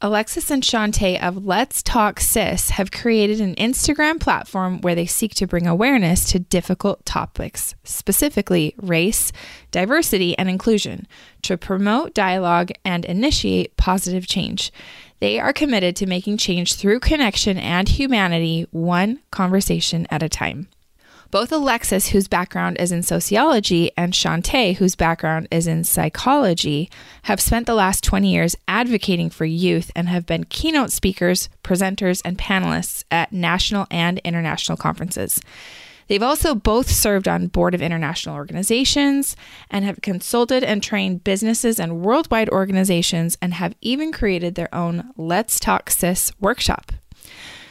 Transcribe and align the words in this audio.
Alexis 0.00 0.48
and 0.52 0.62
Chanté 0.62 1.20
of 1.20 1.44
Let's 1.44 1.82
Talk 1.82 2.20
Sis 2.20 2.70
have 2.70 2.92
created 2.92 3.40
an 3.40 3.56
Instagram 3.56 4.20
platform 4.20 4.80
where 4.80 4.94
they 4.94 5.06
seek 5.06 5.34
to 5.34 5.46
bring 5.48 5.66
awareness 5.66 6.30
to 6.30 6.38
difficult 6.38 7.04
topics, 7.04 7.74
specifically 7.82 8.76
race, 8.78 9.32
diversity, 9.72 10.38
and 10.38 10.48
inclusion, 10.48 11.08
to 11.42 11.58
promote 11.58 12.14
dialogue 12.14 12.70
and 12.84 13.04
initiate 13.06 13.76
positive 13.76 14.28
change. 14.28 14.72
They 15.18 15.40
are 15.40 15.52
committed 15.52 15.96
to 15.96 16.06
making 16.06 16.36
change 16.36 16.74
through 16.74 17.00
connection 17.00 17.58
and 17.58 17.88
humanity, 17.88 18.68
one 18.70 19.18
conversation 19.32 20.06
at 20.12 20.22
a 20.22 20.28
time. 20.28 20.68
Both 21.30 21.52
Alexis, 21.52 22.08
whose 22.08 22.26
background 22.26 22.78
is 22.80 22.90
in 22.90 23.02
sociology, 23.02 23.90
and 23.98 24.14
Chanté, 24.14 24.76
whose 24.76 24.94
background 24.94 25.46
is 25.50 25.66
in 25.66 25.84
psychology, 25.84 26.88
have 27.24 27.38
spent 27.38 27.66
the 27.66 27.74
last 27.74 28.02
20 28.02 28.32
years 28.32 28.56
advocating 28.66 29.28
for 29.28 29.44
youth 29.44 29.90
and 29.94 30.08
have 30.08 30.24
been 30.24 30.44
keynote 30.44 30.90
speakers, 30.90 31.50
presenters, 31.62 32.22
and 32.24 32.38
panelists 32.38 33.04
at 33.10 33.30
national 33.30 33.86
and 33.90 34.20
international 34.20 34.78
conferences. 34.78 35.38
They've 36.06 36.22
also 36.22 36.54
both 36.54 36.90
served 36.90 37.28
on 37.28 37.48
board 37.48 37.74
of 37.74 37.82
international 37.82 38.34
organizations 38.34 39.36
and 39.70 39.84
have 39.84 40.00
consulted 40.00 40.64
and 40.64 40.82
trained 40.82 41.24
businesses 41.24 41.78
and 41.78 42.00
worldwide 42.00 42.48
organizations 42.48 43.36
and 43.42 43.52
have 43.52 43.74
even 43.82 44.12
created 44.12 44.54
their 44.54 44.74
own 44.74 45.10
Let's 45.18 45.60
Talk 45.60 45.90
Sis 45.90 46.32
workshop. 46.40 46.92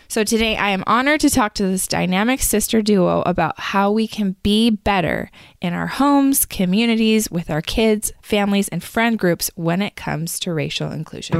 So 0.09 0.23
today 0.23 0.55
I 0.55 0.69
am 0.69 0.85
honored 0.87 1.19
to 1.21 1.29
talk 1.29 1.53
to 1.55 1.63
this 1.63 1.85
dynamic 1.85 2.41
sister 2.41 2.81
duo 2.81 3.23
about 3.25 3.59
how 3.59 3.91
we 3.91 4.07
can 4.07 4.37
be 4.41 4.69
better 4.69 5.29
in 5.61 5.73
our 5.73 5.87
homes, 5.87 6.45
communities, 6.45 7.29
with 7.29 7.49
our 7.49 7.61
kids, 7.61 8.13
families, 8.21 8.69
and 8.69 8.81
friend 8.81 9.19
groups 9.19 9.51
when 9.55 9.81
it 9.81 9.97
comes 9.97 10.39
to 10.39 10.53
racial 10.53 10.91
inclusion. 10.91 11.35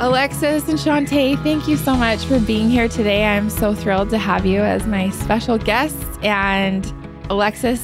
Alexis 0.00 0.68
and 0.68 0.80
Chanté, 0.80 1.40
thank 1.44 1.68
you 1.68 1.76
so 1.76 1.96
much 1.96 2.24
for 2.24 2.40
being 2.40 2.68
here 2.68 2.88
today. 2.88 3.24
I'm 3.24 3.48
so 3.48 3.72
thrilled 3.72 4.10
to 4.10 4.18
have 4.18 4.44
you 4.44 4.60
as 4.60 4.84
my 4.84 5.10
special 5.10 5.58
guests. 5.58 6.18
And 6.22 6.92
Alexis, 7.32 7.82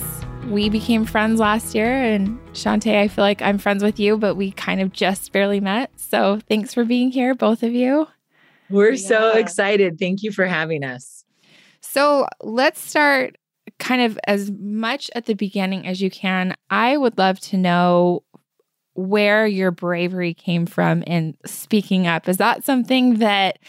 we 0.49 0.69
became 0.69 1.07
friends 1.07 1.41
last 1.41 1.75
year, 1.75 1.91
and 1.91 2.39
Chanté, 2.53 3.01
I 3.01 3.09
feel 3.09 3.25
like 3.25 3.41
I'm 3.41 3.57
friends 3.57 3.83
with 3.83 3.99
you, 3.99 4.19
but 4.19 4.35
we 4.35 4.51
kind 4.51 4.79
of 4.79 4.93
just 4.93 5.33
barely 5.33 5.59
met. 5.59 5.91
So 5.97 6.41
thanks 6.51 6.75
for 6.75 6.85
being 6.85 7.11
here, 7.11 7.35
both 7.35 7.63
of 7.63 7.73
you. 7.73 8.07
We're 8.69 8.93
yeah. 8.93 9.09
so 9.09 9.33
excited. 9.33 9.99
Thank 9.99 10.23
you 10.23 10.33
for 10.33 10.45
having 10.45 10.85
us. 10.85 11.25
So 11.81 12.29
let's 12.43 12.79
start 12.79 13.39
kind 13.79 14.03
of 14.03 14.19
as 14.27 14.51
much 14.51 15.11
at 15.15 15.25
the 15.25 15.33
beginning 15.33 15.87
as 15.87 16.03
you 16.03 16.11
can. 16.11 16.55
I 16.69 16.99
would 16.99 17.17
love 17.17 17.41
to 17.41 17.57
know 17.57 18.25
where 18.93 19.47
your 19.47 19.71
bravery 19.71 20.35
came 20.35 20.67
from 20.67 21.03
in 21.05 21.39
speaking 21.47 22.07
up. 22.07 22.29
Is 22.29 22.37
that 22.37 22.65
something 22.65 23.15
that 23.21 23.61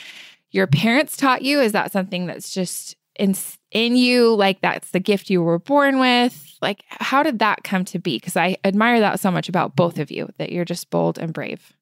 your 0.52 0.68
parents 0.68 1.16
taught 1.16 1.42
you? 1.42 1.62
Is 1.62 1.72
that 1.72 1.94
something 1.94 2.26
that's 2.26 2.54
just 2.54 2.98
in 3.20 3.36
in 3.72 3.96
you 3.96 4.34
like 4.34 4.62
that's 4.62 4.92
the 4.92 5.00
gift 5.00 5.30
you 5.30 5.44
were 5.44 5.60
born 5.60 6.00
with. 6.00 6.58
Like 6.62 6.84
how 6.90 7.22
did 7.22 7.40
that 7.40 7.64
come 7.64 7.86
to 7.86 8.00
be? 8.00 8.18
Because 8.18 8.38
i 8.38 8.58
admire 8.64 9.00
that 9.00 9.20
so 9.20 9.30
much 9.30 9.50
about 9.50 9.76
both 9.76 10.00
of 10.00 10.10
you 10.10 10.30
that 10.38 10.52
you're 10.52 10.66
just 10.66 10.90
bold 10.90 11.20
and 11.20 11.34
brave. 11.34 11.74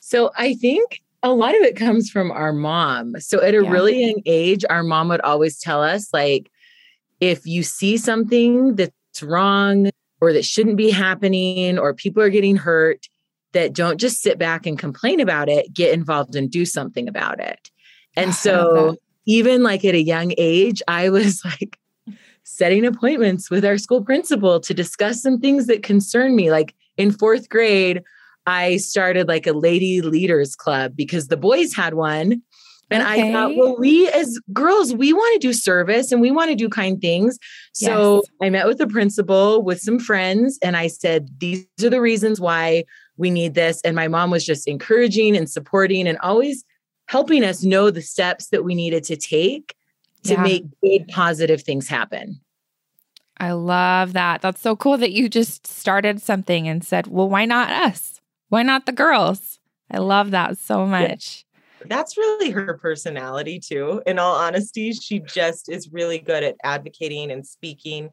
So 0.00 0.32
i 0.36 0.54
think 0.54 1.00
a 1.22 1.32
lot 1.32 1.54
of 1.54 1.62
it 1.62 1.76
comes 1.76 2.10
from 2.10 2.30
our 2.30 2.52
mom. 2.52 3.14
So 3.20 3.40
at 3.40 3.54
a 3.54 3.62
yeah. 3.62 3.70
really 3.70 4.04
young 4.04 4.22
age 4.26 4.64
our 4.68 4.82
mom 4.82 5.08
would 5.08 5.22
always 5.22 5.58
tell 5.58 5.82
us 5.82 6.08
like 6.12 6.50
if 7.20 7.46
you 7.46 7.62
see 7.62 7.96
something 7.96 8.74
that's 8.74 9.22
wrong 9.22 9.90
or 10.20 10.32
that 10.32 10.44
shouldn't 10.44 10.76
be 10.76 10.90
happening 10.90 11.78
or 11.78 11.94
people 11.94 12.22
are 12.22 12.30
getting 12.30 12.56
hurt 12.56 13.06
that 13.52 13.72
don't 13.72 13.98
just 13.98 14.20
sit 14.20 14.36
back 14.36 14.66
and 14.66 14.78
complain 14.78 15.20
about 15.20 15.48
it 15.48 15.72
get 15.72 15.94
involved 15.94 16.34
and 16.34 16.50
do 16.50 16.64
something 16.64 17.08
about 17.08 17.38
it. 17.38 17.70
And 18.16 18.34
so 18.34 18.96
even 19.26 19.62
like 19.62 19.84
at 19.84 19.94
a 19.94 20.02
young 20.02 20.32
age, 20.38 20.82
I 20.88 21.10
was 21.10 21.42
like 21.60 21.78
setting 22.44 22.84
appointments 22.84 23.50
with 23.50 23.64
our 23.64 23.78
school 23.78 24.04
principal 24.04 24.60
to 24.60 24.74
discuss 24.74 25.22
some 25.22 25.40
things 25.40 25.66
that 25.66 25.82
concern 25.82 26.36
me. 26.36 26.50
Like 26.50 26.74
in 26.96 27.10
fourth 27.10 27.48
grade, 27.48 28.02
I 28.46 28.76
started 28.76 29.28
like 29.28 29.46
a 29.46 29.52
lady 29.52 30.02
leaders 30.02 30.54
club 30.54 30.94
because 30.94 31.28
the 31.28 31.36
boys 31.36 31.74
had 31.74 31.94
one. 31.94 32.42
And 32.90 33.02
okay. 33.02 33.30
I 33.30 33.32
thought, 33.32 33.56
well, 33.56 33.76
we 33.78 34.08
as 34.10 34.38
girls, 34.52 34.94
we 34.94 35.14
want 35.14 35.40
to 35.40 35.48
do 35.48 35.54
service 35.54 36.12
and 36.12 36.20
we 36.20 36.30
want 36.30 36.50
to 36.50 36.54
do 36.54 36.68
kind 36.68 37.00
things. 37.00 37.38
So 37.72 38.16
yes. 38.16 38.24
I 38.42 38.50
met 38.50 38.66
with 38.66 38.76
the 38.76 38.86
principal 38.86 39.62
with 39.62 39.80
some 39.80 39.98
friends 39.98 40.58
and 40.62 40.76
I 40.76 40.88
said, 40.88 41.28
these 41.38 41.66
are 41.82 41.88
the 41.88 42.02
reasons 42.02 42.40
why 42.40 42.84
we 43.16 43.30
need 43.30 43.54
this. 43.54 43.80
And 43.84 43.96
my 43.96 44.06
mom 44.06 44.30
was 44.30 44.44
just 44.44 44.68
encouraging 44.68 45.34
and 45.34 45.48
supporting 45.48 46.06
and 46.06 46.18
always 46.18 46.62
helping 47.14 47.44
us 47.44 47.62
know 47.62 47.92
the 47.92 48.02
steps 48.02 48.48
that 48.48 48.64
we 48.64 48.74
needed 48.74 49.04
to 49.04 49.14
take 49.14 49.76
to 50.24 50.32
yeah. 50.32 50.42
make 50.42 50.64
good 50.82 51.06
positive 51.06 51.62
things 51.62 51.86
happen. 51.86 52.40
I 53.38 53.52
love 53.52 54.14
that. 54.14 54.42
That's 54.42 54.60
so 54.60 54.74
cool 54.74 54.98
that 54.98 55.12
you 55.12 55.28
just 55.28 55.64
started 55.64 56.20
something 56.20 56.66
and 56.66 56.82
said, 56.82 57.06
well, 57.06 57.28
why 57.28 57.44
not 57.44 57.70
us? 57.70 58.20
Why 58.48 58.64
not 58.64 58.86
the 58.86 58.90
girls? 58.90 59.60
I 59.92 59.98
love 59.98 60.32
that 60.32 60.58
so 60.58 60.86
much. 60.86 61.46
Yeah. 61.80 61.86
That's 61.86 62.16
really 62.16 62.50
her 62.50 62.76
personality, 62.78 63.60
too. 63.60 64.02
In 64.06 64.18
all 64.18 64.34
honesty, 64.34 64.92
she 64.92 65.20
just 65.20 65.68
is 65.68 65.92
really 65.92 66.18
good 66.18 66.42
at 66.42 66.56
advocating 66.64 67.30
and 67.30 67.46
speaking. 67.46 68.10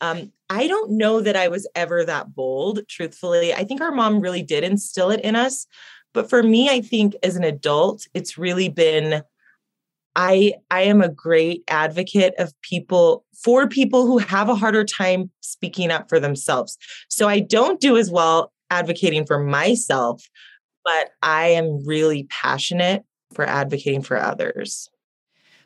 Um, 0.00 0.30
I 0.48 0.68
don't 0.68 0.92
know 0.92 1.20
that 1.20 1.34
I 1.34 1.48
was 1.48 1.66
ever 1.74 2.04
that 2.04 2.36
bold, 2.36 2.86
truthfully. 2.86 3.52
I 3.52 3.64
think 3.64 3.80
our 3.80 3.90
mom 3.90 4.20
really 4.20 4.44
did 4.44 4.62
instill 4.62 5.10
it 5.10 5.22
in 5.22 5.34
us. 5.34 5.66
But 6.14 6.30
for 6.30 6.42
me, 6.42 6.70
I 6.70 6.80
think 6.80 7.14
as 7.22 7.36
an 7.36 7.44
adult, 7.44 8.06
it's 8.14 8.38
really 8.38 8.68
been 8.70 9.22
I 10.16 10.54
I 10.70 10.82
am 10.82 11.02
a 11.02 11.08
great 11.08 11.64
advocate 11.68 12.34
of 12.38 12.54
people 12.62 13.24
for 13.34 13.68
people 13.68 14.06
who 14.06 14.18
have 14.18 14.48
a 14.48 14.54
harder 14.54 14.84
time 14.84 15.30
speaking 15.40 15.90
up 15.90 16.08
for 16.08 16.20
themselves. 16.20 16.78
So 17.08 17.28
I 17.28 17.40
don't 17.40 17.80
do 17.80 17.96
as 17.96 18.10
well 18.10 18.52
advocating 18.70 19.26
for 19.26 19.38
myself, 19.40 20.22
but 20.84 21.10
I 21.22 21.48
am 21.48 21.84
really 21.84 22.28
passionate 22.30 23.04
for 23.32 23.44
advocating 23.44 24.02
for 24.02 24.16
others. 24.16 24.88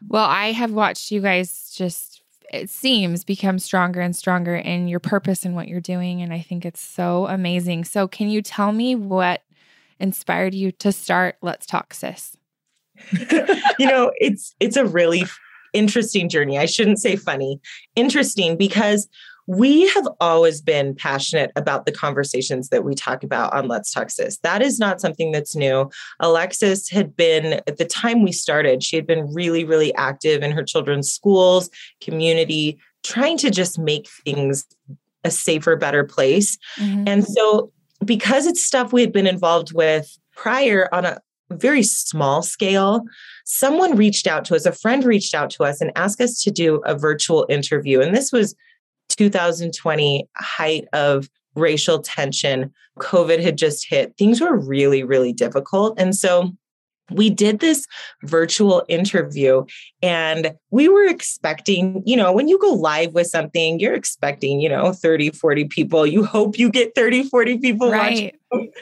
Well, 0.06 0.24
I 0.24 0.52
have 0.52 0.72
watched 0.72 1.10
you 1.10 1.20
guys 1.20 1.72
just 1.76 2.22
it 2.50 2.70
seems 2.70 3.24
become 3.24 3.58
stronger 3.58 4.00
and 4.00 4.16
stronger 4.16 4.56
in 4.56 4.88
your 4.88 5.00
purpose 5.00 5.44
and 5.44 5.54
what 5.54 5.68
you're 5.68 5.82
doing 5.82 6.22
and 6.22 6.32
I 6.32 6.40
think 6.40 6.64
it's 6.64 6.80
so 6.80 7.26
amazing. 7.26 7.84
So 7.84 8.08
can 8.08 8.30
you 8.30 8.40
tell 8.40 8.72
me 8.72 8.94
what 8.94 9.42
inspired 10.00 10.54
you 10.54 10.72
to 10.72 10.92
start 10.92 11.36
Let's 11.42 11.66
Talk 11.66 11.94
Sis? 11.94 12.36
you 13.78 13.86
know, 13.86 14.12
it's 14.16 14.54
it's 14.60 14.76
a 14.76 14.84
really 14.84 15.24
interesting 15.72 16.28
journey. 16.28 16.58
I 16.58 16.66
shouldn't 16.66 16.98
say 16.98 17.16
funny, 17.16 17.60
interesting 17.94 18.56
because 18.56 19.08
we 19.48 19.88
have 19.88 20.06
always 20.20 20.60
been 20.60 20.94
passionate 20.94 21.50
about 21.56 21.86
the 21.86 21.92
conversations 21.92 22.68
that 22.68 22.84
we 22.84 22.94
talk 22.94 23.24
about 23.24 23.54
on 23.54 23.66
Let's 23.66 23.90
Talk 23.90 24.10
Sis. 24.10 24.38
That 24.42 24.60
is 24.60 24.78
not 24.78 25.00
something 25.00 25.32
that's 25.32 25.56
new. 25.56 25.90
Alexis 26.20 26.90
had 26.90 27.16
been, 27.16 27.54
at 27.66 27.78
the 27.78 27.86
time 27.86 28.22
we 28.22 28.30
started, 28.30 28.82
she 28.82 28.94
had 28.94 29.06
been 29.06 29.32
really, 29.32 29.64
really 29.64 29.94
active 29.94 30.42
in 30.42 30.52
her 30.52 30.62
children's 30.62 31.10
schools, 31.10 31.70
community, 32.02 32.78
trying 33.02 33.38
to 33.38 33.50
just 33.50 33.78
make 33.78 34.06
things 34.22 34.66
a 35.24 35.30
safer, 35.30 35.76
better 35.76 36.04
place. 36.04 36.58
Mm-hmm. 36.78 37.04
And 37.08 37.26
so 37.26 37.72
because 38.04 38.46
it's 38.46 38.62
stuff 38.62 38.92
we 38.92 39.00
had 39.00 39.12
been 39.12 39.26
involved 39.26 39.72
with 39.72 40.18
prior 40.34 40.88
on 40.92 41.04
a 41.04 41.18
very 41.50 41.82
small 41.82 42.42
scale, 42.42 43.02
someone 43.44 43.96
reached 43.96 44.26
out 44.26 44.44
to 44.46 44.54
us, 44.54 44.66
a 44.66 44.72
friend 44.72 45.04
reached 45.04 45.34
out 45.34 45.50
to 45.50 45.64
us 45.64 45.80
and 45.80 45.90
asked 45.96 46.20
us 46.20 46.42
to 46.42 46.50
do 46.50 46.76
a 46.84 46.96
virtual 46.96 47.46
interview. 47.48 48.00
And 48.00 48.14
this 48.14 48.32
was 48.32 48.54
2020, 49.08 50.28
height 50.36 50.86
of 50.92 51.28
racial 51.54 52.00
tension. 52.00 52.72
COVID 52.98 53.42
had 53.42 53.56
just 53.56 53.88
hit. 53.88 54.14
Things 54.16 54.40
were 54.40 54.56
really, 54.56 55.02
really 55.02 55.32
difficult. 55.32 55.98
And 55.98 56.14
so 56.14 56.52
we 57.10 57.30
did 57.30 57.60
this 57.60 57.86
virtual 58.22 58.84
interview 58.88 59.64
and 60.02 60.54
we 60.70 60.88
were 60.88 61.04
expecting, 61.04 62.02
you 62.06 62.16
know, 62.16 62.32
when 62.32 62.48
you 62.48 62.58
go 62.58 62.72
live 62.72 63.14
with 63.14 63.26
something, 63.26 63.80
you're 63.80 63.94
expecting, 63.94 64.60
you 64.60 64.68
know, 64.68 64.92
30, 64.92 65.30
40 65.30 65.64
people. 65.66 66.06
You 66.06 66.24
hope 66.24 66.58
you 66.58 66.70
get 66.70 66.94
30, 66.94 67.24
40 67.24 67.58
people 67.58 67.90
right. 67.90 68.34
watching, 68.52 68.72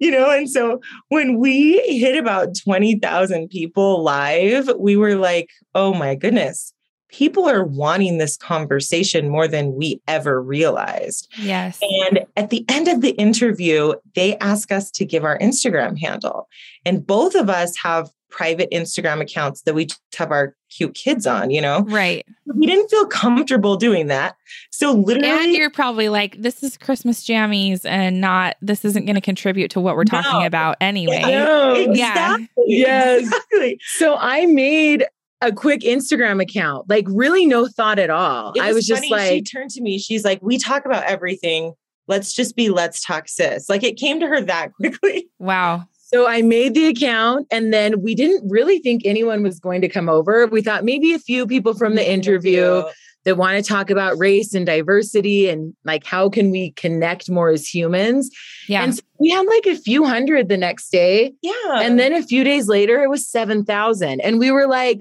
you 0.00 0.10
know. 0.10 0.30
And 0.30 0.50
so 0.50 0.80
when 1.08 1.38
we 1.38 1.80
hit 1.98 2.16
about 2.16 2.56
20,000 2.64 3.48
people 3.48 4.02
live, 4.02 4.70
we 4.78 4.96
were 4.96 5.16
like, 5.16 5.50
oh 5.74 5.94
my 5.94 6.14
goodness, 6.14 6.72
people 7.08 7.48
are 7.48 7.64
wanting 7.64 8.18
this 8.18 8.36
conversation 8.36 9.28
more 9.28 9.48
than 9.48 9.74
we 9.74 10.00
ever 10.08 10.42
realized. 10.42 11.32
Yes. 11.38 11.78
And 12.04 12.26
at 12.36 12.50
the 12.50 12.64
end 12.68 12.88
of 12.88 13.00
the 13.00 13.10
interview, 13.10 13.94
they 14.14 14.36
ask 14.38 14.72
us 14.72 14.90
to 14.92 15.04
give 15.04 15.24
our 15.24 15.38
Instagram 15.38 15.98
handle. 15.98 16.48
And 16.84 17.06
both 17.06 17.34
of 17.34 17.48
us 17.48 17.76
have 17.82 18.10
private 18.28 18.68
Instagram 18.70 19.20
accounts 19.22 19.62
that 19.62 19.74
we 19.74 19.86
have 20.18 20.30
our 20.32 20.54
cute 20.68 20.94
kids 20.94 21.26
on, 21.26 21.50
you 21.50 21.60
know? 21.60 21.80
Right. 21.82 22.26
We 22.54 22.66
didn't 22.66 22.88
feel 22.90 23.06
comfortable 23.06 23.76
doing 23.76 24.08
that. 24.08 24.36
So 24.70 24.92
literally 24.92 25.28
And 25.28 25.52
you're 25.52 25.70
probably 25.70 26.08
like, 26.08 26.42
this 26.42 26.62
is 26.62 26.76
Christmas 26.76 27.24
jammies 27.24 27.84
and 27.84 28.20
not 28.20 28.56
this 28.60 28.84
isn't 28.84 29.06
going 29.06 29.14
to 29.14 29.20
contribute 29.20 29.70
to 29.70 29.80
what 29.80 29.96
we're 29.96 30.04
talking 30.04 30.40
No. 30.40 30.46
about 30.46 30.76
anyway. 30.80 31.22
No. 31.22 31.72
Exactly. 31.74 32.48
Yes. 32.66 33.22
Exactly. 33.22 33.78
So 33.96 34.16
I 34.18 34.46
made 34.46 35.06
a 35.40 35.52
quick 35.52 35.80
Instagram 35.80 36.42
account, 36.42 36.88
like 36.88 37.06
really 37.08 37.46
no 37.46 37.66
thought 37.66 37.98
at 37.98 38.10
all. 38.10 38.52
It 38.54 38.62
I 38.62 38.72
was 38.72 38.86
just 38.86 39.02
funny, 39.02 39.10
like, 39.10 39.30
she 39.30 39.42
turned 39.42 39.70
to 39.70 39.82
me. 39.82 39.98
She's 39.98 40.24
like, 40.24 40.40
"We 40.42 40.58
talk 40.58 40.84
about 40.84 41.04
everything. 41.04 41.74
Let's 42.08 42.32
just 42.32 42.56
be 42.56 42.70
let's 42.70 43.04
talk 43.04 43.28
sis." 43.28 43.68
Like 43.68 43.82
it 43.82 43.96
came 43.96 44.20
to 44.20 44.26
her 44.26 44.40
that 44.40 44.72
quickly. 44.80 45.28
Wow. 45.38 45.84
So 46.08 46.28
I 46.28 46.40
made 46.40 46.74
the 46.74 46.86
account 46.86 47.48
and 47.50 47.74
then 47.74 48.00
we 48.00 48.14
didn't 48.14 48.48
really 48.48 48.78
think 48.78 49.02
anyone 49.04 49.42
was 49.42 49.58
going 49.58 49.80
to 49.80 49.88
come 49.88 50.08
over. 50.08 50.46
We 50.46 50.62
thought 50.62 50.84
maybe 50.84 51.12
a 51.12 51.18
few 51.18 51.48
people 51.48 51.74
from 51.74 51.96
the 51.96 52.08
interview 52.08 52.84
that 53.24 53.36
want 53.36 53.56
to 53.56 53.68
talk 53.68 53.90
about 53.90 54.16
race 54.16 54.54
and 54.54 54.64
diversity 54.64 55.48
and 55.48 55.74
like 55.84 56.06
how 56.06 56.30
can 56.30 56.52
we 56.52 56.70
connect 56.72 57.28
more 57.28 57.50
as 57.50 57.66
humans. 57.66 58.30
Yeah. 58.68 58.84
And 58.84 58.94
so 58.94 59.02
we 59.18 59.30
had 59.30 59.44
like 59.46 59.66
a 59.66 59.74
few 59.74 60.04
hundred 60.04 60.48
the 60.48 60.56
next 60.56 60.90
day. 60.90 61.34
Yeah. 61.42 61.80
And 61.80 61.98
then 61.98 62.12
a 62.12 62.22
few 62.22 62.44
days 62.44 62.68
later 62.68 63.02
it 63.02 63.10
was 63.10 63.28
7,000 63.28 64.20
and 64.20 64.38
we 64.38 64.52
were 64.52 64.68
like 64.68 65.00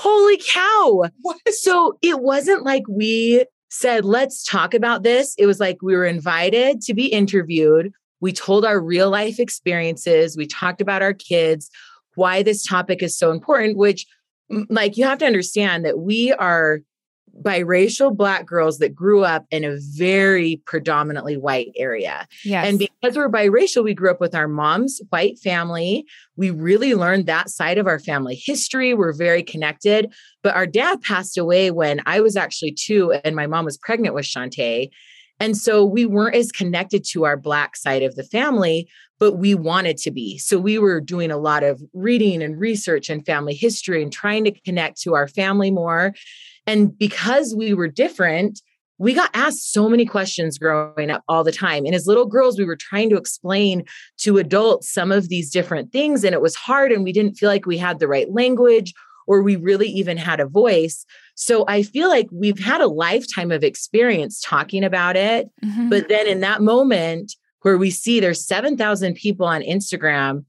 holy 0.00 0.38
cow. 0.38 1.04
What? 1.20 1.36
So 1.50 1.98
it 2.00 2.20
wasn't 2.20 2.64
like 2.64 2.84
we 2.88 3.44
said 3.68 4.04
let's 4.04 4.42
talk 4.42 4.72
about 4.72 5.02
this. 5.02 5.34
It 5.36 5.44
was 5.44 5.60
like 5.60 5.76
we 5.82 5.94
were 5.94 6.06
invited 6.06 6.80
to 6.82 6.94
be 6.94 7.06
interviewed. 7.06 7.92
We 8.20 8.32
told 8.32 8.64
our 8.64 8.80
real 8.80 9.10
life 9.10 9.38
experiences. 9.38 10.38
We 10.38 10.46
talked 10.46 10.80
about 10.80 11.02
our 11.02 11.12
kids, 11.12 11.70
why 12.14 12.42
this 12.42 12.64
topic 12.64 13.02
is 13.02 13.16
so 13.16 13.30
important, 13.30 13.76
which, 13.76 14.06
like, 14.68 14.96
you 14.96 15.04
have 15.04 15.18
to 15.18 15.26
understand 15.26 15.84
that 15.84 15.98
we 15.98 16.32
are 16.32 16.80
biracial 17.42 18.16
Black 18.16 18.46
girls 18.46 18.78
that 18.78 18.94
grew 18.94 19.24
up 19.24 19.46
in 19.50 19.64
a 19.64 19.76
very 19.96 20.60
predominantly 20.66 21.36
white 21.36 21.72
area. 21.76 22.26
yes. 22.44 22.66
And 22.66 22.78
because 22.78 23.16
we're 23.16 23.28
biracial, 23.28 23.84
we 23.84 23.94
grew 23.94 24.10
up 24.10 24.20
with 24.20 24.34
our 24.34 24.48
mom's 24.48 25.00
white 25.10 25.38
family. 25.38 26.04
We 26.36 26.50
really 26.50 26.94
learned 26.94 27.26
that 27.26 27.50
side 27.50 27.78
of 27.78 27.86
our 27.86 27.98
family 27.98 28.34
history. 28.34 28.94
We're 28.94 29.12
very 29.12 29.42
connected. 29.42 30.12
But 30.42 30.54
our 30.54 30.66
dad 30.66 31.02
passed 31.02 31.36
away 31.36 31.70
when 31.70 32.00
I 32.06 32.20
was 32.20 32.36
actually 32.36 32.72
two 32.72 33.12
and 33.12 33.36
my 33.36 33.46
mom 33.46 33.64
was 33.64 33.76
pregnant 33.76 34.14
with 34.14 34.24
Chanté. 34.24 34.90
And 35.38 35.56
so 35.56 35.84
we 35.84 36.04
weren't 36.04 36.36
as 36.36 36.52
connected 36.52 37.04
to 37.12 37.24
our 37.24 37.36
Black 37.36 37.74
side 37.76 38.02
of 38.02 38.14
the 38.14 38.24
family, 38.24 38.88
but 39.18 39.38
we 39.38 39.54
wanted 39.54 39.96
to 39.98 40.10
be. 40.10 40.36
So 40.38 40.58
we 40.58 40.78
were 40.78 41.00
doing 41.00 41.30
a 41.30 41.38
lot 41.38 41.62
of 41.62 41.80
reading 41.94 42.42
and 42.42 42.60
research 42.60 43.08
and 43.08 43.24
family 43.24 43.54
history 43.54 44.02
and 44.02 44.12
trying 44.12 44.44
to 44.44 44.60
connect 44.60 45.00
to 45.02 45.14
our 45.14 45.28
family 45.28 45.70
more. 45.70 46.14
And 46.66 46.96
because 46.96 47.54
we 47.54 47.74
were 47.74 47.88
different, 47.88 48.60
we 48.98 49.14
got 49.14 49.30
asked 49.32 49.72
so 49.72 49.88
many 49.88 50.04
questions 50.04 50.58
growing 50.58 51.10
up 51.10 51.22
all 51.26 51.42
the 51.42 51.52
time. 51.52 51.86
And 51.86 51.94
as 51.94 52.06
little 52.06 52.26
girls, 52.26 52.58
we 52.58 52.66
were 52.66 52.76
trying 52.76 53.08
to 53.10 53.16
explain 53.16 53.84
to 54.18 54.36
adults 54.36 54.92
some 54.92 55.10
of 55.10 55.30
these 55.30 55.50
different 55.50 55.90
things, 55.90 56.22
and 56.22 56.34
it 56.34 56.42
was 56.42 56.54
hard, 56.54 56.92
and 56.92 57.02
we 57.02 57.12
didn't 57.12 57.36
feel 57.36 57.48
like 57.48 57.64
we 57.64 57.78
had 57.78 57.98
the 57.98 58.08
right 58.08 58.30
language 58.30 58.92
or 59.26 59.42
we 59.42 59.54
really 59.54 59.88
even 59.88 60.16
had 60.16 60.40
a 60.40 60.46
voice. 60.46 61.06
So 61.36 61.64
I 61.68 61.82
feel 61.82 62.08
like 62.08 62.26
we've 62.32 62.58
had 62.58 62.80
a 62.80 62.88
lifetime 62.88 63.52
of 63.52 63.62
experience 63.62 64.40
talking 64.44 64.82
about 64.82 65.16
it. 65.16 65.48
Mhm. 65.64 65.88
But 65.88 66.08
then 66.08 66.26
in 66.26 66.40
that 66.40 66.62
moment 66.62 67.36
where 67.62 67.78
we 67.78 67.90
see 67.90 68.18
there's 68.18 68.44
7,000 68.44 69.14
people 69.14 69.46
on 69.46 69.62
Instagram 69.62 70.44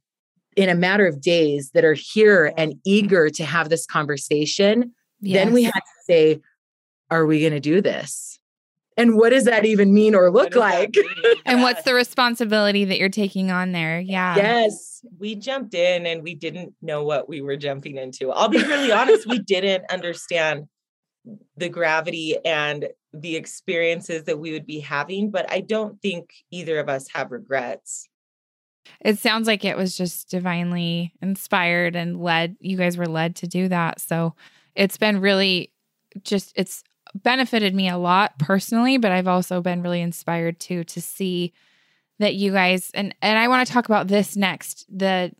in 0.58 0.68
a 0.68 0.76
matter 0.76 1.06
of 1.06 1.22
days 1.22 1.70
that 1.74 1.86
are 1.86 1.96
here 1.96 2.54
and 2.58 2.74
eager 2.84 3.30
to 3.30 3.46
have 3.46 3.70
this 3.70 3.86
conversation, 3.86 4.94
then 5.22 5.54
we 5.54 5.64
had 5.64 5.72
to 5.72 6.04
say, 6.06 6.42
are 7.10 7.26
we 7.26 7.42
going 7.42 7.54
to 7.54 7.60
do 7.60 7.82
this? 7.82 8.40
And 8.98 9.16
what 9.16 9.30
does 9.30 9.46
that 9.46 9.66
even 9.66 9.94
mean 9.94 10.16
or 10.16 10.30
look 10.30 10.56
like? 10.56 10.96
mean? 10.96 11.36
and 11.46 11.62
what's 11.62 11.84
the 11.84 11.94
responsibility 11.94 12.86
that 12.86 13.00
you're 13.00 13.10
taking 13.10 13.50
on 13.50 13.72
there? 13.72 14.00
Yeah. 14.00 14.36
yes. 14.36 15.04
we 15.18 15.36
jumped 15.36 15.74
in 15.74 16.06
and 16.06 16.24
we 16.24 16.36
didn't 16.36 16.74
know 16.82 17.04
what 17.04 17.30
we 17.30 17.42
were 17.42 17.56
jumping 17.56 17.98
into. 17.98 18.32
I'll 18.32 18.50
be 18.50 18.62
really 18.62 18.92
honest, 18.92 19.28
we 19.28 19.40
didn't 19.40 19.90
understand 19.90 20.68
the 21.56 21.70
gravity 21.70 22.38
and 22.44 22.90
the 23.14 23.36
experiences 23.36 24.26
that 24.26 24.40
we 24.40 24.52
would 24.52 24.66
be 24.66 24.80
having, 24.80 25.32
but 25.32 25.52
I 25.52 25.62
don't 25.62 26.02
think 26.02 26.32
either 26.52 26.80
of 26.80 26.90
us 26.90 27.08
have 27.14 27.32
regrets. 27.32 28.08
It 29.00 29.20
sounds 29.20 29.48
like 29.48 29.64
it 29.64 29.78
was 29.78 29.96
just 29.96 30.30
divinely 30.30 31.14
inspired 31.22 31.96
and 31.96 32.22
led. 32.22 32.56
You 32.60 32.78
guys 32.78 32.98
were 32.98 33.08
led 33.08 33.36
to 33.38 33.48
do 33.48 33.68
that. 33.70 34.02
So 34.02 34.36
it's 34.76 34.98
been 34.98 35.20
really 35.20 35.72
just, 36.24 36.54
it's 36.56 36.84
benefited 37.16 37.74
me 37.76 37.90
a 37.90 37.98
lot 37.98 38.38
personally, 38.40 38.98
but 38.98 39.12
I've 39.12 39.28
also 39.28 39.62
been 39.62 39.82
really 39.82 40.02
inspired 40.02 40.60
too 40.60 40.84
to 40.86 41.02
see 41.02 41.54
that 42.22 42.36
you 42.36 42.52
guys 42.52 42.92
and 42.94 43.14
and 43.22 43.38
I 43.38 43.48
want 43.48 43.68
to 43.68 43.74
talk 43.74 43.86
about 43.86 44.08
this 44.08 44.38
next 44.38 44.86
the 44.96 45.32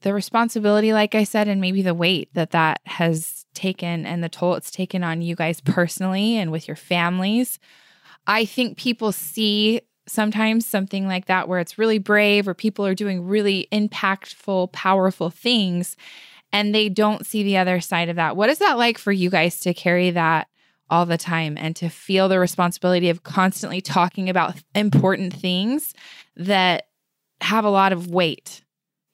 the 0.00 0.14
responsibility 0.14 0.92
like 0.92 1.14
I 1.14 1.24
said 1.24 1.48
and 1.48 1.60
maybe 1.60 1.82
the 1.82 1.94
weight 1.94 2.32
that 2.34 2.52
that 2.52 2.80
has 2.86 3.44
taken 3.54 4.06
and 4.06 4.24
the 4.24 4.28
toll 4.28 4.54
it's 4.54 4.70
taken 4.70 5.04
on 5.04 5.20
you 5.20 5.36
guys 5.36 5.60
personally 5.60 6.38
and 6.38 6.50
with 6.50 6.66
your 6.66 6.76
families. 6.76 7.58
I 8.26 8.44
think 8.44 8.78
people 8.78 9.12
see 9.12 9.82
sometimes 10.06 10.64
something 10.64 11.06
like 11.06 11.26
that 11.26 11.48
where 11.48 11.58
it's 11.58 11.78
really 11.78 11.98
brave 11.98 12.48
or 12.48 12.54
people 12.54 12.86
are 12.86 12.94
doing 12.94 13.26
really 13.26 13.68
impactful, 13.72 14.72
powerful 14.72 15.30
things 15.30 15.96
and 16.52 16.74
they 16.74 16.88
don't 16.88 17.26
see 17.26 17.42
the 17.42 17.56
other 17.56 17.80
side 17.80 18.08
of 18.08 18.16
that. 18.16 18.36
What 18.36 18.50
is 18.50 18.58
that 18.58 18.78
like 18.78 18.98
for 18.98 19.12
you 19.12 19.30
guys 19.30 19.60
to 19.60 19.74
carry 19.74 20.10
that 20.10 20.48
all 20.90 21.06
the 21.06 21.16
time 21.18 21.56
and 21.58 21.74
to 21.76 21.88
feel 21.88 22.28
the 22.28 22.38
responsibility 22.38 23.08
of 23.08 23.22
constantly 23.22 23.80
talking 23.80 24.28
about 24.28 24.56
important 24.74 25.32
things 25.32 25.94
that 26.36 26.88
have 27.40 27.64
a 27.64 27.70
lot 27.70 27.92
of 27.92 28.08
weight? 28.08 28.62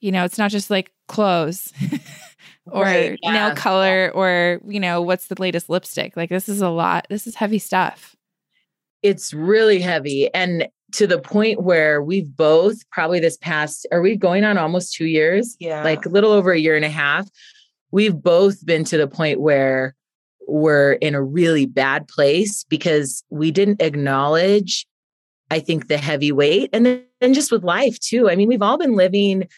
You 0.00 0.12
know, 0.12 0.24
it's 0.24 0.38
not 0.38 0.50
just 0.50 0.70
like 0.70 0.92
clothes 1.06 1.72
or 2.66 2.82
Right, 2.82 3.18
nail 3.24 3.54
color 3.54 4.10
or, 4.14 4.60
you 4.66 4.80
know, 4.80 5.02
what's 5.02 5.28
the 5.28 5.40
latest 5.40 5.68
lipstick. 5.68 6.16
Like, 6.16 6.30
this 6.30 6.48
is 6.48 6.60
a 6.60 6.68
lot. 6.68 7.06
This 7.08 7.26
is 7.26 7.36
heavy 7.36 7.58
stuff. 7.58 8.16
It's 9.02 9.32
really 9.32 9.80
heavy. 9.80 10.32
And 10.34 10.68
to 10.92 11.06
the 11.06 11.18
point 11.18 11.62
where 11.62 12.02
we've 12.02 12.34
both 12.36 12.88
probably 12.90 13.20
this 13.20 13.36
past, 13.36 13.86
are 13.92 14.00
we 14.00 14.16
going 14.16 14.44
on 14.44 14.56
almost 14.56 14.94
two 14.94 15.06
years? 15.06 15.56
Yeah. 15.60 15.84
Like 15.84 16.06
a 16.06 16.08
little 16.08 16.32
over 16.32 16.52
a 16.52 16.58
year 16.58 16.76
and 16.76 16.84
a 16.84 16.90
half. 16.90 17.28
We've 17.90 18.14
both 18.14 18.64
been 18.64 18.84
to 18.84 18.96
the 18.96 19.08
point 19.08 19.40
where 19.40 19.94
we're 20.46 20.92
in 20.92 21.14
a 21.14 21.22
really 21.22 21.66
bad 21.66 22.08
place 22.08 22.64
because 22.64 23.22
we 23.28 23.50
didn't 23.50 23.82
acknowledge, 23.82 24.86
I 25.50 25.60
think, 25.60 25.88
the 25.88 25.98
heavy 25.98 26.32
weight. 26.32 26.70
And 26.72 26.86
then 26.86 27.04
and 27.20 27.34
just 27.34 27.52
with 27.52 27.64
life 27.64 27.98
too. 27.98 28.30
I 28.30 28.36
mean, 28.36 28.48
we've 28.48 28.62
all 28.62 28.78
been 28.78 28.94
living, 28.94 29.48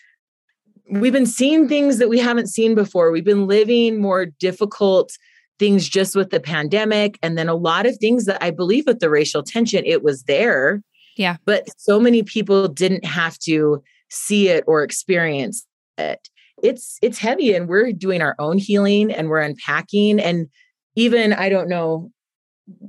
we've 0.90 1.12
been 1.12 1.26
seeing 1.26 1.69
things 1.69 1.99
that 1.99 2.09
we 2.09 2.19
haven't 2.19 2.49
seen 2.49 2.75
before. 2.75 3.11
We've 3.11 3.25
been 3.25 3.47
living 3.47 4.00
more 4.00 4.26
difficult 4.26 5.12
things 5.59 5.88
just 5.88 6.16
with 6.16 6.31
the 6.31 6.40
pandemic. 6.40 7.19
And 7.23 7.37
then 7.37 7.49
a 7.49 7.54
lot 7.54 7.87
of 7.87 7.97
things 7.99 8.25
that 8.25 8.43
I 8.43 8.50
believe 8.50 8.87
with 8.87 9.00
the 9.00 9.11
racial 9.11 9.43
tension, 9.43 9.85
it 9.85 10.02
was 10.02 10.25
there. 10.25 10.83
Yeah. 11.21 11.37
But 11.45 11.69
so 11.77 12.00
many 12.00 12.23
people 12.23 12.67
didn't 12.67 13.05
have 13.05 13.39
to 13.41 13.83
see 14.09 14.49
it 14.49 14.65
or 14.67 14.83
experience 14.83 15.67
it. 15.99 16.31
It's 16.62 16.97
it's 17.03 17.19
heavy 17.19 17.55
and 17.55 17.69
we're 17.69 17.93
doing 17.93 18.23
our 18.23 18.35
own 18.39 18.57
healing 18.57 19.12
and 19.12 19.29
we're 19.29 19.41
unpacking. 19.43 20.19
And 20.19 20.49
even 20.97 21.35
I 21.35 21.50
don't 21.50 21.69
know, 21.69 22.11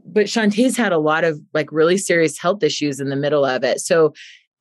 but 0.05 0.27
Chanté's 0.27 0.77
had 0.77 0.93
a 0.93 0.97
lot 0.97 1.25
of 1.25 1.41
like 1.53 1.73
really 1.73 1.97
serious 1.97 2.39
health 2.39 2.63
issues 2.63 3.01
in 3.01 3.09
the 3.09 3.17
middle 3.17 3.43
of 3.43 3.65
it. 3.65 3.81
So 3.81 4.13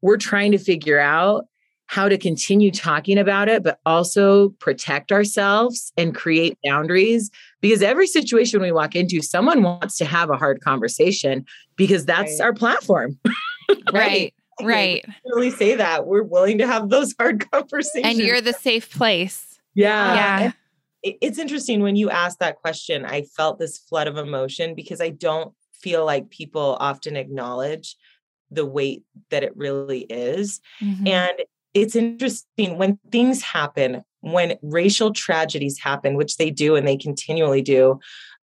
we're 0.02 0.16
trying 0.16 0.50
to 0.50 0.58
figure 0.58 0.98
out 0.98 1.44
how 1.86 2.08
to 2.08 2.18
continue 2.18 2.72
talking 2.72 3.18
about 3.18 3.48
it, 3.48 3.62
but 3.62 3.78
also 3.86 4.48
protect 4.58 5.12
ourselves 5.12 5.92
and 5.96 6.12
create 6.12 6.58
boundaries. 6.64 7.30
Because 7.60 7.82
every 7.82 8.08
situation 8.08 8.60
we 8.60 8.72
walk 8.72 8.96
into, 8.96 9.22
someone 9.22 9.62
wants 9.62 9.96
to 9.98 10.04
have 10.04 10.28
a 10.28 10.36
hard 10.36 10.60
conversation 10.60 11.44
because 11.76 12.04
that's 12.04 12.40
Right. 12.40 12.46
our 12.46 12.52
platform. 12.52 13.16
Right. 13.92 14.34
Right. 14.62 15.04
really 15.24 15.50
say 15.50 15.74
that. 15.76 16.06
We're 16.06 16.22
willing 16.22 16.58
to 16.58 16.66
have 16.66 16.90
those 16.90 17.14
hard 17.18 17.50
conversations. 17.50 18.04
And 18.04 18.18
you're 18.18 18.40
the 18.42 18.52
safe 18.52 18.90
place. 18.90 19.58
Yeah. 19.74 20.14
yeah. 20.14 20.52
it- 21.02 21.16
it's 21.22 21.38
interesting 21.38 21.80
when 21.80 21.96
you 21.96 22.10
asked 22.10 22.40
that 22.40 22.56
question 22.56 23.06
i 23.06 23.22
felt 23.22 23.58
this 23.58 23.78
flood 23.78 24.06
of 24.06 24.18
emotion 24.18 24.74
because 24.74 25.00
i 25.00 25.08
don't 25.08 25.54
feel 25.72 26.04
like 26.04 26.28
people 26.28 26.76
often 26.78 27.16
acknowledge 27.16 27.96
the 28.50 28.66
weight 28.66 29.02
that 29.30 29.42
it 29.42 29.56
really 29.56 30.00
is 30.10 30.60
Mhm. 30.82 31.08
and 31.08 31.32
it's 31.72 31.96
interesting 31.96 32.76
when 32.76 32.98
things 33.10 33.40
happen 33.40 34.02
when 34.20 34.58
racial 34.60 35.10
tragedies 35.14 35.78
happen 35.78 36.16
which 36.16 36.36
they 36.36 36.50
do 36.50 36.76
and 36.76 36.86
they 36.86 36.98
continually 36.98 37.62
do 37.62 37.98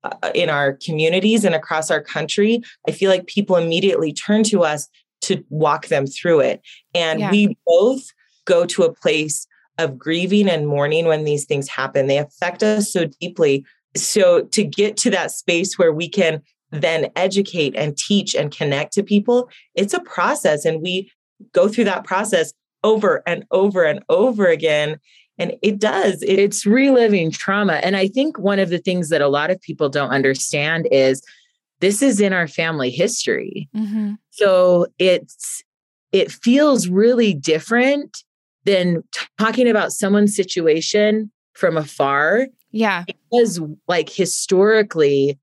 uh, 0.03 0.32
in 0.36 0.50
our 0.50 0.74
communities 0.86 1.46
and 1.46 1.55
across 1.55 1.89
our 1.89 2.01
country 2.01 2.62
i 2.89 2.91
feel 2.91 3.10
like 3.10 3.25
people 3.27 3.55
immediately 3.55 4.12
turn 4.12 4.43
to 4.43 4.63
us 4.63 4.89
to 5.23 5.43
walk 5.49 5.87
them 5.87 6.05
through 6.07 6.39
it 6.41 6.61
and 6.93 7.19
Yeah. 7.19 7.31
we 7.31 7.57
both 7.65 8.03
go 8.45 8.65
to 8.65 8.83
a 8.83 8.93
place 8.93 9.47
of 9.77 9.97
grieving 9.97 10.47
and 10.49 10.67
mourning 10.67 11.05
when 11.05 11.23
these 11.23 11.45
things 11.45 11.67
happen. 11.67 12.07
They 12.07 12.19
affect 12.19 12.61
us 12.61 12.91
so 12.91 13.05
deeply. 13.19 13.65
So 13.95 14.43
to 14.43 14.63
get 14.63 14.97
to 14.97 15.09
that 15.11 15.31
space 15.31 15.77
where 15.79 15.91
we 15.91 16.07
can 16.07 16.41
then 16.71 17.09
educate 17.15 17.75
and 17.75 17.97
teach 17.97 18.35
and 18.35 18.55
connect 18.55 18.93
to 18.93 19.03
people, 19.03 19.49
it's 19.75 19.93
a 19.93 19.99
process. 20.01 20.65
And 20.65 20.81
we 20.81 21.11
go 21.53 21.67
through 21.67 21.85
that 21.85 22.03
process 22.03 22.53
over 22.83 23.23
and 23.25 23.45
over 23.51 23.83
and 23.83 24.03
over 24.09 24.47
again. 24.47 24.99
And 25.39 25.55
it 25.63 25.79
does. 25.79 26.21
It, 26.21 26.37
it's 26.39 26.65
reliving 26.65 27.31
trauma. 27.31 27.73
And 27.75 27.95
I 27.95 28.07
think 28.07 28.37
one 28.37 28.59
of 28.59 28.69
the 28.69 28.77
things 28.77 29.09
that 29.09 29.21
a 29.21 29.27
lot 29.27 29.49
of 29.49 29.61
people 29.61 29.89
don't 29.89 30.11
understand 30.11 30.87
is 30.91 31.21
this 31.83 32.01
is 32.01 32.21
in 32.21 32.31
our 32.31 32.47
family 32.47 32.89
history. 32.89 33.67
Mm-hmm. 33.75 34.13
So 34.29 34.87
it's 34.99 35.61
it 36.13 36.31
feels 36.31 36.87
really 36.87 37.33
different 37.33 38.23
than 38.63 39.03
talking 39.37 39.67
about 39.67 39.91
someone's 39.91 40.33
situation 40.33 41.29
from 41.51 41.75
afar. 41.75 42.47
Yeah. 42.71 43.03
Because 43.05 43.59
like 43.89 44.07
historically 44.07 45.37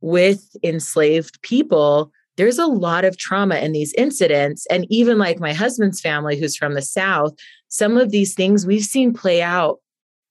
with 0.00 0.56
enslaved 0.64 1.40
people, 1.42 2.10
there's 2.36 2.58
a 2.58 2.66
lot 2.66 3.04
of 3.04 3.16
trauma 3.16 3.58
in 3.58 3.70
these 3.70 3.94
incidents. 3.94 4.66
And 4.70 4.86
even 4.90 5.16
like 5.16 5.38
my 5.38 5.52
husband's 5.52 6.00
family, 6.00 6.36
who's 6.36 6.56
from 6.56 6.74
the 6.74 6.82
South, 6.82 7.34
some 7.68 7.96
of 7.96 8.10
these 8.10 8.34
things 8.34 8.66
we've 8.66 8.82
seen 8.82 9.14
play 9.14 9.42
out 9.42 9.78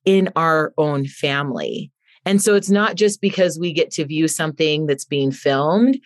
in 0.03 0.27
our 0.35 0.73
own 0.77 1.07
family. 1.07 1.89
And 2.25 2.41
so 2.41 2.55
it's 2.55 2.69
not 2.69 2.95
just 2.95 3.21
because 3.21 3.59
we 3.59 3.73
get 3.73 3.91
to 3.91 4.05
view 4.05 4.27
something 4.27 4.85
that's 4.85 5.05
being 5.05 5.31
filmed, 5.31 5.99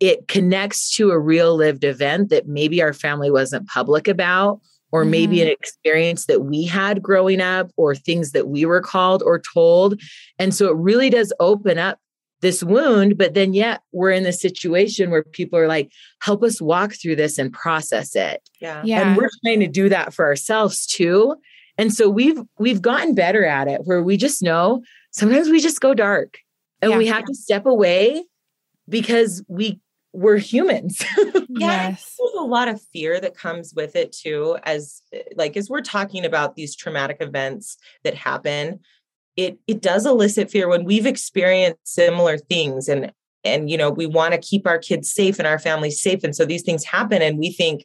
it 0.00 0.28
connects 0.28 0.94
to 0.96 1.10
a 1.10 1.18
real 1.18 1.56
lived 1.56 1.84
event 1.84 2.30
that 2.30 2.46
maybe 2.46 2.82
our 2.82 2.92
family 2.92 3.30
wasn't 3.30 3.68
public 3.68 4.08
about, 4.08 4.60
or 4.92 5.02
mm-hmm. 5.02 5.10
maybe 5.10 5.42
an 5.42 5.48
experience 5.48 6.26
that 6.26 6.42
we 6.42 6.64
had 6.64 7.02
growing 7.02 7.40
up, 7.40 7.70
or 7.76 7.94
things 7.94 8.32
that 8.32 8.48
we 8.48 8.64
were 8.64 8.80
called 8.80 9.22
or 9.22 9.40
told. 9.40 10.00
And 10.38 10.54
so 10.54 10.68
it 10.68 10.76
really 10.76 11.10
does 11.10 11.32
open 11.40 11.78
up 11.78 11.98
this 12.44 12.62
wound, 12.62 13.16
but 13.16 13.32
then 13.32 13.54
yet 13.54 13.80
we're 13.92 14.10
in 14.10 14.22
the 14.22 14.32
situation 14.32 15.10
where 15.10 15.24
people 15.24 15.58
are 15.58 15.66
like, 15.66 15.90
help 16.20 16.42
us 16.42 16.60
walk 16.60 16.92
through 16.92 17.16
this 17.16 17.38
and 17.38 17.50
process 17.50 18.14
it. 18.14 18.46
Yeah. 18.60 18.82
yeah. 18.84 19.08
And 19.08 19.16
we're 19.16 19.30
trying 19.42 19.60
to 19.60 19.66
do 19.66 19.88
that 19.88 20.12
for 20.12 20.26
ourselves 20.26 20.86
too. 20.86 21.36
And 21.78 21.92
so 21.92 22.08
we've 22.08 22.38
we've 22.58 22.82
gotten 22.82 23.14
better 23.14 23.44
at 23.44 23.66
it 23.66 23.80
where 23.84 24.02
we 24.02 24.16
just 24.16 24.42
know 24.42 24.82
sometimes 25.14 25.48
we 25.48 25.60
just 25.60 25.80
go 25.80 25.94
dark 25.94 26.38
and 26.82 26.90
yeah. 26.90 26.98
we 26.98 27.06
have 27.06 27.24
to 27.24 27.34
step 27.34 27.66
away 27.66 28.22
because 28.88 29.42
we 29.48 29.80
we're 30.12 30.36
humans. 30.36 31.02
yeah, 31.16 31.32
yes. 31.48 32.14
there's 32.18 32.34
a 32.38 32.46
lot 32.46 32.68
of 32.68 32.80
fear 32.92 33.20
that 33.20 33.36
comes 33.36 33.72
with 33.74 33.96
it 33.96 34.12
too 34.12 34.56
as 34.62 35.02
like 35.34 35.56
as 35.56 35.68
we're 35.68 35.80
talking 35.80 36.24
about 36.24 36.54
these 36.54 36.76
traumatic 36.76 37.16
events 37.20 37.76
that 38.04 38.14
happen 38.14 38.80
it 39.36 39.58
it 39.66 39.82
does 39.82 40.06
elicit 40.06 40.50
fear 40.50 40.68
when 40.68 40.84
we've 40.84 41.06
experienced 41.06 41.80
similar 41.84 42.38
things 42.38 42.88
and 42.88 43.12
and 43.44 43.70
you 43.70 43.76
know 43.76 43.90
we 43.90 44.06
want 44.06 44.32
to 44.32 44.38
keep 44.38 44.66
our 44.66 44.78
kids 44.78 45.10
safe 45.10 45.38
and 45.38 45.48
our 45.48 45.58
families 45.58 46.00
safe 46.00 46.22
and 46.22 46.36
so 46.36 46.44
these 46.44 46.62
things 46.62 46.84
happen 46.84 47.20
and 47.20 47.38
we 47.38 47.50
think 47.50 47.84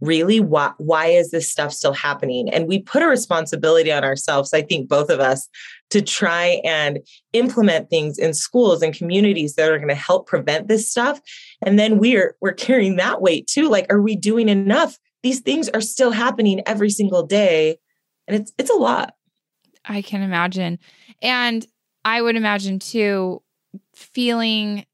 really 0.00 0.40
why 0.40 0.72
why 0.78 1.06
is 1.06 1.30
this 1.30 1.50
stuff 1.50 1.72
still 1.72 1.92
happening 1.92 2.48
and 2.50 2.68
we 2.68 2.80
put 2.80 3.02
a 3.02 3.06
responsibility 3.06 3.92
on 3.92 4.04
ourselves 4.04 4.52
i 4.52 4.62
think 4.62 4.88
both 4.88 5.10
of 5.10 5.20
us 5.20 5.48
to 5.90 6.00
try 6.00 6.60
and 6.64 7.00
implement 7.32 7.90
things 7.90 8.18
in 8.18 8.32
schools 8.32 8.82
and 8.82 8.94
communities 8.94 9.54
that 9.54 9.70
are 9.70 9.78
going 9.78 9.88
to 9.88 9.94
help 9.94 10.26
prevent 10.26 10.68
this 10.68 10.90
stuff 10.90 11.20
and 11.64 11.78
then 11.78 11.98
we're 11.98 12.36
we're 12.40 12.52
carrying 12.52 12.96
that 12.96 13.20
weight 13.20 13.46
too 13.46 13.68
like 13.68 13.86
are 13.90 14.00
we 14.00 14.16
doing 14.16 14.48
enough 14.48 14.96
these 15.22 15.40
things 15.40 15.68
are 15.70 15.80
still 15.80 16.10
happening 16.10 16.62
every 16.66 16.90
single 16.90 17.24
day 17.26 17.76
and 18.26 18.36
it's 18.36 18.52
it's 18.58 18.70
a 18.70 18.74
lot 18.74 19.14
I 19.84 20.02
can 20.02 20.22
imagine. 20.22 20.78
And 21.22 21.66
I 22.04 22.22
would 22.22 22.36
imagine 22.36 22.78
too 22.78 23.42
feeling 23.94 24.86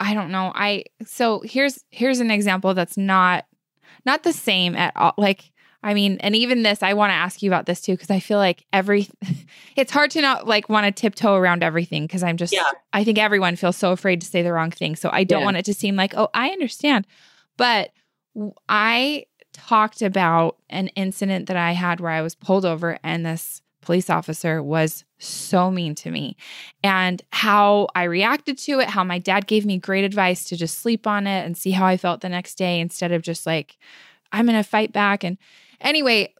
I 0.00 0.14
don't 0.14 0.30
know. 0.30 0.52
I 0.54 0.84
so 1.04 1.40
here's 1.44 1.82
here's 1.90 2.20
an 2.20 2.30
example 2.30 2.72
that's 2.72 2.96
not 2.96 3.46
not 4.06 4.22
the 4.22 4.32
same 4.32 4.76
at 4.76 4.92
all. 4.96 5.14
Like 5.18 5.50
I 5.82 5.94
mean, 5.94 6.18
and 6.20 6.34
even 6.34 6.64
this, 6.64 6.82
I 6.82 6.94
want 6.94 7.10
to 7.10 7.14
ask 7.14 7.42
you 7.42 7.50
about 7.50 7.66
this 7.66 7.80
too 7.80 7.92
because 7.92 8.10
I 8.10 8.18
feel 8.18 8.38
like 8.38 8.64
every 8.72 9.08
it's 9.76 9.92
hard 9.92 10.10
to 10.12 10.20
not 10.20 10.46
like 10.46 10.68
want 10.68 10.86
to 10.86 10.92
tiptoe 10.92 11.34
around 11.34 11.62
everything 11.62 12.04
because 12.04 12.22
I'm 12.22 12.36
just 12.36 12.52
yeah. 12.52 12.70
I 12.92 13.04
think 13.04 13.18
everyone 13.18 13.56
feels 13.56 13.76
so 13.76 13.92
afraid 13.92 14.20
to 14.22 14.26
say 14.26 14.42
the 14.42 14.52
wrong 14.52 14.70
thing. 14.70 14.96
So 14.96 15.08
I 15.12 15.24
don't 15.24 15.40
yeah. 15.40 15.44
want 15.44 15.56
it 15.56 15.64
to 15.66 15.74
seem 15.74 15.94
like, 15.94 16.14
"Oh, 16.16 16.28
I 16.34 16.48
understand." 16.48 17.06
But 17.56 17.92
I 18.68 19.26
talked 19.52 20.02
about 20.02 20.56
an 20.68 20.88
incident 20.88 21.46
that 21.46 21.56
I 21.56 21.72
had 21.72 22.00
where 22.00 22.12
I 22.12 22.22
was 22.22 22.34
pulled 22.34 22.64
over 22.64 22.98
and 23.02 23.24
this 23.24 23.62
police 23.80 24.10
officer 24.10 24.62
was 24.62 25.04
so 25.18 25.70
mean 25.70 25.94
to 25.94 26.10
me 26.10 26.36
and 26.84 27.22
how 27.32 27.88
I 27.94 28.04
reacted 28.04 28.58
to 28.58 28.80
it, 28.80 28.88
how 28.90 29.02
my 29.02 29.18
dad 29.18 29.46
gave 29.46 29.64
me 29.64 29.78
great 29.78 30.04
advice 30.04 30.44
to 30.44 30.56
just 30.56 30.78
sleep 30.78 31.06
on 31.06 31.26
it 31.26 31.44
and 31.44 31.56
see 31.56 31.70
how 31.70 31.86
I 31.86 31.96
felt 31.96 32.20
the 32.20 32.28
next 32.28 32.56
day 32.56 32.80
instead 32.80 33.12
of 33.12 33.22
just 33.22 33.46
like, 33.46 33.78
I'm 34.30 34.46
going 34.46 34.62
to 34.62 34.68
fight 34.68 34.92
back. 34.92 35.24
And 35.24 35.38
anyway, 35.80 36.34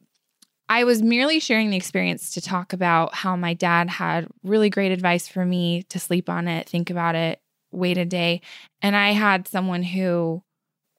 I 0.69 0.85
was 0.85 1.03
merely 1.03 1.41
sharing 1.41 1.71
the 1.71 1.77
experience 1.77 2.35
to 2.35 2.41
talk 2.41 2.73
about 2.73 3.15
how 3.15 3.37
my 3.37 3.55
dad 3.55 3.89
had 3.89 4.29
really 4.43 4.69
great 4.69 4.93
advice 4.93 5.27
for 5.27 5.45
me 5.45 5.85
to 5.85 5.99
sleep 5.99 6.29
on 6.29 6.47
it, 6.47 6.69
think 6.69 6.91
about 6.91 7.15
it, 7.15 7.41
wait 7.73 7.97
a 7.97 8.05
day. 8.05 8.43
And 8.83 8.95
I 8.95 9.13
had 9.13 9.49
someone 9.49 9.83
who 9.83 10.43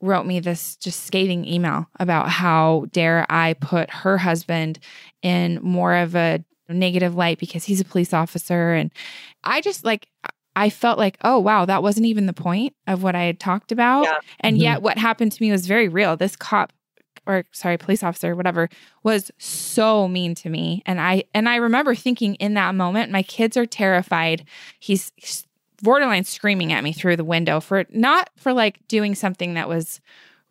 wrote 0.01 0.25
me 0.25 0.39
this 0.39 0.75
just 0.77 1.05
scathing 1.05 1.45
email 1.45 1.87
about 1.99 2.29
how 2.29 2.85
dare 2.91 3.25
I 3.29 3.53
put 3.53 3.89
her 3.89 4.17
husband 4.17 4.79
in 5.21 5.59
more 5.61 5.95
of 5.95 6.15
a 6.15 6.43
negative 6.69 7.15
light 7.15 7.39
because 7.39 7.65
he's 7.65 7.81
a 7.81 7.85
police 7.85 8.13
officer. 8.13 8.73
And 8.73 8.91
I 9.43 9.61
just 9.61 9.83
like, 9.83 10.07
I 10.55 10.69
felt 10.69 10.97
like, 10.97 11.17
oh, 11.23 11.39
wow, 11.39 11.65
that 11.65 11.83
wasn't 11.83 12.07
even 12.07 12.25
the 12.25 12.33
point 12.33 12.73
of 12.87 13.03
what 13.03 13.15
I 13.15 13.23
had 13.23 13.39
talked 13.39 13.71
about. 13.71 14.03
Yeah. 14.03 14.17
And 14.39 14.55
mm-hmm. 14.55 14.63
yet, 14.63 14.81
what 14.81 14.97
happened 14.97 15.31
to 15.33 15.41
me 15.41 15.51
was 15.51 15.67
very 15.67 15.87
real. 15.87 16.17
This 16.17 16.35
cop, 16.35 16.73
or 17.29 17.45
sorry, 17.51 17.77
police 17.77 18.03
officer, 18.03 18.35
whatever, 18.35 18.69
was 19.03 19.31
so 19.37 20.07
mean 20.07 20.35
to 20.35 20.49
me. 20.49 20.81
And 20.85 20.99
I 20.99 21.23
and 21.33 21.47
I 21.47 21.57
remember 21.57 21.95
thinking 21.95 22.35
in 22.35 22.55
that 22.55 22.75
moment, 22.75 23.11
my 23.11 23.23
kids 23.23 23.55
are 23.55 23.65
terrified. 23.65 24.45
He's 24.79 25.11
borderline 25.81 26.25
screaming 26.25 26.73
at 26.73 26.83
me 26.83 26.91
through 26.91 27.15
the 27.15 27.23
window 27.23 27.59
for 27.59 27.85
not 27.91 28.29
for 28.35 28.51
like 28.51 28.85
doing 28.87 29.15
something 29.15 29.53
that 29.53 29.69
was 29.69 30.01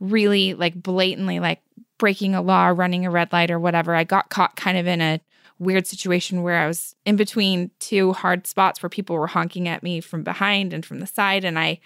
really 0.00 0.54
like 0.54 0.80
blatantly 0.80 1.40
like 1.40 1.60
breaking 1.98 2.34
a 2.34 2.40
law, 2.40 2.68
running 2.68 3.04
a 3.04 3.10
red 3.10 3.32
light 3.32 3.50
or 3.50 3.58
whatever. 3.58 3.94
I 3.94 4.04
got 4.04 4.30
caught 4.30 4.56
kind 4.56 4.78
of 4.78 4.86
in 4.86 5.00
a 5.00 5.20
weird 5.58 5.86
situation 5.86 6.42
where 6.42 6.58
I 6.58 6.66
was 6.66 6.94
in 7.04 7.16
between 7.16 7.70
two 7.80 8.12
hard 8.12 8.46
spots 8.46 8.82
where 8.82 8.88
people 8.88 9.16
were 9.16 9.26
honking 9.26 9.68
at 9.68 9.82
me 9.82 10.00
from 10.00 10.22
behind 10.22 10.72
and 10.72 10.86
from 10.86 11.00
the 11.00 11.06
side. 11.06 11.44
And 11.44 11.58
I, 11.58 11.80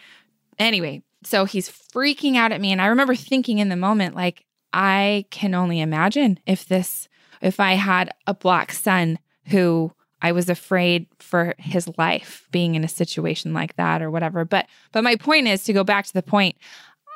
anyway, 0.59 1.03
so 1.25 1.45
he's 1.45 1.71
freaking 1.71 2.37
out 2.37 2.53
at 2.53 2.61
me. 2.61 2.73
And 2.73 2.83
I 2.83 2.87
remember 2.87 3.15
thinking 3.15 3.59
in 3.59 3.71
the 3.71 3.77
moment, 3.77 4.15
like, 4.15 4.45
I 4.73 5.27
can 5.31 5.55
only 5.55 5.81
imagine 5.81 6.39
if 6.47 6.67
this, 6.67 7.09
if 7.41 7.61
I 7.61 7.75
had 7.75 8.11
a 8.27 8.35
black 8.35 8.73
son 8.73 9.19
who 9.47 9.93
I 10.23 10.33
was 10.33 10.49
afraid 10.49 11.07
for 11.19 11.55
his 11.59 11.91
life 11.99 12.47
being 12.53 12.75
in 12.75 12.85
a 12.85 12.89
situation 12.89 13.53
like 13.53 13.77
that 13.77 14.01
or 14.01 14.11
whatever. 14.11 14.45
But 14.45 14.67
but 14.93 15.03
my 15.03 15.17
point 15.17 15.49
is 15.49 15.65
to 15.65 15.73
go 15.73 15.83
back 15.83 16.07
to 16.07 16.15
the 16.15 16.23
point 16.23 16.57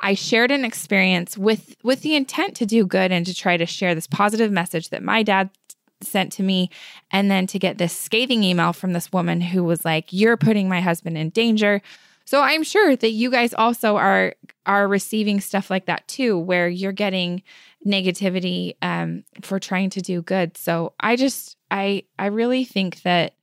I 0.02 0.14
shared 0.14 0.50
an 0.50 0.64
experience 0.64 1.38
with 1.38 1.76
with 1.82 2.02
the 2.02 2.16
intent 2.16 2.56
to 2.56 2.66
do 2.66 2.84
good 2.84 3.12
and 3.12 3.24
to 3.26 3.34
try 3.34 3.56
to 3.56 3.66
share 3.66 3.94
this 3.94 4.06
positive 4.06 4.50
message 4.50 4.90
that 4.90 5.02
my 5.02 5.22
dad 5.22 5.50
sent 6.02 6.30
to 6.32 6.42
me 6.42 6.68
and 7.10 7.30
then 7.30 7.46
to 7.46 7.58
get 7.58 7.78
this 7.78 7.96
scathing 7.96 8.44
email 8.44 8.72
from 8.72 8.92
this 8.92 9.10
woman 9.12 9.40
who 9.40 9.64
was 9.64 9.84
like 9.84 10.12
you're 10.12 10.36
putting 10.36 10.68
my 10.68 10.80
husband 10.80 11.16
in 11.16 11.30
danger. 11.30 11.80
So 12.26 12.42
I'm 12.42 12.64
sure 12.64 12.96
that 12.96 13.10
you 13.10 13.30
guys 13.30 13.54
also 13.54 13.96
are 13.96 14.34
are 14.66 14.88
receiving 14.88 15.40
stuff 15.40 15.70
like 15.70 15.86
that 15.86 16.06
too 16.08 16.38
where 16.38 16.68
you're 16.68 16.92
getting 16.92 17.42
negativity 17.86 18.74
um, 18.82 19.22
for 19.42 19.60
trying 19.60 19.90
to 19.90 20.00
do 20.00 20.22
good. 20.22 20.56
So 20.56 20.92
I 20.98 21.16
just 21.16 21.56
I 21.70 22.02
I 22.18 22.26
really 22.26 22.64
think 22.64 23.02
that 23.02 23.34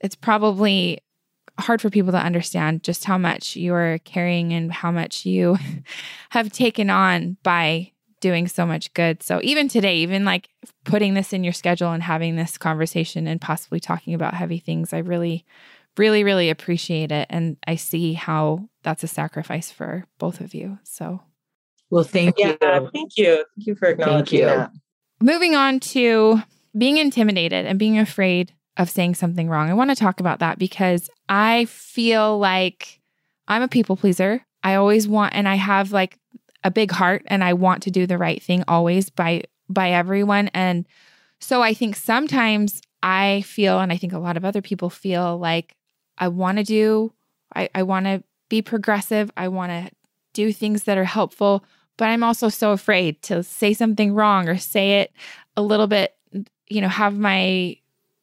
it's 0.00 0.14
probably 0.14 1.00
hard 1.58 1.82
for 1.82 1.90
people 1.90 2.12
to 2.12 2.18
understand 2.18 2.82
just 2.82 3.04
how 3.04 3.18
much 3.18 3.56
you're 3.56 3.98
carrying 3.98 4.52
and 4.52 4.72
how 4.72 4.90
much 4.90 5.26
you 5.26 5.58
have 6.30 6.50
taken 6.52 6.90
on 6.90 7.36
by 7.42 7.90
doing 8.20 8.46
so 8.46 8.64
much 8.64 8.94
good. 8.94 9.20
So 9.22 9.40
even 9.42 9.68
today, 9.68 9.96
even 9.96 10.24
like 10.24 10.48
putting 10.84 11.14
this 11.14 11.32
in 11.32 11.42
your 11.42 11.52
schedule 11.52 11.90
and 11.90 12.02
having 12.02 12.36
this 12.36 12.56
conversation 12.56 13.26
and 13.26 13.40
possibly 13.40 13.80
talking 13.80 14.14
about 14.14 14.34
heavy 14.34 14.60
things, 14.60 14.92
I 14.92 14.98
really 14.98 15.44
really 15.98 16.24
really 16.24 16.48
appreciate 16.50 17.12
it 17.12 17.26
and 17.30 17.56
I 17.66 17.76
see 17.76 18.14
how 18.14 18.68
that's 18.82 19.04
a 19.04 19.08
sacrifice 19.08 19.70
for 19.70 20.06
both 20.18 20.40
of 20.40 20.54
you. 20.54 20.78
So 20.84 21.20
well, 21.90 22.04
thank 22.04 22.38
you. 22.38 22.56
Yeah, 22.60 22.80
thank 22.94 23.18
you. 23.18 23.44
Thank 23.54 23.66
you 23.66 23.74
for 23.74 23.88
acknowledging 23.88 24.40
you. 24.40 24.46
that. 24.46 24.72
Moving 25.20 25.54
on 25.54 25.78
to 25.80 26.42
being 26.76 26.96
intimidated 26.96 27.66
and 27.66 27.78
being 27.78 27.98
afraid 27.98 28.54
of 28.78 28.88
saying 28.88 29.14
something 29.14 29.50
wrong. 29.50 29.68
I 29.68 29.74
want 29.74 29.90
to 29.90 29.96
talk 29.96 30.18
about 30.18 30.38
that 30.38 30.58
because 30.58 31.10
I 31.28 31.66
feel 31.66 32.38
like 32.38 33.00
I'm 33.46 33.60
a 33.60 33.68
people 33.68 33.96
pleaser. 33.96 34.42
I 34.62 34.76
always 34.76 35.06
want 35.06 35.34
and 35.34 35.46
I 35.46 35.56
have 35.56 35.92
like 35.92 36.18
a 36.64 36.70
big 36.70 36.90
heart 36.90 37.24
and 37.26 37.44
I 37.44 37.52
want 37.52 37.82
to 37.82 37.90
do 37.90 38.06
the 38.06 38.16
right 38.16 38.42
thing 38.42 38.64
always 38.66 39.10
by 39.10 39.42
by 39.68 39.90
everyone 39.90 40.48
and 40.54 40.86
So 41.40 41.60
I 41.60 41.74
think 41.74 41.96
sometimes 41.96 42.80
I 43.02 43.42
feel, 43.42 43.80
and 43.80 43.92
I 43.92 43.96
think 43.96 44.12
a 44.12 44.18
lot 44.18 44.36
of 44.36 44.44
other 44.44 44.62
people 44.62 44.88
feel 44.88 45.38
like 45.38 45.74
I 46.18 46.28
want 46.28 46.58
to 46.58 46.64
do, 46.64 47.12
I, 47.54 47.68
I 47.74 47.82
want 47.82 48.06
to 48.06 48.22
be 48.48 48.62
progressive. 48.62 49.30
I 49.36 49.48
want 49.48 49.70
to 49.70 49.90
do 50.32 50.52
things 50.52 50.84
that 50.84 50.98
are 50.98 51.04
helpful, 51.04 51.64
but 51.96 52.08
I'm 52.08 52.22
also 52.22 52.48
so 52.48 52.72
afraid 52.72 53.22
to 53.22 53.42
say 53.42 53.74
something 53.74 54.14
wrong 54.14 54.48
or 54.48 54.56
say 54.58 55.00
it 55.00 55.12
a 55.56 55.62
little 55.62 55.86
bit, 55.86 56.14
you 56.68 56.80
know, 56.80 56.88
have 56.88 57.16
my 57.18 57.76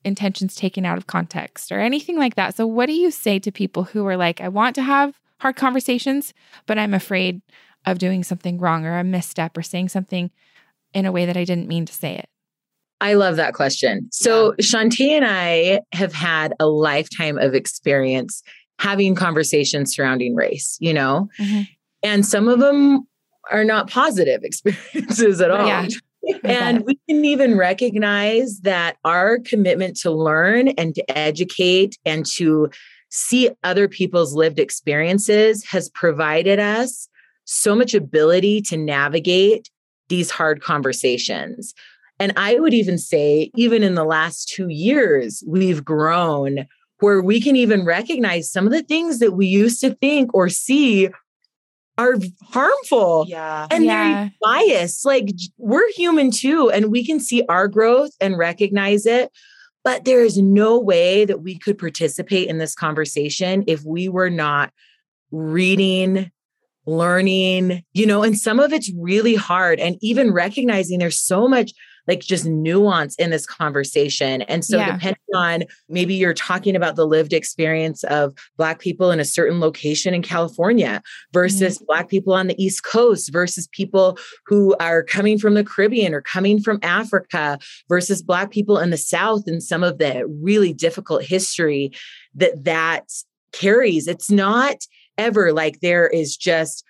intentions 0.03 0.55
taken 0.55 0.85
out 0.85 0.97
of 0.97 1.07
context 1.07 1.71
or 1.71 1.79
anything 1.79 2.17
like 2.17 2.35
that. 2.35 2.55
So, 2.55 2.65
what 2.65 2.87
do 2.87 2.93
you 2.93 3.11
say 3.11 3.39
to 3.39 3.51
people 3.51 3.83
who 3.83 4.05
are 4.07 4.17
like, 4.17 4.41
I 4.41 4.47
want 4.47 4.75
to 4.75 4.81
have 4.81 5.19
hard 5.39 5.55
conversations, 5.55 6.33
but 6.65 6.77
I'm 6.77 6.93
afraid 6.93 7.41
of 7.85 7.99
doing 7.99 8.23
something 8.23 8.59
wrong 8.59 8.85
or 8.85 8.97
a 8.97 9.03
misstep 9.03 9.57
or 9.57 9.61
saying 9.61 9.89
something 9.89 10.31
in 10.93 11.05
a 11.05 11.11
way 11.11 11.25
that 11.25 11.37
I 11.37 11.43
didn't 11.43 11.67
mean 11.67 11.85
to 11.85 11.93
say 11.93 12.15
it? 12.15 12.29
I 13.01 13.13
love 13.13 13.37
that 13.37 13.53
question. 13.53 14.09
So, 14.11 14.53
yeah. 14.57 14.65
Chanté 14.65 15.09
and 15.09 15.25
I 15.25 15.81
have 15.93 16.13
had 16.13 16.53
a 16.59 16.67
lifetime 16.67 17.37
of 17.37 17.53
experience 17.53 18.43
having 18.79 19.15
conversations 19.15 19.93
surrounding 19.93 20.35
race, 20.35 20.77
you 20.79 20.93
know, 20.93 21.29
mm-hmm. 21.39 21.61
and 22.03 22.25
some 22.25 22.47
of 22.47 22.59
them 22.59 23.07
are 23.51 23.63
not 23.63 23.89
positive 23.89 24.43
experiences 24.43 25.41
at 25.41 25.51
all. 25.51 25.67
Yeah. 25.67 25.87
and 26.43 26.85
we 26.85 26.99
can 27.07 27.23
even 27.23 27.57
recognize 27.57 28.59
that 28.61 28.97
our 29.05 29.39
commitment 29.39 29.95
to 29.97 30.11
learn 30.11 30.69
and 30.69 30.93
to 30.95 31.17
educate 31.17 31.97
and 32.05 32.25
to 32.25 32.69
see 33.09 33.49
other 33.63 33.87
people's 33.87 34.33
lived 34.33 34.59
experiences 34.59 35.65
has 35.65 35.89
provided 35.89 36.59
us 36.59 37.07
so 37.45 37.75
much 37.75 37.93
ability 37.93 38.61
to 38.61 38.77
navigate 38.77 39.69
these 40.09 40.29
hard 40.29 40.61
conversations. 40.61 41.73
And 42.19 42.33
I 42.35 42.59
would 42.59 42.73
even 42.73 42.97
say, 42.97 43.49
even 43.55 43.81
in 43.81 43.95
the 43.95 44.03
last 44.03 44.49
two 44.49 44.67
years, 44.67 45.43
we've 45.47 45.85
grown 45.85 46.67
where 46.99 47.21
we 47.21 47.39
can 47.39 47.55
even 47.55 47.85
recognize 47.85 48.51
some 48.51 48.65
of 48.65 48.73
the 48.73 48.83
things 48.83 49.19
that 49.19 49.31
we 49.31 49.47
used 49.47 49.79
to 49.81 49.95
think 49.95 50.33
or 50.33 50.49
see 50.49 51.09
are 51.97 52.15
harmful. 52.43 53.25
Yeah. 53.27 53.67
And 53.71 53.85
yeah. 53.85 54.13
they're 54.13 54.31
biased. 54.41 55.05
Like 55.05 55.29
we're 55.57 55.89
human 55.93 56.31
too, 56.31 56.69
and 56.69 56.91
we 56.91 57.05
can 57.05 57.19
see 57.19 57.43
our 57.47 57.67
growth 57.67 58.11
and 58.19 58.37
recognize 58.37 59.05
it. 59.05 59.31
But 59.83 60.03
there 60.03 60.23
is 60.23 60.37
no 60.37 60.77
way 60.77 61.25
that 61.25 61.41
we 61.41 61.57
could 61.57 61.77
participate 61.77 62.49
in 62.49 62.57
this 62.57 62.75
conversation 62.75 63.63
if 63.65 63.83
we 63.83 64.09
were 64.09 64.29
not 64.29 64.73
reading, 65.31 66.31
learning, 66.85 67.83
you 67.93 68.05
know, 68.05 68.23
and 68.23 68.37
some 68.37 68.59
of 68.59 68.73
it's 68.73 68.91
really 68.97 69.35
hard. 69.35 69.79
And 69.79 69.97
even 70.01 70.33
recognizing 70.33 70.99
there's 70.99 71.19
so 71.19 71.47
much 71.47 71.71
like 72.09 72.21
just 72.21 72.45
nuance 72.45 73.15
in 73.15 73.29
this 73.29 73.45
conversation. 73.45 74.41
And 74.43 74.65
so, 74.65 74.77
yeah. 74.77 74.93
depending 74.93 75.35
on 75.35 75.63
maybe 75.87 76.15
you're 76.15 76.33
talking 76.33 76.75
about 76.75 76.95
the 76.95 77.05
lived 77.05 77.33
experience 77.33 78.03
of 78.05 78.33
Black 78.57 78.79
people 78.79 79.11
in 79.11 79.19
a 79.19 79.25
certain 79.25 79.59
location 79.59 80.15
in 80.15 80.23
California 80.23 81.03
versus 81.33 81.77
mm-hmm. 81.77 81.85
Black 81.85 82.09
people 82.09 82.33
on 82.33 82.47
the 82.47 82.61
East 82.61 82.83
Coast 82.83 83.31
versus 83.31 83.67
people 83.71 84.17
who 84.47 84.75
are 84.79 85.03
coming 85.03 85.37
from 85.37 85.53
the 85.53 85.63
Caribbean 85.63 86.15
or 86.15 86.21
coming 86.21 86.59
from 86.59 86.79
Africa 86.81 87.59
versus 87.87 88.23
Black 88.23 88.49
people 88.49 88.79
in 88.79 88.89
the 88.89 88.97
South 88.97 89.43
and 89.45 89.61
some 89.61 89.83
of 89.83 89.99
the 89.99 90.25
really 90.41 90.73
difficult 90.73 91.23
history 91.23 91.91
that 92.33 92.63
that 92.63 93.05
carries. 93.51 94.07
It's 94.07 94.31
not 94.31 94.77
ever 95.19 95.53
like 95.53 95.81
there 95.81 96.07
is 96.07 96.35
just 96.35 96.83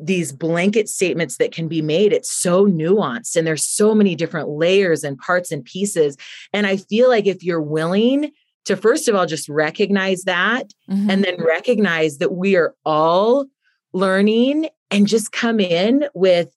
these 0.00 0.32
blanket 0.32 0.88
statements 0.88 1.36
that 1.36 1.52
can 1.52 1.68
be 1.68 1.82
made 1.82 2.12
it's 2.12 2.32
so 2.32 2.66
nuanced 2.66 3.36
and 3.36 3.46
there's 3.46 3.66
so 3.66 3.94
many 3.94 4.14
different 4.14 4.48
layers 4.48 5.02
and 5.04 5.18
parts 5.18 5.50
and 5.50 5.64
pieces 5.64 6.16
and 6.52 6.66
i 6.66 6.76
feel 6.76 7.08
like 7.08 7.26
if 7.26 7.42
you're 7.42 7.62
willing 7.62 8.30
to 8.64 8.76
first 8.76 9.08
of 9.08 9.14
all 9.14 9.26
just 9.26 9.48
recognize 9.48 10.22
that 10.22 10.72
mm-hmm. 10.90 11.10
and 11.10 11.24
then 11.24 11.42
recognize 11.42 12.18
that 12.18 12.32
we 12.32 12.56
are 12.56 12.74
all 12.84 13.46
learning 13.92 14.68
and 14.90 15.06
just 15.06 15.32
come 15.32 15.58
in 15.60 16.04
with 16.14 16.48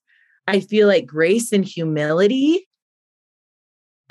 i 0.46 0.60
feel 0.60 0.86
like 0.86 1.06
grace 1.06 1.52
and 1.52 1.64
humility 1.64 2.66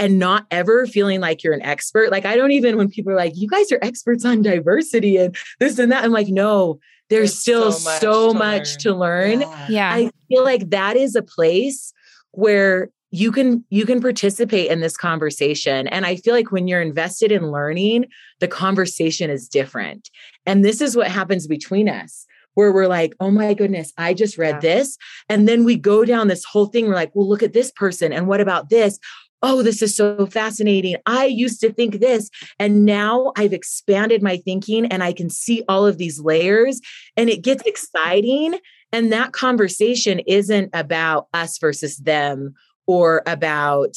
and 0.02 0.18
not 0.18 0.48
ever 0.50 0.88
feeling 0.88 1.22
like 1.22 1.44
you're 1.44 1.54
an 1.54 1.62
expert. 1.62 2.10
Like, 2.10 2.26
I 2.26 2.36
don't 2.36 2.52
even, 2.54 2.76
when 2.76 2.90
people 2.90 3.12
are 3.14 3.16
like, 3.16 3.34
you 3.36 3.48
guys 3.48 3.72
are 3.72 3.78
experts 3.84 4.26
on 4.26 4.42
diversity 4.42 5.18
and 5.18 5.36
this 5.60 5.78
and 5.78 5.92
that, 5.92 6.04
I'm 6.04 6.12
like, 6.12 6.30
no, 6.30 6.80
there's, 7.12 7.32
there's 7.34 7.40
still 7.40 7.72
so 7.72 7.90
much, 7.90 8.02
so 8.02 8.34
to, 8.34 8.40
much 8.40 8.70
learn. 8.70 8.78
to 8.80 8.94
learn. 8.96 9.42
Yeah. 9.42 9.68
yeah. 9.70 9.94
I 9.94 10.12
feel 10.28 10.44
like 10.44 10.70
that 10.72 10.98
is 10.98 11.16
a 11.16 11.22
place 11.22 11.94
where 12.32 12.90
you 13.12 13.32
can 13.32 13.64
you 13.70 13.86
can 13.86 14.02
participate 14.02 14.72
in 14.72 14.80
this 14.80 14.96
conversation 14.96 15.86
and 15.90 16.06
i 16.06 16.16
feel 16.16 16.34
like 16.34 16.50
when 16.50 16.66
you're 16.66 16.82
invested 16.82 17.30
in 17.30 17.52
learning 17.52 18.06
the 18.40 18.48
conversation 18.48 19.30
is 19.30 19.50
different 19.50 20.10
and 20.46 20.64
this 20.64 20.80
is 20.80 20.96
what 20.96 21.10
happens 21.10 21.46
between 21.46 21.90
us 21.90 22.26
where 22.54 22.72
we're 22.72 22.88
like, 22.88 23.14
oh 23.20 23.32
my 23.32 23.54
goodness, 23.54 23.94
I 23.98 24.14
just 24.14 24.38
read 24.38 24.56
yeah. 24.56 24.76
this. 24.76 24.98
And 25.30 25.48
then 25.48 25.64
we 25.64 25.78
go 25.78 26.06
down 26.06 26.28
this 26.28 26.44
whole 26.44 26.66
thing. 26.66 26.88
We're 26.88 26.96
like, 26.96 27.12
well, 27.14 27.28
look 27.28 27.44
at 27.44 27.54
this 27.54 27.72
person. 27.72 28.12
And 28.12 28.28
what 28.28 28.42
about 28.42 28.70
this? 28.70 29.00
Oh, 29.44 29.64
this 29.64 29.82
is 29.82 29.96
so 29.96 30.26
fascinating. 30.26 30.96
I 31.06 31.26
used 31.26 31.60
to 31.62 31.72
think 31.72 32.00
this. 32.00 32.30
And 32.60 32.86
now 32.86 33.34
I've 33.38 33.54
expanded 33.54 34.22
my 34.22 34.38
thinking 34.38 34.86
and 34.86 35.04
I 35.04 35.14
can 35.14 35.30
see 35.30 35.64
all 35.68 35.86
of 35.86 35.98
these 35.98 36.20
layers 36.20 36.80
and 37.18 37.30
it 37.30 37.42
gets 37.42 37.64
exciting. 37.66 38.60
And 38.92 39.12
that 39.12 39.32
conversation 39.32 40.20
isn't 40.20 40.70
about 40.74 41.28
us 41.34 41.58
versus 41.58 41.98
them 41.98 42.54
or 42.88 43.24
about, 43.26 43.96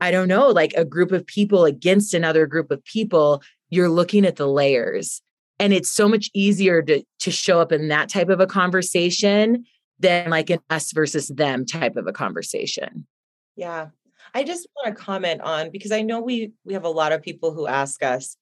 I 0.00 0.10
don't 0.10 0.28
know, 0.28 0.48
like 0.48 0.72
a 0.74 0.84
group 0.84 1.12
of 1.12 1.26
people 1.26 1.64
against 1.64 2.14
another 2.14 2.46
group 2.46 2.70
of 2.70 2.84
people. 2.84 3.42
You're 3.70 3.88
looking 3.88 4.24
at 4.24 4.36
the 4.36 4.48
layers. 4.48 5.22
And 5.58 5.72
it's 5.72 5.90
so 5.90 6.08
much 6.08 6.28
easier 6.34 6.82
to, 6.82 7.04
to 7.20 7.30
show 7.30 7.60
up 7.60 7.70
in 7.70 7.88
that 7.88 8.08
type 8.08 8.28
of 8.30 8.40
a 8.40 8.46
conversation 8.46 9.64
than 10.00 10.28
like 10.30 10.50
an 10.50 10.58
us 10.70 10.92
versus 10.92 11.28
them 11.28 11.64
type 11.64 11.96
of 11.96 12.06
a 12.08 12.12
conversation. 12.12 13.06
Yeah. 13.54 13.88
I 14.34 14.44
just 14.44 14.66
want 14.76 14.96
to 14.96 15.02
comment 15.02 15.40
on 15.42 15.70
because 15.70 15.92
I 15.92 16.02
know 16.02 16.20
we 16.20 16.52
we 16.64 16.74
have 16.74 16.84
a 16.84 16.90
lot 16.90 17.12
of 17.12 17.22
people 17.22 17.52
who 17.52 17.66
ask 17.66 18.02
us 18.02 18.36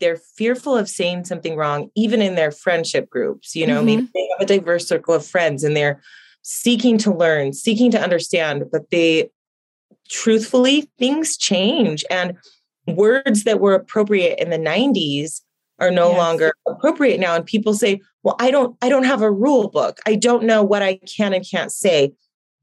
they're 0.00 0.16
fearful 0.16 0.76
of 0.76 0.88
saying 0.88 1.24
something 1.24 1.56
wrong 1.56 1.90
even 1.94 2.20
in 2.20 2.34
their 2.34 2.50
friendship 2.50 3.08
groups 3.10 3.54
you 3.54 3.66
know 3.66 3.78
mm-hmm. 3.78 3.86
maybe 3.86 4.10
they 4.14 4.28
have 4.32 4.40
a 4.40 4.46
diverse 4.46 4.86
circle 4.86 5.14
of 5.14 5.26
friends 5.26 5.64
and 5.64 5.76
they're 5.76 6.00
seeking 6.42 6.98
to 6.98 7.14
learn 7.14 7.52
seeking 7.52 7.90
to 7.90 8.00
understand 8.00 8.64
but 8.70 8.90
they 8.90 9.30
truthfully 10.08 10.88
things 10.98 11.36
change 11.36 12.04
and 12.10 12.36
words 12.86 13.44
that 13.44 13.60
were 13.60 13.74
appropriate 13.74 14.38
in 14.38 14.50
the 14.50 14.58
90s 14.58 15.40
are 15.80 15.90
no 15.90 16.10
yes. 16.10 16.18
longer 16.18 16.52
appropriate 16.68 17.18
now 17.18 17.34
and 17.34 17.46
people 17.46 17.72
say 17.72 18.00
well 18.22 18.36
i 18.38 18.50
don't 18.50 18.76
i 18.82 18.88
don't 18.88 19.04
have 19.04 19.22
a 19.22 19.30
rule 19.30 19.68
book 19.70 20.00
i 20.06 20.14
don't 20.14 20.44
know 20.44 20.62
what 20.62 20.82
i 20.82 20.98
can 21.16 21.32
and 21.32 21.48
can't 21.48 21.72
say 21.72 22.12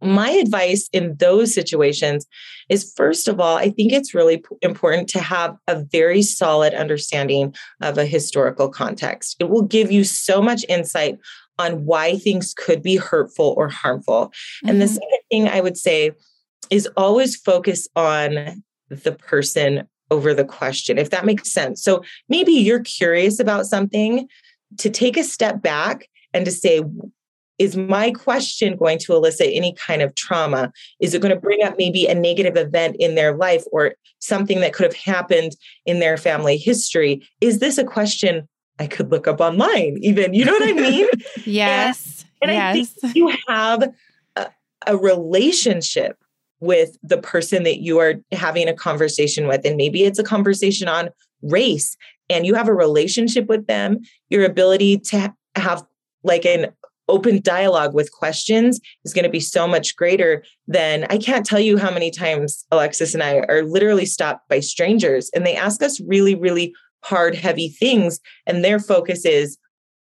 my 0.02 0.30
advice 0.30 0.90
in 0.92 1.16
those 1.18 1.54
situations 1.54 2.26
is 2.70 2.92
first 2.96 3.28
of 3.28 3.40
all, 3.40 3.58
I 3.58 3.70
think 3.70 3.92
it's 3.92 4.14
really 4.14 4.44
important 4.62 5.10
to 5.10 5.20
have 5.20 5.56
a 5.68 5.84
very 5.92 6.22
solid 6.22 6.74
understanding 6.74 7.54
of 7.82 7.98
a 7.98 8.06
historical 8.06 8.70
context. 8.70 9.36
It 9.40 9.50
will 9.50 9.64
give 9.64 9.92
you 9.92 10.04
so 10.04 10.42
much 10.42 10.66
insight 10.70 11.18
on 11.60 11.86
why 11.86 12.18
things 12.18 12.54
could 12.56 12.82
be 12.82 12.96
hurtful 12.96 13.54
or 13.58 13.70
harmful. 13.70 14.28
Mm-hmm. 14.28 14.70
And 14.70 14.82
the 14.82 14.86
mm-hmm. 14.86 14.94
second 14.94 15.20
thing 15.30 15.48
I 15.48 15.62
would 15.62 15.78
say 15.78 16.12
is 16.70 16.88
always 16.98 17.36
focus 17.36 17.88
on 17.96 18.64
the 18.90 19.12
person 19.12 19.88
over 20.10 20.34
the 20.34 20.46
question, 20.46 20.98
if 20.98 21.10
that 21.10 21.26
makes 21.26 21.52
sense. 21.52 21.82
So 21.84 22.04
maybe 22.28 22.52
you're 22.52 22.84
curious 22.84 23.40
about 23.40 23.66
something, 23.66 24.28
to 24.78 24.90
take 24.90 25.18
a 25.18 25.24
step 25.24 25.62
back 25.62 26.08
and 26.34 26.46
to 26.46 26.52
say, 26.52 26.82
is 27.62 27.78
my 27.78 28.10
question 28.10 28.76
going 28.76 28.98
to 28.98 29.14
elicit 29.14 29.52
any 29.54 29.76
kind 29.76 30.02
of 30.02 30.16
trauma? 30.16 30.74
Is 31.00 31.14
it 31.14 31.22
going 31.22 31.34
to 31.34 31.40
bring 31.40 31.62
up 31.62 31.78
maybe 31.78 32.08
a 32.08 32.16
negative 32.16 32.58
event 32.58 32.96
in 32.98 33.14
their 33.14 33.36
life 33.36 33.64
or 33.72 33.94
something 34.18 34.62
that 34.62 34.74
could 34.74 34.86
have 34.86 34.96
happened 34.96 35.52
in 35.86 36.00
their 36.00 36.18
family 36.18 36.58
history? 36.58 37.22
Is 37.40 37.60
this 37.60 37.78
a 37.78 37.84
question 37.84 38.50
I 38.80 38.88
could 38.88 39.12
look 39.12 39.28
up 39.28 39.40
online, 39.40 40.00
even? 40.02 40.34
You 40.34 40.46
know 40.46 40.54
what 40.54 40.70
I 40.70 40.74
mean? 40.74 41.08
yes. 41.46 42.26
And, 42.42 42.50
and 42.50 42.58
yes. 42.58 42.98
I 42.98 43.02
think 43.02 43.16
you 43.16 43.32
have 43.48 43.94
a, 44.36 44.48
a 44.88 44.98
relationship 44.98 46.18
with 46.62 46.98
the 47.04 47.20
person 47.20 47.62
that 47.62 47.80
you 47.80 48.00
are 48.00 48.16
having 48.32 48.68
a 48.68 48.74
conversation 48.74 49.48
with. 49.48 49.64
And 49.66 49.78
maybe 49.78 50.04
it's 50.04 50.18
a 50.18 50.24
conversation 50.24 50.88
on 50.88 51.10
race 51.44 51.96
and 52.28 52.44
you 52.44 52.56
have 52.56 52.68
a 52.68 52.74
relationship 52.74 53.46
with 53.46 53.68
them, 53.68 54.00
your 54.30 54.46
ability 54.46 54.98
to 54.98 55.32
have 55.56 55.84
like 56.24 56.46
an 56.46 56.72
open 57.12 57.42
dialogue 57.42 57.94
with 57.94 58.12
questions 58.12 58.80
is 59.06 59.14
going 59.14 59.26
to 59.26 59.30
be 59.30 59.40
so 59.40 59.68
much 59.68 59.96
greater 59.96 60.44
than 60.68 61.06
I 61.10 61.18
can't 61.18 61.46
tell 61.46 61.60
you 61.60 61.78
how 61.78 61.92
many 61.92 62.10
times 62.10 62.66
Alexis 62.72 63.14
and 63.14 63.22
I 63.22 63.40
are 63.48 63.64
literally 63.64 64.06
stopped 64.06 64.50
by 64.50 64.62
strangers 64.62 65.30
and 65.36 65.46
they 65.46 65.56
ask 65.56 65.84
us 65.84 66.02
really, 66.02 66.34
really 66.36 66.74
hard, 67.04 67.36
heavy 67.36 67.70
things. 67.70 68.20
And 68.48 68.64
their 68.64 68.80
focus 68.80 69.26
is 69.26 69.58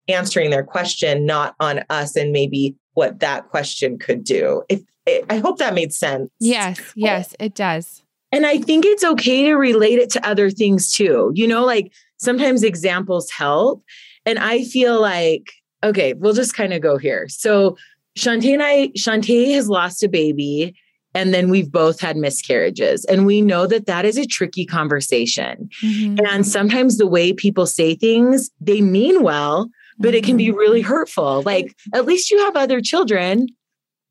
answering 0.07 0.49
their 0.49 0.63
question, 0.63 1.25
not 1.25 1.55
on 1.59 1.83
us 1.89 2.15
and 2.15 2.31
maybe 2.31 2.75
what 2.93 3.19
that 3.19 3.49
question 3.49 3.97
could 3.97 4.23
do. 4.23 4.63
If 4.69 4.81
eh, 5.07 5.21
I 5.29 5.37
hope 5.37 5.57
that 5.59 5.73
made 5.73 5.93
sense. 5.93 6.29
Yes, 6.39 6.79
oh. 6.79 6.93
yes, 6.95 7.35
it 7.39 7.55
does. 7.55 8.03
And 8.31 8.45
I 8.45 8.57
think 8.57 8.85
it's 8.85 9.03
okay 9.03 9.45
to 9.45 9.55
relate 9.55 9.99
it 9.99 10.09
to 10.11 10.27
other 10.27 10.49
things 10.49 10.93
too. 10.93 11.31
You 11.33 11.47
know, 11.47 11.65
like 11.65 11.91
sometimes 12.17 12.63
examples 12.63 13.31
help. 13.31 13.83
And 14.25 14.37
I 14.37 14.63
feel 14.63 14.99
like, 15.01 15.51
okay, 15.83 16.13
we'll 16.13 16.33
just 16.33 16.55
kind 16.55 16.73
of 16.73 16.81
go 16.81 16.97
here. 16.97 17.27
So 17.29 17.77
Chanté 18.17 18.53
and 18.53 18.63
I, 18.63 18.89
Chanté 18.89 19.53
has 19.53 19.69
lost 19.69 20.03
a 20.03 20.09
baby 20.09 20.75
and 21.15 21.33
then 21.33 21.49
we've 21.49 21.71
both 21.71 21.99
had 21.99 22.17
miscarriages 22.17 23.05
and 23.05 23.25
we 23.25 23.41
know 23.41 23.65
that 23.65 23.85
that 23.87 24.05
is 24.05 24.17
a 24.17 24.25
tricky 24.25 24.65
conversation 24.65 25.69
mm-hmm. 25.83 26.23
and 26.25 26.45
sometimes 26.45 26.97
the 26.97 27.07
way 27.07 27.33
people 27.33 27.65
say 27.65 27.95
things 27.95 28.49
they 28.59 28.81
mean 28.81 29.23
well 29.23 29.69
but 29.97 30.13
it 30.13 30.23
can 30.23 30.37
be 30.37 30.51
really 30.51 30.81
mm-hmm. 30.81 30.89
hurtful 30.89 31.41
like 31.43 31.75
at 31.93 32.05
least 32.05 32.31
you 32.31 32.37
have 32.39 32.55
other 32.55 32.81
children 32.81 33.47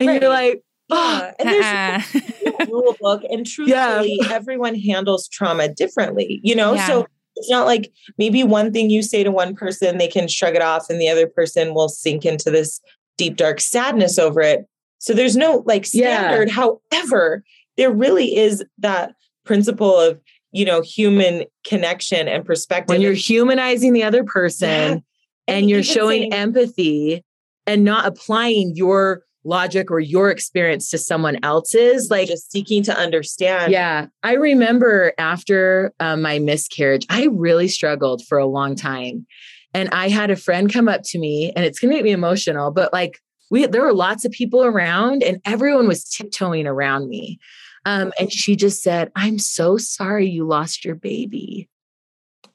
and 0.01 0.09
right. 0.09 0.21
you're 0.21 0.31
like 0.31 0.63
oh. 0.91 1.31
and 1.39 1.49
there's 1.49 2.15
a 2.61 2.67
rule 2.67 2.97
book 3.01 3.23
and 3.31 3.47
truthfully 3.47 4.19
yeah. 4.21 4.33
everyone 4.33 4.75
handles 4.75 5.29
trauma 5.29 5.69
differently 5.69 6.41
you 6.43 6.55
know 6.55 6.75
yeah. 6.75 6.87
so 6.87 7.07
it's 7.39 7.51
not 7.51 7.67
like 7.67 7.93
maybe 8.19 8.45
one 8.45 8.73
thing 8.73 8.91
you 8.91 9.03
say 9.03 9.25
to 9.25 9.31
one 9.31 9.55
person 9.55 9.99
they 9.99 10.09
can 10.09 10.29
shrug 10.29 10.55
it 10.55 10.63
off 10.63 10.91
and 10.91 11.01
the 11.01 11.09
other 11.09 11.27
person 11.27 11.75
will 11.75 11.89
sink 11.89 12.25
into 12.25 12.51
this 12.51 12.81
deep 13.17 13.37
dark 13.37 13.61
sadness 13.61 14.19
over 14.19 14.41
it 14.41 14.67
so 14.99 15.15
there's 15.15 15.37
no 15.37 15.63
like 15.65 15.87
standard. 15.87 16.49
Yeah. 16.49 16.55
However, 16.55 17.45
there 17.77 17.91
really 17.91 18.37
is 18.37 18.65
that 18.79 19.15
principle 19.45 19.99
of, 19.99 20.21
you 20.53 20.65
know, 20.65 20.83
human 20.83 21.45
connection 21.65 22.29
and 22.29 22.45
perspective. 22.45 22.89
When 22.89 23.01
you're 23.01 23.13
humanizing 23.13 23.93
the 23.93 24.03
other 24.03 24.25
person 24.25 24.69
yeah. 24.69 24.87
and, 24.87 25.03
and 25.47 25.71
you're 25.71 25.83
showing 25.83 26.23
saying, 26.23 26.35
empathy 26.35 27.25
and 27.67 27.85
not 27.85 28.07
applying 28.07 28.73
your 28.75 29.23
logic 29.49 29.91
or 29.91 29.99
your 29.99 30.31
experience 30.31 30.91
to 30.91 30.99
someone 30.99 31.39
else's 31.43 32.11
like 32.11 32.29
just 32.29 32.53
seeking 32.53 32.83
to 32.85 32.97
understand. 32.97 33.73
Yeah. 33.73 34.07
I 34.23 34.35
remember 34.35 35.13
after 35.19 35.93
um, 36.01 36.23
my 36.23 36.39
miscarriage 36.39 37.07
i 37.09 37.29
really 37.33 37.69
struggled 37.69 38.25
for 38.27 38.39
a 38.39 38.47
long 38.47 38.77
time. 38.77 39.27
And 39.75 39.89
i 39.91 40.09
had 40.09 40.31
a 40.31 40.37
friend 40.37 40.73
come 40.73 40.89
up 40.89 41.03
to 41.07 41.19
me 41.19 41.53
and 41.57 41.65
it's 41.65 41.79
going 41.79 41.91
to 41.91 41.97
make 41.97 42.05
me 42.05 42.13
emotional 42.13 42.71
but 42.71 42.93
like 42.93 43.19
we 43.51 43.67
there 43.67 43.83
were 43.83 43.95
lots 43.95 44.25
of 44.25 44.33
people 44.33 44.65
around 44.65 45.23
and 45.23 45.41
everyone 45.45 45.89
was 45.89 46.05
tiptoeing 46.05 46.67
around 46.67 47.09
me. 47.09 47.39
Um, 47.85 48.13
and 48.19 48.31
she 48.31 48.57
just 48.57 48.83
said 48.83 49.11
i'm 49.17 49.39
so 49.39 49.77
sorry 49.79 50.29
you 50.29 50.47
lost 50.47 50.85
your 50.85 50.95
baby 50.95 51.69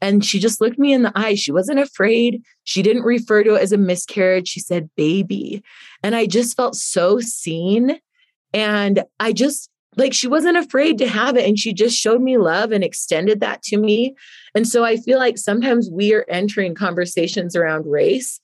and 0.03 0.23
she 0.23 0.37
just 0.37 0.59
looked 0.59 0.77
me 0.77 0.91
in 0.91 1.03
the 1.03 1.13
eye. 1.15 1.35
She 1.35 1.53
wasn't 1.53 1.79
afraid. 1.79 2.43
She 2.65 2.81
didn't 2.81 3.03
refer 3.03 3.41
to 3.43 3.55
it 3.55 3.61
as 3.61 3.71
a 3.71 3.77
miscarriage. 3.77 4.49
She 4.49 4.59
said 4.59 4.89
baby. 4.97 5.63
And 6.03 6.13
i 6.13 6.25
just 6.25 6.57
felt 6.57 6.75
so 6.75 7.19
seen. 7.19 7.99
And 8.53 9.03
i 9.19 9.31
just 9.31 9.69
like 9.95 10.13
she 10.13 10.27
wasn't 10.27 10.57
afraid 10.57 10.97
to 10.97 11.07
have 11.07 11.37
it 11.37 11.47
and 11.47 11.57
she 11.57 11.71
just 11.71 11.95
showed 11.95 12.21
me 12.21 12.37
love 12.37 12.71
and 12.71 12.83
extended 12.83 13.39
that 13.39 13.63
to 13.63 13.77
me. 13.77 14.15
And 14.53 14.67
so 14.67 14.83
i 14.83 14.97
feel 14.97 15.17
like 15.17 15.37
sometimes 15.37 15.89
we 15.89 16.13
are 16.13 16.25
entering 16.27 16.75
conversations 16.75 17.55
around 17.55 17.85
race 17.85 18.41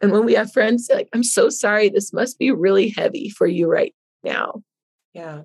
and 0.00 0.12
when 0.12 0.24
we 0.24 0.34
have 0.34 0.52
friends 0.52 0.90
like, 0.92 1.08
I'm 1.14 1.22
so 1.22 1.48
sorry, 1.48 1.88
this 1.88 2.12
must 2.12 2.38
be 2.38 2.50
really 2.50 2.90
heavy 2.90 3.30
for 3.30 3.46
you 3.46 3.70
right 3.70 3.94
now. 4.22 4.62
Yeah. 5.14 5.42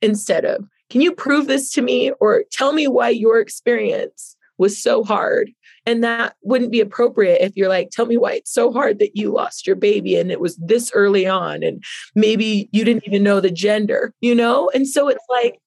Instead 0.00 0.44
of, 0.44 0.64
can 0.90 1.00
you 1.00 1.12
prove 1.12 1.48
this 1.48 1.72
to 1.72 1.82
me 1.82 2.12
or 2.20 2.44
tell 2.52 2.72
me 2.72 2.86
why 2.86 3.08
your 3.08 3.40
experience 3.40 4.35
was 4.58 4.80
so 4.80 5.04
hard? 5.04 5.50
And 5.84 6.02
that 6.02 6.34
wouldn't 6.42 6.72
be 6.72 6.80
appropriate 6.80 7.44
if 7.44 7.56
you're 7.56 7.68
like, 7.68 7.90
tell 7.90 8.06
me 8.06 8.16
why 8.16 8.32
it's 8.32 8.52
so 8.52 8.72
hard 8.72 8.98
that 8.98 9.16
you 9.16 9.30
lost 9.32 9.66
your 9.66 9.76
baby 9.76 10.16
and 10.16 10.32
it 10.32 10.40
was 10.40 10.56
this 10.56 10.90
early 10.94 11.26
on. 11.26 11.62
And 11.62 11.82
maybe 12.14 12.68
you 12.72 12.84
didn't 12.84 13.06
even 13.06 13.22
know 13.22 13.40
the 13.40 13.50
gender, 13.50 14.12
you 14.20 14.34
know? 14.34 14.70
And 14.74 14.88
so 14.88 15.08
it's 15.08 15.24
like, 15.30 15.60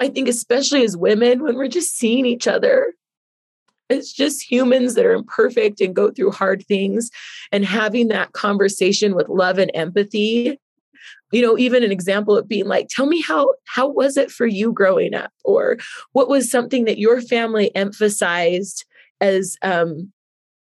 I 0.00 0.08
think, 0.08 0.28
especially 0.28 0.82
as 0.84 0.96
women, 0.96 1.42
when 1.42 1.56
we're 1.56 1.68
just 1.68 1.96
seeing 1.96 2.26
each 2.26 2.48
other 2.48 2.94
it's 3.90 4.12
just 4.12 4.48
humans 4.48 4.94
that 4.94 5.04
are 5.04 5.12
imperfect 5.12 5.80
and 5.80 5.94
go 5.94 6.10
through 6.10 6.30
hard 6.30 6.64
things 6.66 7.10
and 7.52 7.64
having 7.64 8.08
that 8.08 8.32
conversation 8.32 9.14
with 9.14 9.28
love 9.28 9.58
and 9.58 9.70
empathy 9.74 10.58
you 11.32 11.42
know 11.42 11.58
even 11.58 11.82
an 11.82 11.92
example 11.92 12.36
of 12.36 12.48
being 12.48 12.66
like 12.66 12.88
tell 12.88 13.06
me 13.06 13.20
how 13.20 13.52
how 13.66 13.88
was 13.88 14.16
it 14.16 14.30
for 14.30 14.46
you 14.46 14.72
growing 14.72 15.14
up? 15.14 15.32
Or 15.44 15.78
what 16.12 16.28
was 16.28 16.50
something 16.50 16.84
that 16.84 16.98
your 16.98 17.20
family 17.20 17.74
emphasized 17.74 18.84
as 19.20 19.56
um, 19.62 20.12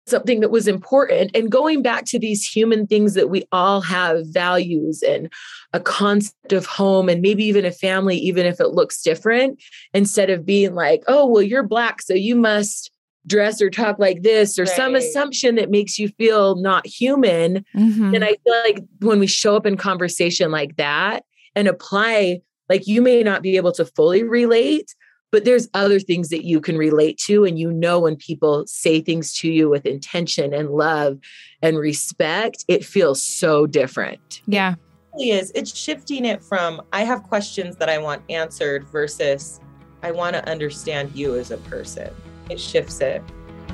something 0.07 0.41
that 0.41 0.51
was 0.51 0.67
important? 0.67 1.31
And 1.35 1.51
going 1.51 1.81
back 1.81 2.05
to 2.05 2.19
these 2.19 2.45
human 2.45 2.87
things 2.87 3.13
that 3.15 3.29
we 3.29 3.45
all 3.51 3.81
have 3.81 4.27
values 4.27 5.01
and 5.01 5.31
a 5.73 5.79
concept 5.79 6.53
of 6.53 6.65
home 6.65 7.09
and 7.09 7.21
maybe 7.21 7.43
even 7.45 7.65
a 7.65 7.71
family 7.71 8.17
even 8.17 8.45
if 8.45 8.59
it 8.59 8.69
looks 8.69 9.01
different 9.01 9.61
instead 9.93 10.31
of 10.31 10.45
being 10.45 10.73
like 10.73 11.03
oh 11.07 11.27
well 11.27 11.43
you're 11.43 11.61
black 11.61 12.01
so 12.01 12.15
you 12.15 12.35
must 12.35 12.89
dress 13.27 13.61
or 13.61 13.69
talk 13.69 13.99
like 13.99 14.23
this 14.23 14.57
or 14.57 14.63
right. 14.63 14.75
some 14.75 14.95
assumption 14.95 15.55
that 15.55 15.69
makes 15.69 15.99
you 15.99 16.09
feel 16.09 16.55
not 16.55 16.85
human 16.85 17.65
mm-hmm. 17.75 18.15
and 18.15 18.23
i 18.23 18.35
feel 18.43 18.61
like 18.63 18.83
when 18.99 19.19
we 19.19 19.27
show 19.27 19.55
up 19.55 19.65
in 19.65 19.77
conversation 19.77 20.51
like 20.51 20.75
that 20.77 21.23
and 21.55 21.67
apply 21.67 22.39
like 22.69 22.87
you 22.87 23.01
may 23.01 23.23
not 23.23 23.41
be 23.41 23.57
able 23.57 23.71
to 23.71 23.85
fully 23.85 24.23
relate 24.23 24.95
but 25.31 25.45
there's 25.45 25.67
other 25.75 25.99
things 25.99 26.29
that 26.29 26.43
you 26.43 26.59
can 26.59 26.77
relate 26.77 27.17
to 27.17 27.45
and 27.45 27.59
you 27.59 27.71
know 27.71 27.99
when 27.99 28.15
people 28.15 28.65
say 28.67 29.01
things 29.01 29.33
to 29.33 29.51
you 29.51 29.69
with 29.69 29.85
intention 29.85 30.53
and 30.53 30.69
love 30.69 31.19
and 31.61 31.77
respect 31.77 32.63
it 32.67 32.85
feels 32.85 33.21
so 33.21 33.65
different 33.65 34.41
yeah 34.47 34.73
it 34.73 34.77
really 35.13 35.31
is 35.31 35.51
it's 35.55 35.75
shifting 35.75 36.25
it 36.25 36.41
from 36.41 36.81
i 36.93 37.03
have 37.03 37.23
questions 37.23 37.75
that 37.75 37.89
i 37.89 37.97
want 37.97 38.21
answered 38.29 38.87
versus 38.89 39.59
i 40.03 40.09
want 40.09 40.33
to 40.33 40.49
understand 40.49 41.11
you 41.13 41.35
as 41.35 41.51
a 41.51 41.57
person 41.57 42.09
it 42.49 42.59
shifts 42.59 43.01
it. 43.01 43.23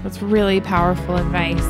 That's 0.03 0.21
really 0.21 0.61
powerful 0.61 1.17
advice. 1.17 1.63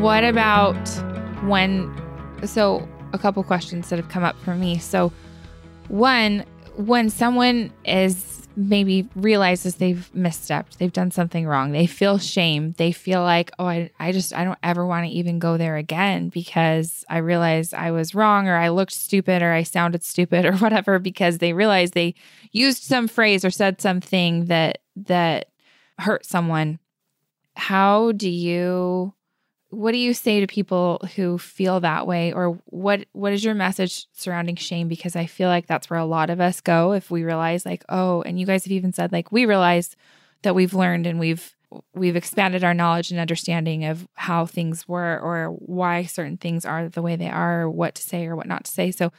What 0.00 0.22
about 0.22 0.76
when? 1.44 1.90
So, 2.44 2.86
a 3.14 3.18
couple 3.18 3.42
questions 3.42 3.88
that 3.88 3.98
have 3.98 4.10
come 4.10 4.22
up 4.22 4.36
for 4.40 4.54
me. 4.54 4.78
So, 4.78 5.12
one, 5.88 6.44
when 6.76 7.08
someone 7.08 7.72
is 7.86 8.33
maybe 8.56 9.08
realizes 9.14 9.76
they've 9.76 10.10
misstepped, 10.14 10.76
they've 10.78 10.92
done 10.92 11.10
something 11.10 11.46
wrong, 11.46 11.72
they 11.72 11.86
feel 11.86 12.18
shame, 12.18 12.72
they 12.78 12.92
feel 12.92 13.22
like, 13.22 13.50
oh, 13.58 13.66
I, 13.66 13.90
I 13.98 14.12
just, 14.12 14.34
I 14.34 14.44
don't 14.44 14.58
ever 14.62 14.86
want 14.86 15.06
to 15.06 15.12
even 15.12 15.38
go 15.38 15.56
there 15.56 15.76
again 15.76 16.28
because 16.28 17.04
I 17.08 17.18
realized 17.18 17.74
I 17.74 17.90
was 17.90 18.14
wrong 18.14 18.48
or 18.48 18.56
I 18.56 18.68
looked 18.68 18.92
stupid 18.92 19.42
or 19.42 19.52
I 19.52 19.62
sounded 19.62 20.04
stupid 20.04 20.44
or 20.46 20.56
whatever 20.56 20.98
because 20.98 21.38
they 21.38 21.52
realize 21.52 21.90
they 21.90 22.14
used 22.52 22.82
some 22.82 23.08
phrase 23.08 23.44
or 23.44 23.50
said 23.50 23.80
something 23.80 24.46
that, 24.46 24.78
that 24.96 25.48
hurt 25.98 26.24
someone. 26.24 26.78
How 27.56 28.12
do 28.12 28.28
you 28.28 29.14
what 29.74 29.92
do 29.92 29.98
you 29.98 30.14
say 30.14 30.40
to 30.40 30.46
people 30.46 31.00
who 31.16 31.38
feel 31.38 31.80
that 31.80 32.06
way? 32.06 32.32
Or 32.32 32.58
what 32.66 33.06
what 33.12 33.32
is 33.32 33.44
your 33.44 33.54
message 33.54 34.06
surrounding 34.12 34.56
shame? 34.56 34.88
Because 34.88 35.16
i 35.16 35.26
feel 35.26 35.48
like 35.48 35.66
that's 35.66 35.90
where 35.90 35.98
a 35.98 36.04
lot 36.04 36.30
of 36.30 36.40
us 36.40 36.60
go 36.60 36.92
if 36.92 37.10
we 37.10 37.24
realize 37.24 37.66
like 37.66 37.84
oh 37.88 38.22
and 38.22 38.38
you 38.38 38.46
guys 38.46 38.64
have 38.64 38.72
even 38.72 38.92
said 38.92 39.12
like 39.12 39.32
we 39.32 39.46
realize 39.46 39.96
that 40.42 40.54
we've 40.54 40.74
learned 40.74 41.06
and 41.06 41.18
we've 41.18 41.54
we've 41.94 42.16
expanded 42.16 42.62
our 42.62 42.74
knowledge 42.74 43.10
and 43.10 43.20
understanding 43.20 43.84
of 43.84 44.06
how 44.14 44.46
things 44.46 44.86
were 44.86 45.18
or 45.20 45.48
why 45.58 46.04
certain 46.04 46.36
things 46.36 46.64
are 46.64 46.88
the 46.88 47.02
way 47.02 47.16
they 47.16 47.28
are 47.28 47.62
or 47.62 47.70
what 47.70 47.94
to 47.96 48.02
say 48.02 48.26
or 48.26 48.36
what 48.36 48.46
not 48.46 48.64
to 48.64 48.70
say. 48.70 48.90
So 48.90 49.12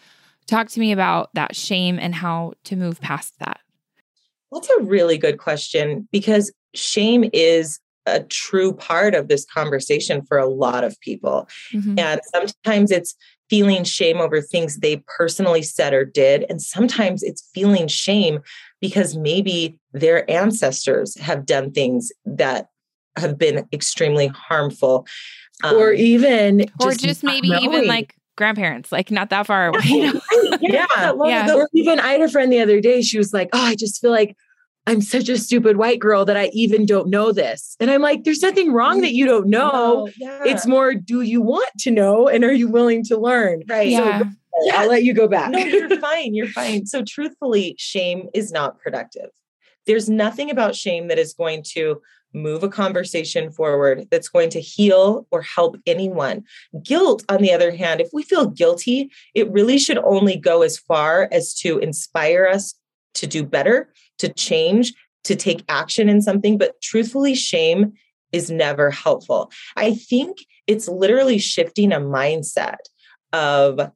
talk 0.47 0.69
to 0.69 0.79
me 0.79 0.91
about 0.91 1.29
that 1.33 1.55
shame 1.55 1.99
and 1.99 2.15
how 2.15 2.53
to 2.65 2.75
move 2.75 3.01
past 3.01 3.37
that. 3.39 3.59
That's 4.51 4.69
a 4.69 4.83
really 4.83 5.17
good 5.17 5.37
question 5.37 6.07
because 6.11 6.51
shame 6.73 7.29
is 7.33 7.79
a 8.05 8.21
true 8.23 8.73
part 8.73 9.15
of 9.15 9.27
this 9.27 9.45
conversation 9.45 10.23
for 10.25 10.37
a 10.37 10.47
lot 10.47 10.83
of 10.83 10.99
people. 11.01 11.47
Mm-hmm. 11.73 11.99
And 11.99 12.21
sometimes 12.31 12.91
it's 12.91 13.15
feeling 13.49 13.83
shame 13.83 14.17
over 14.17 14.41
things 14.41 14.77
they 14.77 15.03
personally 15.17 15.61
said 15.61 15.93
or 15.93 16.05
did. 16.05 16.45
And 16.49 16.61
sometimes 16.61 17.23
it's 17.23 17.49
feeling 17.53 17.87
shame 17.87 18.39
because 18.81 19.15
maybe 19.15 19.77
their 19.93 20.29
ancestors 20.29 21.17
have 21.19 21.45
done 21.45 21.71
things 21.71 22.11
that 22.25 22.69
have 23.17 23.37
been 23.37 23.67
extremely 23.71 24.27
harmful. 24.27 25.07
Um, 25.63 25.75
or 25.75 25.91
even, 25.91 26.65
or 26.81 26.91
just, 26.91 27.03
just 27.03 27.23
maybe 27.23 27.49
knowing. 27.49 27.63
even 27.63 27.87
like 27.87 28.15
grandparents, 28.35 28.91
like 28.91 29.11
not 29.11 29.29
that 29.29 29.47
far 29.47 29.67
away. 29.67 29.79
You 29.85 30.13
know? 30.13 30.21
yeah. 30.61 31.13
yeah. 31.25 31.55
Or 31.55 31.69
even 31.73 31.99
I 31.99 32.13
had 32.13 32.21
a 32.21 32.29
friend 32.29 32.51
the 32.51 32.59
other 32.59 32.81
day, 32.81 33.01
she 33.01 33.17
was 33.17 33.33
like, 33.33 33.49
Oh, 33.53 33.61
I 33.61 33.75
just 33.75 34.01
feel 34.01 34.11
like 34.11 34.35
I'm 34.87 35.01
such 35.01 35.29
a 35.29 35.37
stupid 35.37 35.77
white 35.77 35.99
girl 35.99 36.25
that 36.25 36.37
I 36.37 36.51
even 36.53 36.85
don't 36.85 37.09
know 37.09 37.31
this. 37.31 37.75
And 37.79 37.89
I'm 37.89 38.01
like, 38.01 38.23
there's 38.23 38.41
nothing 38.41 38.71
wrong 38.71 39.01
that 39.01 39.13
you 39.13 39.25
don't 39.25 39.47
know. 39.47 40.05
No, 40.05 40.09
yeah. 40.17 40.43
It's 40.45 40.67
more, 40.67 40.93
do 40.93 41.21
you 41.21 41.41
want 41.41 41.69
to 41.79 41.91
know 41.91 42.27
and 42.27 42.43
are 42.43 42.53
you 42.53 42.67
willing 42.67 43.03
to 43.05 43.17
learn? 43.17 43.63
Right. 43.67 43.89
Yeah. 43.89 44.19
So, 44.19 44.29
yeah. 44.63 44.81
I'll 44.81 44.89
let 44.89 45.03
you 45.03 45.13
go 45.13 45.27
back. 45.27 45.49
no, 45.51 45.57
you're 45.59 45.99
fine. 45.99 46.35
You're 46.35 46.47
fine. 46.47 46.85
So, 46.85 47.03
truthfully, 47.03 47.75
shame 47.79 48.29
is 48.33 48.51
not 48.51 48.79
productive. 48.79 49.31
there's 49.85 50.09
nothing 50.09 50.49
about 50.49 50.75
shame 50.75 51.07
that 51.07 51.19
is 51.19 51.33
going 51.33 51.63
to 51.63 52.01
move 52.33 52.63
a 52.63 52.69
conversation 52.69 53.49
forward 53.49 54.07
that's 54.11 54.27
going 54.27 54.49
to 54.49 54.59
heal 54.59 55.25
or 55.31 55.41
help 55.41 55.77
anyone. 55.85 56.43
Guilt, 56.83 57.23
on 57.29 57.41
the 57.41 57.53
other 57.53 57.71
hand, 57.75 58.01
if 58.01 58.09
we 58.11 58.23
feel 58.23 58.47
guilty, 58.47 59.09
it 59.33 59.49
really 59.51 59.77
should 59.77 59.97
only 59.99 60.35
go 60.35 60.61
as 60.61 60.77
far 60.77 61.29
as 61.31 61.53
to 61.53 61.77
inspire 61.79 62.45
us 62.45 62.75
to 63.13 63.27
do 63.27 63.43
better, 63.43 63.93
to 64.19 64.29
change, 64.29 64.93
to 65.23 65.35
take 65.35 65.63
action 65.69 66.09
in 66.09 66.21
something. 66.21 66.57
But 66.57 66.81
truthfully, 66.81 67.35
shame 67.35 67.93
is 68.31 68.49
never 68.51 68.91
helpful. 68.91 69.51
I 69.75 69.93
think 69.93 70.37
it's 70.67 70.87
literally 70.87 71.37
shifting 71.37 71.91
a 71.91 71.99
mindset 71.99 72.77
of 73.33 73.91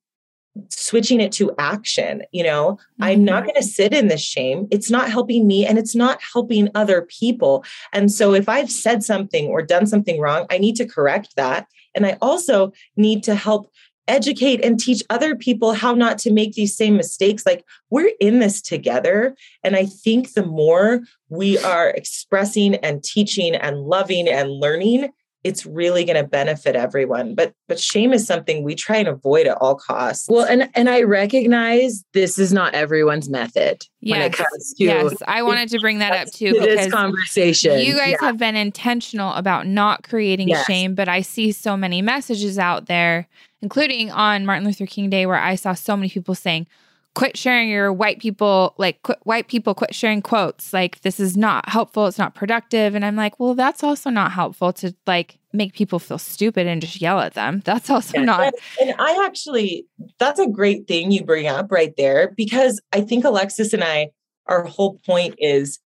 switching 0.69 1.21
it 1.21 1.31
to 1.31 1.53
action 1.57 2.23
you 2.31 2.43
know 2.43 2.73
mm-hmm. 2.73 3.03
i'm 3.03 3.23
not 3.23 3.43
mm-hmm. 3.43 3.51
going 3.51 3.61
to 3.61 3.67
sit 3.67 3.93
in 3.93 4.07
this 4.07 4.21
shame 4.21 4.67
it's 4.71 4.89
not 4.89 5.09
helping 5.09 5.47
me 5.47 5.65
and 5.65 5.77
it's 5.77 5.95
not 5.95 6.19
helping 6.33 6.69
other 6.75 7.03
people 7.03 7.63
and 7.93 8.11
so 8.11 8.33
if 8.33 8.49
i've 8.49 8.69
said 8.69 9.03
something 9.03 9.47
or 9.47 9.61
done 9.61 9.85
something 9.85 10.19
wrong 10.19 10.45
i 10.49 10.57
need 10.57 10.75
to 10.75 10.85
correct 10.85 11.35
that 11.35 11.67
and 11.95 12.05
i 12.05 12.17
also 12.21 12.73
need 12.97 13.23
to 13.23 13.35
help 13.35 13.71
educate 14.09 14.63
and 14.63 14.79
teach 14.79 15.03
other 15.09 15.35
people 15.35 15.73
how 15.73 15.93
not 15.93 16.17
to 16.19 16.33
make 16.33 16.53
these 16.53 16.75
same 16.75 16.97
mistakes. 16.97 17.45
Like 17.45 17.63
we're 17.89 18.11
in 18.19 18.39
this 18.39 18.61
together. 18.61 19.35
And 19.63 19.75
i 19.75 19.85
think 19.85 20.33
the 20.33 20.45
more 20.45 21.01
we 21.29 21.57
are 21.59 21.89
expressing 21.89 22.75
and 22.75 23.03
teaching 23.03 23.55
and 23.55 23.81
loving 23.81 24.27
and 24.27 24.49
learning 24.49 25.09
it's 25.43 25.65
really 25.65 26.03
going 26.03 26.21
to 26.21 26.27
benefit 26.27 26.75
everyone 26.75 27.33
but 27.33 27.53
but 27.67 27.79
shame 27.79 28.11
is 28.11 28.25
something 28.25 28.63
we 28.63 28.75
try 28.75 28.97
and 28.97 29.07
avoid 29.07 29.47
at 29.47 29.57
all 29.57 29.75
costs 29.75 30.27
well 30.29 30.45
and 30.45 30.69
and 30.75 30.89
i 30.89 31.01
recognize 31.01 32.03
this 32.13 32.37
is 32.37 32.51
not 32.51 32.73
everyone's 32.73 33.29
method 33.29 33.81
yes. 34.01 34.15
when 34.15 34.21
it 34.21 34.33
comes 34.33 34.73
to 34.73 34.83
yes 34.83 35.13
i 35.27 35.41
wanted 35.41 35.69
to 35.69 35.79
bring 35.79 35.99
that 35.99 36.11
up 36.13 36.31
too 36.33 36.51
this 36.51 36.91
conversation 36.91 37.79
you 37.79 37.95
guys 37.95 38.15
yeah. 38.19 38.27
have 38.27 38.37
been 38.37 38.55
intentional 38.55 39.33
about 39.33 39.65
not 39.65 40.03
creating 40.03 40.49
yes. 40.49 40.65
shame 40.65 40.93
but 40.93 41.07
i 41.07 41.21
see 41.21 41.51
so 41.51 41.77
many 41.77 42.01
messages 42.01 42.59
out 42.59 42.87
there 42.87 43.27
including 43.61 44.11
on 44.11 44.45
martin 44.45 44.65
luther 44.65 44.85
king 44.85 45.09
day 45.09 45.25
where 45.25 45.39
i 45.39 45.55
saw 45.55 45.73
so 45.73 45.95
many 45.95 46.09
people 46.09 46.35
saying 46.35 46.67
quit 47.15 47.37
sharing 47.37 47.69
your 47.69 47.91
white 47.91 48.19
people 48.19 48.75
like 48.77 49.01
quit, 49.03 49.17
white 49.23 49.47
people 49.47 49.73
quit 49.73 49.93
sharing 49.93 50.21
quotes 50.21 50.71
like 50.73 51.01
this 51.01 51.19
is 51.19 51.35
not 51.35 51.67
helpful 51.67 52.07
it's 52.07 52.17
not 52.17 52.35
productive. 52.35 52.95
And 52.95 53.03
i'm 53.03 53.15
like 53.15 53.39
well 53.39 53.55
that's 53.55 53.83
also 53.83 54.09
not 54.09 54.31
helpful 54.31 54.71
to 54.73 54.95
like 55.07 55.39
make 55.51 55.73
people 55.73 55.99
feel 55.99 56.19
stupid 56.19 56.67
and 56.67 56.81
just 56.81 57.01
yell 57.01 57.19
at 57.19 57.33
them. 57.33 57.61
That's 57.65 57.89
also 57.89 58.19
not 58.19 58.53
and 58.79 58.93
i 58.99 59.25
actually 59.25 59.85
that's 60.19 60.39
a 60.39 60.47
great 60.47 60.87
thing 60.87 61.11
you 61.11 61.23
bring 61.23 61.47
up 61.47 61.71
right 61.71 61.93
there 61.97 62.33
because 62.37 62.79
i 62.93 63.01
think 63.01 63.25
alexis 63.25 63.73
and 63.73 63.83
i 63.83 64.09
our 64.47 64.63
whole 64.63 64.99
point 65.05 65.35
is 65.37 65.79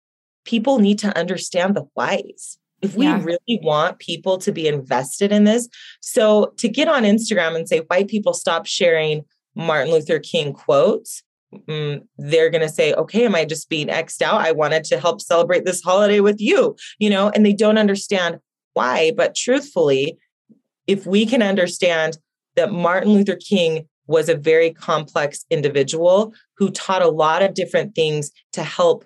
people 0.46 0.80
need 0.80 1.00
to 1.00 1.18
understand 1.18 1.76
the 1.76 1.86
whys. 1.96 2.58
If 2.82 2.96
we 2.96 3.06
yeah. 3.06 3.22
really 3.24 3.60
want 3.62 4.00
people 4.00 4.38
to 4.40 4.52
be 4.52 4.68
invested 4.68 5.32
in 5.32 5.46
this 5.46 5.70
so 6.02 6.54
to 6.58 6.68
get 6.68 6.90
on 6.90 7.04
instagram 7.04 7.56
and 7.56 7.68
say 7.68 7.80
white 7.88 8.10
people 8.10 8.34
stop 8.34 8.66
sharing 8.66 9.24
Martin 9.56 9.92
Luther 9.92 10.20
King 10.20 10.54
quotes, 10.54 11.24
mm, 11.68 12.02
they're 12.18 12.50
going 12.50 12.62
to 12.62 12.74
say, 12.74 12.94
okay, 12.94 13.26
am 13.26 13.36
I 13.36 13.46
just 13.46 13.70
being 13.70 13.90
X'd 13.90 14.24
out? 14.24 14.42
I 14.42 14.52
wanted 14.52 14.84
to 14.86 15.00
help 15.00 15.22
celebrate 15.22 15.66
this 15.66 15.82
holiday 15.82 16.20
with 16.20 16.40
you, 16.40 16.76
you 17.00 17.10
know, 17.10 17.30
and 17.30 17.46
they 17.46 17.54
don't 17.54 17.78
understand 17.78 18.40
why. 18.74 19.12
But 19.16 19.36
truthfully, 19.36 20.18
if 20.88 21.06
we 21.06 21.26
can 21.26 21.42
understand 21.42 22.18
that 22.56 22.72
Martin 22.72 23.14
Luther 23.14 23.38
King 23.38 23.88
was 24.08 24.30
a 24.30 24.36
very 24.36 24.72
complex 24.72 25.46
individual 25.50 26.34
who 26.58 26.70
taught 26.70 27.02
a 27.02 27.10
lot 27.10 27.42
of 27.42 27.54
different 27.54 27.96
things 27.96 28.32
to 28.52 28.64
help 28.64 29.06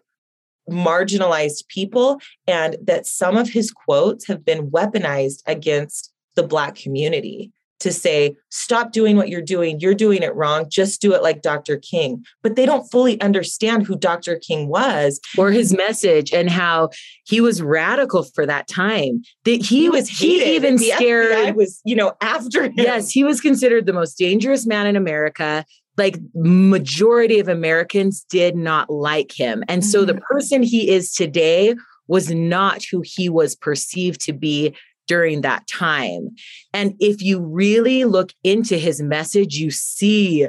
marginalized 0.70 1.66
people, 1.70 2.20
and 2.46 2.76
that 2.84 3.06
some 3.06 3.38
of 3.38 3.48
his 3.48 3.72
quotes 3.72 4.28
have 4.28 4.44
been 4.44 4.70
weaponized 4.70 5.42
against 5.46 6.12
the 6.36 6.44
Black 6.44 6.76
community 6.76 7.54
to 7.80 7.94
say, 7.94 8.36
stop 8.50 8.92
doing 8.92 9.18
what 9.18 9.30
you're 9.30 9.42
doing. 9.42 9.80
You're 9.80 9.94
doing 9.94 10.24
it 10.24 10.36
wrong. 10.36 10.68
Just 10.70 11.02
do 11.02 11.14
it 11.14 11.22
like 11.22 11.42
Dr. 11.42 11.78
King. 11.78 12.24
But 12.42 12.56
they 12.56 12.66
don't 12.66 12.90
fully 12.90 13.20
understand 13.22 13.86
who 13.86 13.98
Dr. 13.98 14.38
King 14.38 14.68
was 14.68 15.20
or 15.38 15.52
his 15.52 15.74
message 15.74 16.34
and 16.34 16.50
how 16.50 16.90
he 17.26 17.42
was 17.42 17.62
radical 17.62 18.24
for 18.24 18.46
that 18.46 18.68
time. 18.68 19.22
That 19.46 19.64
he, 19.64 19.82
he 19.82 19.90
was, 19.90 20.10
hated. 20.10 20.48
he 20.48 20.56
even 20.56 20.76
the 20.78 20.92
scared. 20.92 21.32
FBI 21.32 21.56
was, 21.56 21.82
you 21.86 21.96
know, 21.96 22.14
after 22.22 22.64
him. 22.64 22.74
Yes, 22.78 23.12
he 23.12 23.24
was 23.24 23.42
considered 23.42 23.86
the 23.86 23.94
most 23.94 24.18
dangerous 24.18 24.66
man 24.66 24.88
in 24.88 24.96
America. 24.96 25.66
Like 25.98 26.20
majority 26.36 27.40
of 27.40 27.48
Americans 27.48 28.26
did 28.30 28.56
not 28.56 28.90
like 28.90 29.32
him. 29.32 29.64
And 29.68 29.84
so 29.84 30.06
the 30.06 30.14
mm-hmm. 30.14 30.22
person 30.30 30.64
he 30.64 30.90
is 30.90 31.12
today 31.12 31.76
was 32.08 32.32
not 32.32 32.84
who 32.90 33.02
he 33.04 33.30
was 33.30 33.56
perceived 33.56 34.22
to 34.22 34.34
be 34.34 34.76
during 35.08 35.42
that 35.42 35.66
time. 35.68 36.30
And 36.74 36.94
if 37.00 37.22
you 37.22 37.40
really 37.40 38.06
look 38.06 38.34
into 38.44 38.78
his 38.78 39.02
message, 39.02 39.56
you 39.58 39.72
see, 39.72 40.48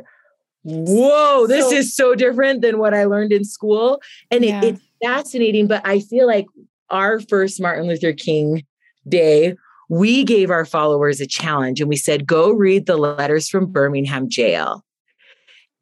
whoa, 0.63 1.47
this 1.47 1.71
so, 1.71 1.77
is 1.77 1.97
so 1.97 2.15
different 2.15 2.63
than 2.63 2.79
what 2.79 2.95
I 2.95 3.05
learned 3.05 3.33
in 3.33 3.45
school. 3.45 4.03
And 4.31 4.45
yeah. 4.45 4.63
it, 4.63 4.75
it's 4.75 4.83
fascinating. 5.03 5.67
But 5.67 5.83
I 5.85 6.01
feel 6.01 6.27
like 6.27 6.47
our 6.91 7.21
first 7.21 7.61
Martin 7.61 7.87
Luther 7.87 8.13
King 8.13 8.65
day, 9.09 9.55
we 9.89 10.25
gave 10.25 10.51
our 10.51 10.65
followers 10.65 11.21
a 11.21 11.27
challenge 11.27 11.81
and 11.81 11.89
we 11.89 11.97
said, 11.97 12.27
go 12.27 12.51
read 12.51 12.87
the 12.87 12.97
letters 12.97 13.49
from 13.49 13.67
Birmingham 13.67 14.29
jail 14.29 14.85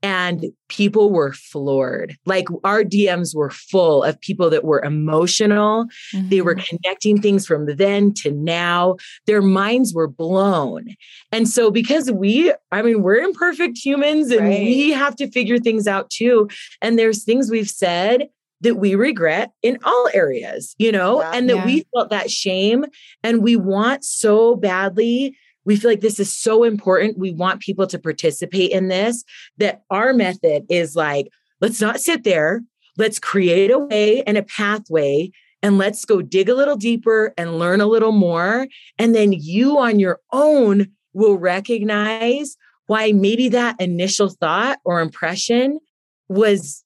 and 0.02 0.46
people 0.68 1.10
were 1.10 1.32
floored. 1.32 2.16
Like 2.26 2.46
our 2.64 2.82
DMs 2.82 3.34
were 3.34 3.50
full 3.50 4.02
of 4.02 4.20
people 4.20 4.50
that 4.50 4.64
were 4.64 4.82
emotional. 4.82 5.86
Mm-hmm. 6.14 6.28
They 6.28 6.40
were 6.42 6.54
mm-hmm. 6.54 6.76
connecting 6.76 7.20
things 7.20 7.46
from 7.46 7.66
then 7.66 8.12
to 8.14 8.30
now. 8.30 8.96
Their 9.26 9.42
minds 9.42 9.94
were 9.94 10.08
blown. 10.08 10.88
And 11.32 11.48
so, 11.48 11.70
because 11.70 12.10
we, 12.10 12.52
I 12.72 12.82
mean, 12.82 13.02
we're 13.02 13.16
imperfect 13.16 13.78
humans 13.78 14.30
and 14.30 14.42
right. 14.42 14.60
we 14.60 14.90
have 14.90 15.16
to 15.16 15.30
figure 15.30 15.58
things 15.58 15.86
out 15.86 16.10
too. 16.10 16.48
And 16.82 16.98
there's 16.98 17.24
things 17.24 17.50
we've 17.50 17.70
said 17.70 18.28
that 18.62 18.76
we 18.76 18.94
regret 18.94 19.52
in 19.62 19.78
all 19.84 20.08
areas, 20.14 20.74
you 20.78 20.90
know, 20.90 21.20
and 21.20 21.48
that 21.50 21.56
yeah. 21.56 21.66
we 21.66 21.84
felt 21.94 22.10
that 22.10 22.30
shame 22.30 22.86
and 23.22 23.42
we 23.42 23.56
want 23.56 24.04
so 24.04 24.56
badly 24.56 25.36
we 25.66 25.76
feel 25.76 25.90
like 25.90 26.00
this 26.00 26.18
is 26.18 26.34
so 26.34 26.62
important. 26.62 27.18
We 27.18 27.32
want 27.32 27.60
people 27.60 27.86
to 27.88 27.98
participate 27.98 28.70
in 28.70 28.88
this, 28.88 29.24
that 29.58 29.82
our 29.90 30.14
method 30.14 30.64
is 30.70 30.96
like, 30.96 31.28
let's 31.60 31.80
not 31.80 32.00
sit 32.00 32.24
there. 32.24 32.62
Let's 32.96 33.18
create 33.18 33.70
a 33.70 33.78
way 33.78 34.22
and 34.22 34.38
a 34.38 34.42
pathway 34.42 35.30
and 35.62 35.76
let's 35.76 36.04
go 36.04 36.22
dig 36.22 36.48
a 36.48 36.54
little 36.54 36.76
deeper 36.76 37.34
and 37.36 37.58
learn 37.58 37.80
a 37.80 37.86
little 37.86 38.12
more. 38.12 38.68
And 38.98 39.14
then 39.14 39.32
you 39.32 39.78
on 39.78 39.98
your 39.98 40.20
own 40.32 40.86
will 41.12 41.36
recognize 41.36 42.56
why 42.86 43.12
maybe 43.12 43.48
that 43.48 43.80
initial 43.80 44.30
thought 44.30 44.78
or 44.84 45.00
impression 45.00 45.80
was 46.28 46.84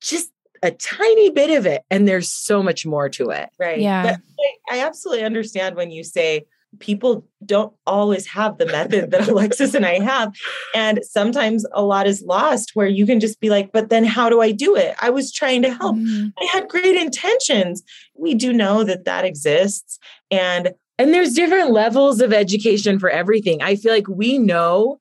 just 0.00 0.30
a 0.62 0.70
tiny 0.70 1.30
bit 1.30 1.50
of 1.58 1.66
it. 1.66 1.82
And 1.90 2.06
there's 2.06 2.30
so 2.30 2.62
much 2.62 2.86
more 2.86 3.08
to 3.08 3.30
it. 3.30 3.48
Right. 3.58 3.80
Yeah. 3.80 4.16
I, 4.70 4.76
I 4.76 4.80
absolutely 4.86 5.24
understand 5.24 5.74
when 5.74 5.90
you 5.90 6.04
say, 6.04 6.44
people 6.78 7.26
don't 7.44 7.72
always 7.86 8.26
have 8.26 8.58
the 8.58 8.66
method 8.66 9.10
that 9.10 9.28
Alexis 9.28 9.74
and 9.74 9.84
I 9.84 10.00
have. 10.00 10.32
And 10.74 11.00
sometimes 11.02 11.66
a 11.72 11.82
lot 11.82 12.06
is 12.06 12.22
lost 12.22 12.72
where 12.74 12.86
you 12.86 13.06
can 13.06 13.20
just 13.20 13.40
be 13.40 13.50
like, 13.50 13.72
but 13.72 13.88
then 13.88 14.04
how 14.04 14.28
do 14.28 14.40
I 14.40 14.52
do 14.52 14.76
it? 14.76 14.94
I 15.00 15.10
was 15.10 15.32
trying 15.32 15.62
to 15.62 15.72
help. 15.72 15.96
Mm-hmm. 15.96 16.28
I 16.38 16.44
had 16.52 16.68
great 16.68 16.96
intentions. 16.96 17.82
We 18.14 18.34
do 18.34 18.52
know 18.52 18.84
that 18.84 19.04
that 19.04 19.24
exists. 19.24 19.98
And 20.30 20.72
and 20.98 21.12
there's 21.12 21.32
different 21.32 21.70
levels 21.70 22.20
of 22.20 22.32
education 22.32 22.98
for 22.98 23.10
everything. 23.10 23.62
I 23.62 23.76
feel 23.76 23.92
like 23.92 24.08
we 24.08 24.38
know 24.38 24.98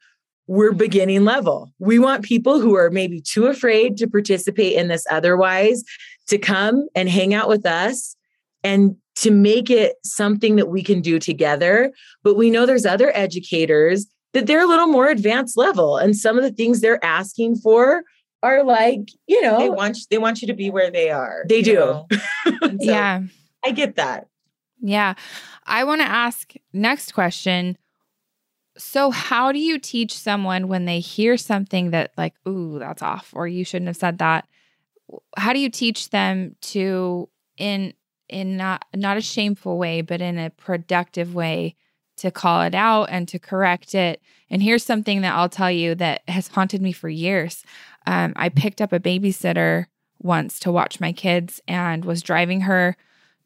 we're 0.48 0.72
beginning 0.72 1.26
level. 1.26 1.72
We 1.80 2.00
want 2.00 2.24
people 2.24 2.60
who 2.60 2.76
are 2.76 2.90
maybe 2.90 3.22
too 3.22 3.46
afraid 3.46 3.98
to 3.98 4.08
participate 4.08 4.74
in 4.74 4.88
this 4.88 5.06
otherwise 5.10 5.84
to 6.28 6.38
come 6.38 6.88
and 6.96 7.08
hang 7.08 7.34
out 7.34 7.48
with 7.48 7.66
us 7.66 8.16
and 8.64 8.96
to 9.16 9.32
make 9.32 9.70
it 9.70 9.96
something 10.04 10.56
that 10.56 10.68
we 10.68 10.82
can 10.84 11.02
do 11.02 11.20
together. 11.20 11.92
But 12.24 12.36
we 12.36 12.50
know 12.50 12.66
there's 12.66 12.86
other 12.86 13.12
educators 13.16 14.08
that 14.34 14.48
they're 14.48 14.64
a 14.64 14.68
little 14.68 14.88
more 14.88 15.08
advanced 15.08 15.58
level. 15.58 15.98
And 15.98 16.16
some 16.16 16.38
of 16.38 16.44
the 16.44 16.52
things 16.52 16.82
they're 16.82 17.04
asking 17.04 17.58
for 17.58 18.04
are 18.44 18.64
like, 18.64 19.10
you 19.28 19.42
know, 19.42 19.60
they 19.60 19.70
want 19.70 19.98
they 20.10 20.18
want 20.18 20.42
you 20.42 20.48
to 20.48 20.54
be 20.54 20.70
where 20.70 20.90
they 20.90 21.10
are. 21.10 21.44
They 21.48 21.62
do. 21.62 22.06
so 22.46 22.72
yeah. 22.80 23.22
I 23.64 23.72
get 23.72 23.96
that. 23.98 24.28
Yeah. 24.82 25.14
I 25.66 25.84
want 25.84 26.02
to 26.02 26.08
ask 26.08 26.54
next 26.74 27.14
question. 27.14 27.78
So 28.78 29.12
how 29.12 29.52
do 29.52 29.60
you 29.60 29.78
teach 29.78 30.18
someone 30.18 30.68
when 30.68 30.86
they 30.86 31.00
hear 31.00 31.38
something 31.38 31.92
that 31.92 32.14
like, 32.18 32.34
ooh, 32.48 32.80
that's 32.80 33.04
off 33.04 33.32
or 33.36 33.48
you 33.48 33.64
shouldn't 33.64 33.88
have 33.88 33.98
said 33.98 34.18
that? 34.20 34.48
How 35.38 35.54
do 35.54 35.60
you 35.60 35.70
teach 35.70 36.10
them 36.10 36.56
to 36.62 37.30
in 37.58 37.94
in 38.32 38.58
not 38.58 38.86
not 38.96 39.18
a 39.18 39.22
shameful 39.22 39.78
way, 39.78 40.02
but 40.02 40.22
in 40.22 40.38
a 40.38 40.50
productive 40.50 41.36
way 41.36 41.76
to 42.18 42.32
call 42.32 42.62
it 42.62 42.76
out 42.76 43.06
and 43.06 43.28
to 43.28 43.40
correct 43.40 43.96
it. 43.96 44.22
And 44.50 44.62
here's 44.62 44.84
something 44.84 45.22
that 45.22 45.34
I'll 45.34 45.50
tell 45.50 45.72
you 45.72 45.96
that 45.96 46.22
has 46.28 46.48
haunted 46.48 46.82
me 46.82 46.92
for 46.92 47.10
years. 47.10 47.64
Um, 48.06 48.34
I 48.36 48.50
picked 48.50 48.82
up 48.82 48.94
a 48.94 49.00
babysitter 49.00 49.86
once 50.20 50.60
to 50.60 50.72
watch 50.72 51.00
my 51.00 51.12
kids 51.12 51.62
and 51.68 52.06
was 52.06 52.22
driving 52.22 52.62
her 52.62 52.96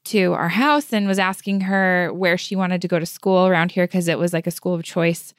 to 0.06 0.34
our 0.34 0.50
house 0.50 0.94
and 0.94 1.08
was 1.08 1.20
asking 1.20 1.62
her 1.62 2.12
where 2.14 2.38
she 2.38 2.56
wanted 2.56 2.82
to 2.82 2.88
go 2.88 3.00
to 3.00 3.06
school 3.06 3.48
around 3.48 3.72
here 3.72 3.86
because 3.86 4.08
it 4.08 4.20
was 4.20 4.34
like 4.34 4.46
a 4.46 4.52
school 4.52 4.74
of 4.74 4.84
choice 4.84 5.34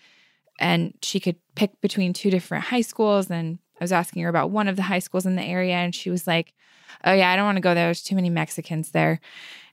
and 0.59 0.95
she 1.03 1.21
could 1.21 1.37
pick 1.55 1.81
between 1.81 2.13
two 2.13 2.31
different 2.31 2.65
high 2.65 2.81
schools 2.81 3.31
and 3.31 3.59
I 3.81 3.85
was 3.85 3.93
asking 3.93 4.23
her 4.23 4.29
about 4.29 4.51
one 4.51 4.69
of 4.69 4.77
the 4.77 4.83
high 4.83 4.99
schools 4.99 5.27
in 5.27 5.37
the 5.37 5.43
area 5.43 5.75
and 5.75 5.95
she 5.95 6.11
was 6.11 6.27
like, 6.27 6.55
"Oh 7.05 7.13
yeah, 7.13 7.31
I 7.31 7.37
don't 7.37 7.45
want 7.45 7.57
to 7.57 7.63
go 7.63 7.75
there. 7.75 7.87
There's 7.87 8.03
too 8.03 8.17
many 8.17 8.31
Mexicans 8.31 8.91
there." 8.91 9.21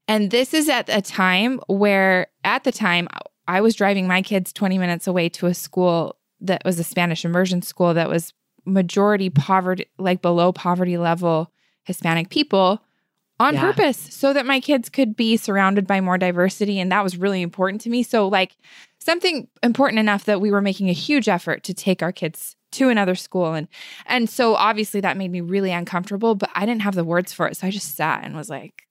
And 0.08 0.32
this 0.32 0.54
is 0.54 0.70
at 0.70 0.89
a 0.89 1.02
time 1.02 1.60
where 1.68 2.28
at 2.44 2.63
the 2.63 2.72
time 2.72 3.08
I 3.48 3.62
was 3.62 3.76
driving 3.76 4.08
my 4.08 4.22
kids 4.22 4.52
20 4.54 4.78
minutes 4.78 5.08
away 5.08 5.30
to 5.30 5.48
a 5.48 5.54
school 5.54 6.18
that 6.42 6.63
was 6.66 6.80
a 6.80 6.84
Spanish 6.84 7.24
immersion 7.24 7.62
school 7.62 7.94
that 7.94 8.10
was 8.10 8.34
majority 8.66 9.30
poverty 9.30 9.86
like 9.98 10.22
below 10.22 10.52
poverty 10.52 10.98
level 10.98 11.52
Hispanic 11.84 12.30
people 12.30 12.82
on 13.39 13.56
yeah. 13.56 13.62
purpose 13.62 13.98
so 13.98 14.32
that 14.32 14.46
my 14.46 14.60
kids 14.60 14.89
could 14.89 15.16
be 15.16 15.36
surrounded 15.36 15.86
by 15.86 16.00
more 16.00 16.18
diversity 16.18 16.80
and 16.80 16.92
that 16.92 17.04
was 17.04 17.18
really 17.18 17.42
important 17.42 17.82
to 17.82 17.89
me. 17.89 18.04
So 18.04 18.28
like 18.28 18.56
something 19.00 19.48
important 19.62 20.00
enough 20.00 20.26
that 20.26 20.39
we 20.39 20.52
were 20.52 20.62
making 20.62 20.89
a 20.89 20.94
huge 20.94 21.28
effort 21.28 21.63
to 21.63 21.74
take 21.74 22.02
our 22.02 22.12
kids 22.12 22.56
to 22.74 22.90
another 22.90 23.16
school 23.16 23.54
and 23.54 23.68
and 24.06 24.30
so 24.30 24.56
obviously 24.56 25.00
that 25.00 25.18
made 25.18 25.32
me 25.32 25.42
really 25.42 25.72
uncomfortable 25.72 26.36
but 26.36 26.50
I 26.56 26.66
didn't 26.66 26.82
have 26.82 26.96
the 26.96 27.04
words 27.04 27.34
for 27.34 27.48
it 27.48 27.58
so 27.58 27.68
I 27.68 27.72
just 27.72 27.96
sat 27.96 28.24
and 28.24 28.36
was 28.36 28.50
like 28.50 28.84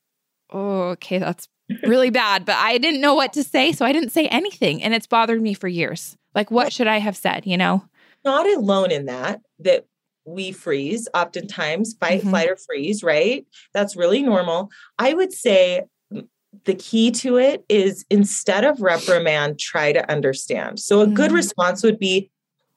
oh 0.51 0.91
okay 0.91 1.19
that's 1.19 1.49
really 1.85 2.11
bad 2.11 2.45
but 2.45 2.57
I 2.57 2.79
didn't 2.79 3.01
know 3.01 3.15
what 3.15 3.33
to 3.35 3.45
say 3.45 3.73
so 3.73 3.85
I 3.85 3.93
didn't 3.93 4.11
say 4.11 4.27
anything 4.29 4.83
and 4.83 4.95
it's 4.95 5.07
bothered 5.07 5.43
me 5.43 5.55
for 5.55 5.69
years 5.69 6.17
like 6.35 6.51
what 6.51 6.73
should 6.73 6.87
I 6.87 6.99
have 6.99 7.17
said 7.17 7.47
you 7.47 7.57
know 7.57 7.85
not 8.25 8.49
alone 8.49 8.91
in 8.91 9.07
that 9.07 9.41
that 9.61 9.87
we 10.25 10.53
freeze 10.53 11.09
oftentimes 11.15 11.95
fight 11.99 12.21
mm-hmm. 12.21 12.31
flight 12.31 12.49
or 12.49 12.57
freeze 12.57 13.03
right 13.03 13.47
that's 13.75 13.97
really 13.97 14.23
normal 14.23 14.71
I 14.99 15.15
would 15.15 15.33
say 15.33 15.83
the 16.65 16.75
key 16.75 17.11
to 17.11 17.37
it 17.37 17.65
is 17.69 18.05
instead 18.11 18.65
of 18.65 18.81
reprimand, 18.81 19.59
try 19.59 19.93
to 19.93 20.11
understand. 20.11 20.81
So 20.81 21.01
a 21.01 21.07
good 21.07 21.29
mm-hmm. 21.29 21.37
response 21.37 21.83
would 21.83 21.99
be, 21.99 22.31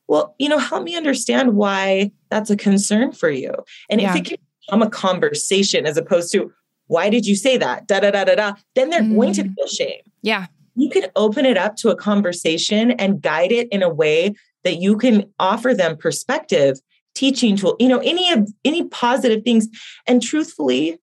well, 0.07 0.35
you 0.39 0.49
know, 0.49 0.57
help 0.57 0.83
me 0.83 0.95
understand 0.95 1.55
why 1.55 2.11
that's 2.29 2.49
a 2.49 2.55
concern 2.55 3.11
for 3.11 3.29
you. 3.29 3.53
And 3.89 4.01
yeah. 4.01 4.11
if 4.11 4.15
it 4.17 4.25
can 4.25 4.37
become 4.65 4.81
a 4.81 4.89
conversation 4.89 5.85
as 5.85 5.97
opposed 5.97 6.31
to, 6.33 6.51
why 6.87 7.09
did 7.09 7.25
you 7.25 7.35
say 7.35 7.57
that? 7.57 7.87
Da 7.87 7.99
da 7.99 8.11
da 8.11 8.23
da 8.23 8.35
da. 8.35 8.53
Then 8.75 8.89
they're 8.89 9.01
mm. 9.01 9.15
going 9.15 9.33
to 9.33 9.43
mm-hmm. 9.43 9.53
feel 9.53 9.67
shame. 9.67 10.01
Yeah. 10.21 10.47
You 10.75 10.89
can 10.89 11.09
open 11.15 11.45
it 11.45 11.57
up 11.57 11.75
to 11.77 11.89
a 11.89 11.95
conversation 11.95 12.91
and 12.91 13.21
guide 13.21 13.51
it 13.51 13.67
in 13.71 13.81
a 13.81 13.89
way 13.89 14.35
that 14.63 14.77
you 14.77 14.97
can 14.97 15.31
offer 15.39 15.73
them 15.73 15.97
perspective, 15.97 16.79
teaching 17.15 17.55
tool, 17.55 17.75
you 17.79 17.87
know, 17.87 17.99
any 17.99 18.31
of 18.31 18.51
any 18.63 18.83
positive 18.89 19.43
things. 19.43 19.67
And 20.05 20.21
truthfully, 20.21 20.99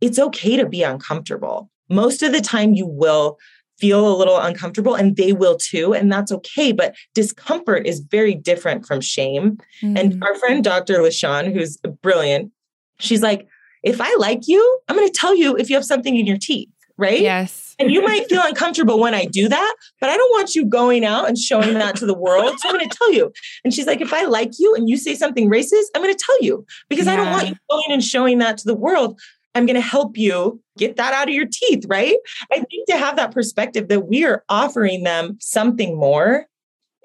it's 0.00 0.18
okay 0.18 0.56
to 0.56 0.66
be 0.66 0.82
uncomfortable 0.82 1.70
most 1.88 2.22
of 2.22 2.32
the 2.32 2.40
time 2.40 2.74
you 2.74 2.86
will 2.86 3.38
feel 3.78 4.06
a 4.06 4.16
little 4.16 4.38
uncomfortable 4.38 4.94
and 4.94 5.16
they 5.16 5.32
will 5.32 5.56
too 5.56 5.92
and 5.92 6.12
that's 6.12 6.30
okay 6.30 6.72
but 6.72 6.94
discomfort 7.14 7.86
is 7.86 8.00
very 8.00 8.34
different 8.34 8.86
from 8.86 9.00
shame 9.00 9.58
mm-hmm. 9.82 9.96
and 9.96 10.22
our 10.22 10.34
friend 10.36 10.64
dr 10.64 10.92
lashawn 10.94 11.52
who's 11.52 11.76
brilliant 12.02 12.52
she's 12.98 13.22
like 13.22 13.46
if 13.82 14.00
i 14.00 14.14
like 14.18 14.42
you 14.46 14.80
i'm 14.88 14.96
going 14.96 15.08
to 15.08 15.18
tell 15.18 15.34
you 15.34 15.56
if 15.56 15.68
you 15.68 15.76
have 15.76 15.84
something 15.84 16.16
in 16.16 16.26
your 16.26 16.38
teeth 16.38 16.68
right 16.96 17.20
yes 17.20 17.74
and 17.78 17.90
you 17.90 18.02
might 18.02 18.24
feel 18.28 18.42
uncomfortable 18.44 19.00
when 19.00 19.14
i 19.14 19.24
do 19.24 19.48
that 19.48 19.76
but 20.00 20.08
i 20.08 20.16
don't 20.16 20.30
want 20.30 20.54
you 20.54 20.64
going 20.64 21.04
out 21.04 21.26
and 21.26 21.36
showing 21.36 21.74
that 21.74 21.96
to 21.96 22.06
the 22.06 22.14
world 22.14 22.54
so 22.60 22.68
i'm 22.68 22.76
going 22.76 22.88
to 22.88 22.96
tell 22.96 23.12
you 23.12 23.32
and 23.64 23.74
she's 23.74 23.86
like 23.86 24.00
if 24.00 24.12
i 24.12 24.24
like 24.24 24.52
you 24.58 24.74
and 24.74 24.88
you 24.88 24.96
say 24.96 25.14
something 25.14 25.50
racist 25.50 25.86
i'm 25.94 26.02
going 26.02 26.14
to 26.14 26.24
tell 26.24 26.40
you 26.40 26.64
because 26.88 27.06
yeah. 27.06 27.14
i 27.14 27.16
don't 27.16 27.30
want 27.30 27.48
you 27.48 27.56
going 27.68 27.90
and 27.90 28.04
showing 28.04 28.38
that 28.38 28.56
to 28.56 28.64
the 28.64 28.76
world 28.76 29.18
I'm 29.54 29.66
going 29.66 29.74
to 29.74 29.80
help 29.80 30.16
you 30.16 30.60
get 30.76 30.96
that 30.96 31.14
out 31.14 31.28
of 31.28 31.34
your 31.34 31.46
teeth, 31.50 31.84
right? 31.88 32.16
I 32.52 32.56
think 32.56 32.88
to 32.88 32.96
have 32.96 33.16
that 33.16 33.32
perspective 33.32 33.88
that 33.88 34.08
we 34.08 34.24
are 34.24 34.44
offering 34.48 35.04
them 35.04 35.36
something 35.40 35.96
more 35.98 36.46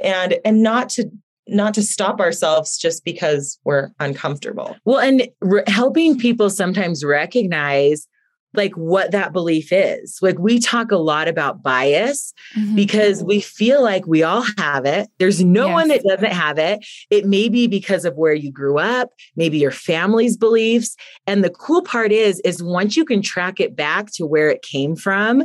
and 0.02 0.38
and 0.44 0.64
not 0.64 0.90
to 0.90 1.10
not 1.48 1.74
to 1.74 1.84
stop 1.84 2.20
ourselves 2.20 2.78
just 2.78 3.04
because 3.04 3.60
we're 3.64 3.90
uncomfortable. 4.00 4.76
Well, 4.86 5.00
and 5.00 5.28
re- 5.42 5.64
helping 5.68 6.18
people 6.18 6.50
sometimes 6.50 7.04
recognize 7.04 8.08
like 8.54 8.74
what 8.74 9.12
that 9.12 9.32
belief 9.32 9.72
is. 9.72 10.20
Like 10.22 10.40
we 10.40 10.60
talk 10.60 10.92
a 10.92 10.98
lot 10.98 11.28
about 11.28 11.62
bias 11.62 12.34
mm-hmm. 12.58 12.76
because 12.76 13.24
we 13.24 13.42
feel 13.42 13.84
like 13.84 14.08
we 14.08 14.24
all 14.24 14.44
have 14.58 14.86
it. 14.86 15.10
There's 15.20 15.44
no 15.44 15.68
yes. 15.68 15.74
one 15.74 15.88
that 15.90 16.04
doesn't 16.08 16.32
have 16.32 16.58
it. 16.58 16.86
It 17.10 17.26
may 17.26 17.50
be 17.50 17.68
because 17.68 18.06
of 18.06 18.16
where 18.16 18.34
you 18.34 18.52
grew 18.52 18.80
up, 18.80 19.12
maybe 19.36 19.60
your 19.60 19.72
family's 19.72 20.36
beliefs. 20.36 20.96
And 21.28 21.44
the 21.44 21.50
cool 21.50 21.82
part 21.82 22.12
is 22.12 22.40
is 22.42 22.64
once 22.64 22.98
you 22.98 23.06
can 23.06 23.22
track 23.22 23.60
it 23.60 23.76
back 23.76 24.12
to 24.14 24.26
where 24.26 24.50
it 24.50 24.62
came 24.62 24.96
from, 24.96 25.44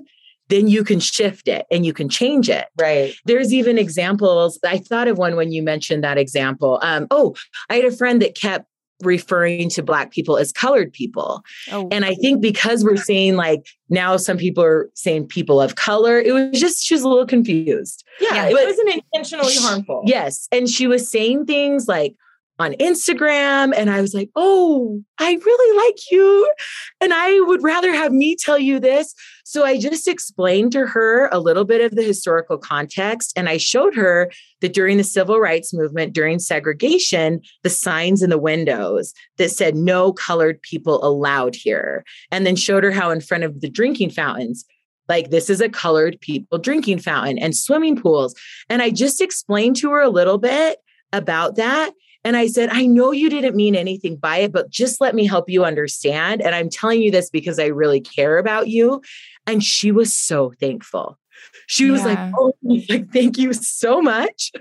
then 0.48 0.68
you 0.68 0.84
can 0.84 1.00
shift 1.00 1.48
it 1.48 1.66
and 1.70 1.86
you 1.86 1.92
can 1.92 2.08
change 2.08 2.48
it. 2.48 2.66
Right. 2.78 3.14
There's 3.24 3.52
even 3.52 3.78
examples. 3.78 4.58
I 4.64 4.78
thought 4.78 5.08
of 5.08 5.18
one 5.18 5.36
when 5.36 5.52
you 5.52 5.62
mentioned 5.62 6.04
that 6.04 6.18
example. 6.18 6.78
Um, 6.82 7.06
oh, 7.10 7.34
I 7.70 7.76
had 7.76 7.84
a 7.84 7.96
friend 7.96 8.20
that 8.22 8.36
kept 8.36 8.66
referring 9.02 9.68
to 9.70 9.82
black 9.82 10.10
people 10.12 10.36
as 10.36 10.52
colored 10.52 10.92
people. 10.92 11.42
Oh. 11.72 11.88
And 11.90 12.04
I 12.04 12.14
think 12.14 12.40
because 12.40 12.84
we're 12.84 12.96
saying 12.96 13.36
like 13.36 13.66
now 13.88 14.16
some 14.16 14.36
people 14.36 14.62
are 14.62 14.90
saying 14.94 15.26
people 15.26 15.60
of 15.60 15.74
color, 15.74 16.18
it 16.18 16.32
was 16.32 16.58
just 16.58 16.84
she 16.84 16.94
was 16.94 17.02
a 17.02 17.08
little 17.08 17.26
confused. 17.26 18.04
Yeah, 18.20 18.34
yeah 18.34 18.48
it 18.48 18.66
wasn't 18.66 19.02
intentionally 19.12 19.54
harmful. 19.56 20.02
Yes. 20.06 20.48
And 20.52 20.68
she 20.68 20.86
was 20.86 21.08
saying 21.08 21.46
things 21.46 21.88
like, 21.88 22.14
on 22.58 22.72
Instagram. 22.74 23.72
And 23.76 23.90
I 23.90 24.00
was 24.00 24.14
like, 24.14 24.30
oh, 24.36 25.02
I 25.18 25.32
really 25.32 25.86
like 25.86 26.10
you. 26.10 26.52
And 27.00 27.12
I 27.12 27.40
would 27.40 27.62
rather 27.62 27.92
have 27.92 28.12
me 28.12 28.36
tell 28.36 28.58
you 28.58 28.78
this. 28.78 29.14
So 29.44 29.64
I 29.64 29.78
just 29.78 30.06
explained 30.06 30.72
to 30.72 30.86
her 30.86 31.28
a 31.32 31.40
little 31.40 31.64
bit 31.64 31.80
of 31.80 31.96
the 31.96 32.02
historical 32.02 32.56
context. 32.56 33.32
And 33.36 33.48
I 33.48 33.56
showed 33.56 33.94
her 33.96 34.30
that 34.60 34.72
during 34.72 34.98
the 34.98 35.04
civil 35.04 35.40
rights 35.40 35.74
movement, 35.74 36.12
during 36.12 36.38
segregation, 36.38 37.40
the 37.62 37.70
signs 37.70 38.22
in 38.22 38.30
the 38.30 38.38
windows 38.38 39.12
that 39.38 39.50
said 39.50 39.74
no 39.74 40.12
colored 40.12 40.62
people 40.62 41.04
allowed 41.04 41.56
here. 41.56 42.04
And 42.30 42.46
then 42.46 42.56
showed 42.56 42.84
her 42.84 42.92
how 42.92 43.10
in 43.10 43.20
front 43.20 43.44
of 43.44 43.60
the 43.60 43.68
drinking 43.68 44.10
fountains, 44.10 44.64
like 45.08 45.30
this 45.30 45.50
is 45.50 45.60
a 45.60 45.68
colored 45.68 46.20
people 46.20 46.58
drinking 46.58 47.00
fountain 47.00 47.38
and 47.38 47.56
swimming 47.56 48.00
pools. 48.00 48.34
And 48.70 48.80
I 48.80 48.90
just 48.90 49.20
explained 49.20 49.76
to 49.76 49.90
her 49.90 50.00
a 50.00 50.08
little 50.08 50.38
bit 50.38 50.78
about 51.12 51.56
that. 51.56 51.92
And 52.24 52.36
I 52.36 52.46
said, 52.46 52.70
I 52.72 52.86
know 52.86 53.12
you 53.12 53.28
didn't 53.28 53.54
mean 53.54 53.76
anything 53.76 54.16
by 54.16 54.38
it, 54.38 54.52
but 54.52 54.70
just 54.70 55.00
let 55.00 55.14
me 55.14 55.26
help 55.26 55.50
you 55.50 55.64
understand. 55.64 56.40
And 56.40 56.54
I'm 56.54 56.70
telling 56.70 57.02
you 57.02 57.10
this 57.10 57.28
because 57.28 57.58
I 57.58 57.66
really 57.66 58.00
care 58.00 58.38
about 58.38 58.68
you. 58.68 59.02
And 59.46 59.62
she 59.62 59.92
was 59.92 60.14
so 60.14 60.52
thankful. 60.58 61.18
She 61.66 61.90
was 61.90 62.04
like, 62.04 62.18
Oh, 62.36 62.54
like, 62.62 63.12
thank 63.12 63.36
you 63.36 63.52
so 63.52 64.00
much. 64.00 64.52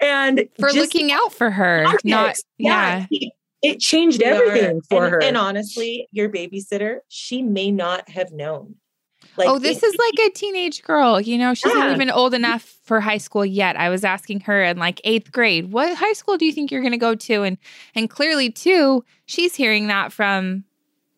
and 0.00 0.48
for 0.58 0.68
just, 0.68 0.76
looking 0.76 1.10
out 1.10 1.32
for 1.32 1.50
her. 1.50 1.84
Not, 2.04 2.36
yeah. 2.56 3.06
yeah. 3.10 3.28
It 3.62 3.80
changed 3.80 4.22
everything 4.22 4.82
for 4.82 5.04
and, 5.04 5.14
her. 5.14 5.22
And 5.22 5.36
honestly, 5.36 6.06
your 6.12 6.28
babysitter, 6.28 6.98
she 7.08 7.42
may 7.42 7.70
not 7.70 8.08
have 8.10 8.30
known 8.30 8.76
like, 9.36 9.48
oh, 9.48 9.58
this 9.58 9.82
it, 9.82 9.86
is 9.86 9.96
like 9.96 10.28
a 10.28 10.30
teenage 10.30 10.82
girl. 10.82 11.20
You 11.20 11.38
know, 11.38 11.54
she's 11.54 11.72
yeah. 11.72 11.80
not 11.80 11.92
even 11.92 12.10
old 12.10 12.34
enough 12.34 12.62
for 12.84 13.00
high 13.00 13.18
school 13.18 13.44
yet. 13.44 13.76
I 13.76 13.88
was 13.88 14.04
asking 14.04 14.40
her 14.40 14.62
in 14.62 14.78
like 14.78 15.00
eighth 15.04 15.32
grade, 15.32 15.72
what 15.72 15.96
high 15.96 16.12
school 16.12 16.36
do 16.36 16.44
you 16.44 16.52
think 16.52 16.70
you're 16.70 16.82
going 16.82 16.92
to 16.92 16.98
go 16.98 17.14
to? 17.14 17.42
And 17.42 17.58
and 17.94 18.08
clearly, 18.10 18.50
too, 18.50 19.04
she's 19.26 19.54
hearing 19.54 19.86
that 19.88 20.12
from 20.12 20.64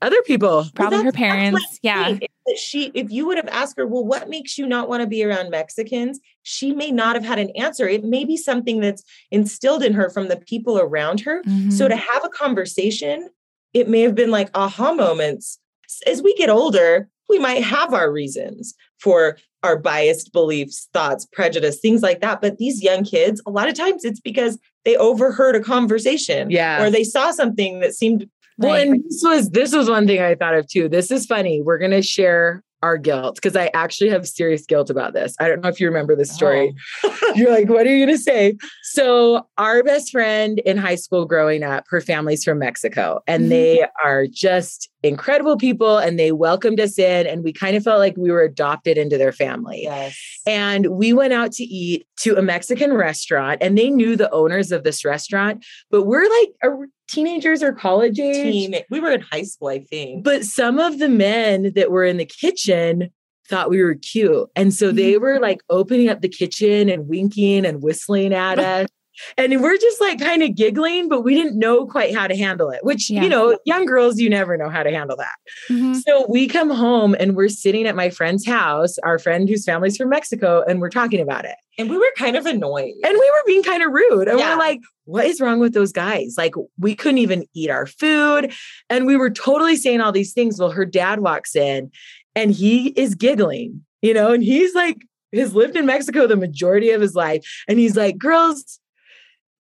other 0.02 0.20
people, 0.22 0.66
probably 0.74 1.02
her 1.02 1.12
parents. 1.12 1.78
Yeah, 1.82 2.18
she. 2.56 2.90
If 2.94 3.10
you 3.10 3.26
would 3.26 3.38
have 3.38 3.48
asked 3.48 3.76
her, 3.78 3.86
well, 3.86 4.04
what 4.04 4.28
makes 4.28 4.58
you 4.58 4.66
not 4.66 4.88
want 4.88 5.00
to 5.00 5.06
be 5.06 5.24
around 5.24 5.50
Mexicans? 5.50 6.20
She 6.42 6.72
may 6.72 6.90
not 6.90 7.16
have 7.16 7.24
had 7.24 7.38
an 7.38 7.50
answer. 7.56 7.88
It 7.88 8.04
may 8.04 8.24
be 8.24 8.36
something 8.36 8.80
that's 8.80 9.02
instilled 9.30 9.82
in 9.82 9.94
her 9.94 10.10
from 10.10 10.28
the 10.28 10.36
people 10.36 10.78
around 10.78 11.20
her. 11.20 11.42
Mm-hmm. 11.42 11.70
So 11.70 11.88
to 11.88 11.96
have 11.96 12.24
a 12.24 12.28
conversation, 12.28 13.30
it 13.72 13.88
may 13.88 14.02
have 14.02 14.14
been 14.14 14.30
like 14.30 14.50
aha 14.54 14.92
moments. 14.92 15.58
As 16.06 16.22
we 16.22 16.34
get 16.34 16.50
older, 16.50 17.08
we 17.28 17.38
might 17.38 17.62
have 17.62 17.92
our 17.92 18.10
reasons 18.10 18.74
for 18.98 19.36
our 19.62 19.78
biased 19.78 20.32
beliefs, 20.32 20.88
thoughts, 20.92 21.26
prejudice, 21.32 21.80
things 21.80 22.02
like 22.02 22.20
that. 22.20 22.40
But 22.40 22.58
these 22.58 22.82
young 22.82 23.04
kids, 23.04 23.42
a 23.46 23.50
lot 23.50 23.68
of 23.68 23.74
times 23.74 24.04
it's 24.04 24.20
because 24.20 24.58
they 24.84 24.96
overheard 24.96 25.56
a 25.56 25.60
conversation. 25.60 26.50
Yeah. 26.50 26.82
Or 26.82 26.90
they 26.90 27.04
saw 27.04 27.32
something 27.32 27.80
that 27.80 27.94
seemed 27.94 28.28
well, 28.58 28.74
and 28.74 29.04
this 29.04 29.22
was 29.22 29.50
this 29.50 29.74
was 29.74 29.90
one 29.90 30.06
thing 30.06 30.22
I 30.22 30.34
thought 30.34 30.54
of 30.54 30.66
too. 30.66 30.88
This 30.88 31.10
is 31.10 31.26
funny. 31.26 31.60
We're 31.62 31.78
gonna 31.78 32.00
share 32.00 32.62
our 32.82 32.98
guilt 32.98 33.36
because 33.36 33.56
I 33.56 33.70
actually 33.74 34.10
have 34.10 34.26
serious 34.28 34.66
guilt 34.66 34.90
about 34.90 35.12
this. 35.12 35.34
I 35.40 35.48
don't 35.48 35.62
know 35.62 35.68
if 35.68 35.80
you 35.80 35.86
remember 35.86 36.14
this 36.14 36.32
story. 36.32 36.74
Oh. 37.02 37.32
You're 37.34 37.50
like, 37.50 37.68
what 37.68 37.86
are 37.86 37.94
you 37.94 38.04
going 38.06 38.16
to 38.16 38.22
say? 38.22 38.56
So, 38.82 39.46
our 39.58 39.82
best 39.82 40.10
friend 40.10 40.58
in 40.60 40.76
high 40.76 40.94
school 40.94 41.24
growing 41.24 41.62
up, 41.62 41.84
her 41.88 42.00
family's 42.00 42.44
from 42.44 42.58
Mexico, 42.58 43.20
and 43.26 43.42
mm-hmm. 43.42 43.50
they 43.50 43.86
are 44.04 44.26
just 44.26 44.90
incredible 45.06 45.56
people 45.56 45.98
and 45.98 46.18
they 46.18 46.32
welcomed 46.32 46.80
us 46.80 46.98
in 46.98 47.26
and 47.26 47.44
we 47.44 47.52
kind 47.52 47.76
of 47.76 47.82
felt 47.84 47.98
like 47.98 48.16
we 48.16 48.30
were 48.30 48.42
adopted 48.42 48.98
into 48.98 49.16
their 49.16 49.32
family. 49.32 49.82
Yes. 49.82 50.18
And 50.46 50.86
we 50.88 51.12
went 51.12 51.32
out 51.32 51.52
to 51.52 51.64
eat 51.64 52.06
to 52.20 52.36
a 52.36 52.42
Mexican 52.42 52.92
restaurant 52.92 53.58
and 53.62 53.78
they 53.78 53.90
knew 53.90 54.16
the 54.16 54.30
owners 54.32 54.72
of 54.72 54.84
this 54.84 55.04
restaurant, 55.04 55.64
but 55.90 56.04
we're 56.04 56.28
like 56.28 56.50
a 56.62 56.86
teenagers 57.08 57.62
or 57.62 57.72
college 57.72 58.18
age. 58.18 58.70
Teen, 58.70 58.76
we 58.90 59.00
were 59.00 59.10
in 59.12 59.20
high 59.20 59.42
school, 59.42 59.68
I 59.68 59.80
think. 59.80 60.24
But 60.24 60.44
some 60.44 60.78
of 60.78 60.98
the 60.98 61.08
men 61.08 61.72
that 61.74 61.90
were 61.90 62.04
in 62.04 62.16
the 62.16 62.24
kitchen 62.26 63.10
thought 63.48 63.70
we 63.70 63.82
were 63.82 63.94
cute. 63.94 64.48
And 64.56 64.74
so 64.74 64.90
they 64.90 65.12
Mm-hmm. 65.12 65.22
were 65.22 65.38
like 65.40 65.60
opening 65.70 66.08
up 66.08 66.20
the 66.20 66.28
kitchen 66.28 66.88
and 66.88 67.06
winking 67.08 67.64
and 67.64 67.82
whistling 67.82 68.34
at 68.34 68.58
us. 68.58 68.88
And 69.36 69.60
we're 69.62 69.76
just 69.76 70.00
like 70.00 70.18
kind 70.20 70.42
of 70.42 70.54
giggling, 70.54 71.08
but 71.08 71.22
we 71.22 71.34
didn't 71.34 71.58
know 71.58 71.86
quite 71.86 72.14
how 72.14 72.26
to 72.26 72.36
handle 72.36 72.70
it, 72.70 72.80
which, 72.84 73.08
Yeah. 73.10 73.22
you 73.22 73.28
know, 73.28 73.58
young 73.64 73.86
girls, 73.86 74.18
you 74.18 74.28
never 74.30 74.56
know 74.56 74.68
how 74.68 74.82
to 74.82 74.90
handle 74.90 75.16
that. 75.16 75.34
Mhm. 75.70 76.02
So 76.06 76.26
we 76.28 76.46
come 76.48 76.70
home 76.70 77.14
and 77.18 77.36
we're 77.36 77.48
sitting 77.48 77.86
at 77.86 77.96
my 77.96 78.10
friend's 78.10 78.46
house, 78.46 78.98
our 78.98 79.18
friend 79.18 79.48
whose 79.48 79.64
family's 79.64 79.96
from 79.96 80.08
Mexico, 80.10 80.62
and 80.68 80.80
we're 80.80 80.90
talking 80.90 81.20
about 81.20 81.44
it. 81.44 81.54
and 81.78 81.90
we 81.90 81.98
were 81.98 82.10
kind 82.16 82.36
of 82.36 82.46
annoyed. 82.46 82.94
And 83.04 83.12
we 83.12 83.30
were 83.30 83.42
being 83.46 83.62
kind 83.62 83.82
of 83.82 83.92
rude. 83.92 84.28
And 84.28 84.38
Yeah. 84.38 84.54
we're 84.54 84.58
like, 84.58 84.80
what 85.04 85.26
is 85.26 85.42
wrong 85.42 85.60
with 85.60 85.74
those 85.74 85.92
guys? 85.92 86.34
Like, 86.38 86.54
we 86.78 86.94
couldn't 86.94 87.18
even 87.18 87.44
eat 87.54 87.68
our 87.68 87.84
food. 87.84 88.50
And 88.88 89.04
we 89.04 89.14
were 89.14 89.28
totally 89.28 89.76
saying 89.76 90.00
all 90.00 90.10
these 90.10 90.32
things. 90.32 90.58
Well, 90.58 90.70
her 90.70 90.86
dad 90.86 91.20
walks 91.20 91.54
in 91.54 91.90
and 92.34 92.50
he 92.50 92.94
is 92.96 93.14
giggling, 93.14 93.84
you 94.00 94.14
know, 94.14 94.32
and 94.32 94.42
he's 94.42 94.74
like, 94.74 94.96
has 95.34 95.54
lived 95.54 95.76
in 95.76 95.84
Mexico 95.84 96.26
the 96.26 96.34
majority 96.34 96.92
of 96.92 97.02
his 97.02 97.14
life. 97.14 97.44
And 97.68 97.78
he's 97.78 97.94
like, 97.94 98.16
girls, 98.16 98.80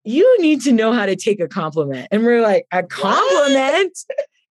you 0.05 0.41
need 0.41 0.63
to 0.63 0.73
know 0.73 0.93
how 0.93 1.07
to 1.07 1.17
take 1.17 1.41
a 1.41 1.49
compliment. 1.49 2.09
And 2.11 2.25
we're 2.25 2.43
like, 2.43 2.67
a 2.73 2.83
compliment? 2.83 3.97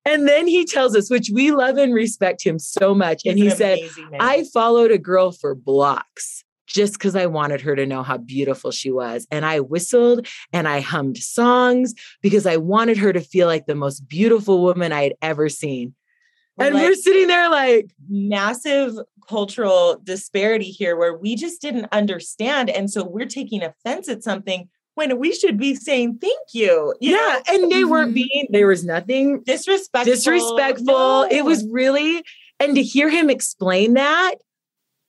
And 0.05 0.29
then 0.29 0.47
he 0.47 0.65
tells 0.65 0.95
us, 0.95 1.11
which 1.11 1.31
we 1.33 1.51
love 1.51 1.79
and 1.79 1.93
respect 1.93 2.45
him 2.45 2.59
so 2.59 2.95
much. 2.95 3.23
and 3.27 3.39
he 3.39 3.49
an 3.49 3.57
said. 3.57 3.79
I 4.21 4.45
followed 4.55 4.91
a 4.93 4.99
girl 4.99 5.33
for 5.33 5.55
blocks 5.55 6.45
just 6.67 6.95
because 6.95 7.17
I 7.17 7.27
wanted 7.27 7.61
her 7.63 7.75
to 7.75 7.87
know 7.87 8.03
how 8.03 8.17
beautiful 8.19 8.71
she 8.71 8.91
was. 8.91 9.27
And 9.31 9.45
I 9.45 9.61
whistled 9.61 10.27
and 10.53 10.69
I 10.69 10.81
hummed 10.81 11.17
songs 11.19 11.95
because 12.23 12.47
I 12.47 12.57
wanted 12.57 12.99
her 12.99 13.13
to 13.13 13.21
feel 13.21 13.47
like 13.47 13.67
the 13.67 13.75
most 13.75 14.07
beautiful 14.09 14.63
woman 14.63 14.93
I 14.93 15.03
had 15.05 15.15
ever 15.23 15.49
seen. 15.49 15.95
And 16.59 16.75
Like- 16.75 16.85
we're 16.85 16.95
sitting 16.95 17.27
there 17.27 17.51
like, 17.51 17.91
massive 18.09 18.95
cultural 19.29 20.01
disparity 20.05 20.71
here 20.71 20.97
where 20.97 21.17
we 21.17 21.35
just 21.35 21.61
didn't 21.61 21.87
understand. 21.93 22.71
And 22.71 22.91
so 22.91 23.05
we're 23.05 23.27
taking 23.27 23.63
offense 23.63 24.09
at 24.09 24.23
something 24.23 24.69
when 24.97 25.19
we 25.19 25.33
should 25.33 25.57
be 25.59 25.75
saying 25.75 26.19
thank 26.21 26.39
you. 26.53 26.93
you 27.01 27.13
yeah. 27.13 27.17
know? 27.17 27.41
And 27.55 27.71
they 27.71 27.85
weren't 27.85 28.11
Mhm. 28.11 28.15
being, 28.15 28.47
there 28.51 28.67
was 28.67 28.85
nothing 28.85 29.43
disrespectful. 29.45 30.13
disrespectful. 30.13 31.23
It 31.31 31.45
was 31.45 31.65
really, 31.71 32.25
and 32.59 32.75
to 32.75 32.83
hear 32.83 33.09
him 33.09 33.31
explain 33.31 33.95
that, 33.95 34.35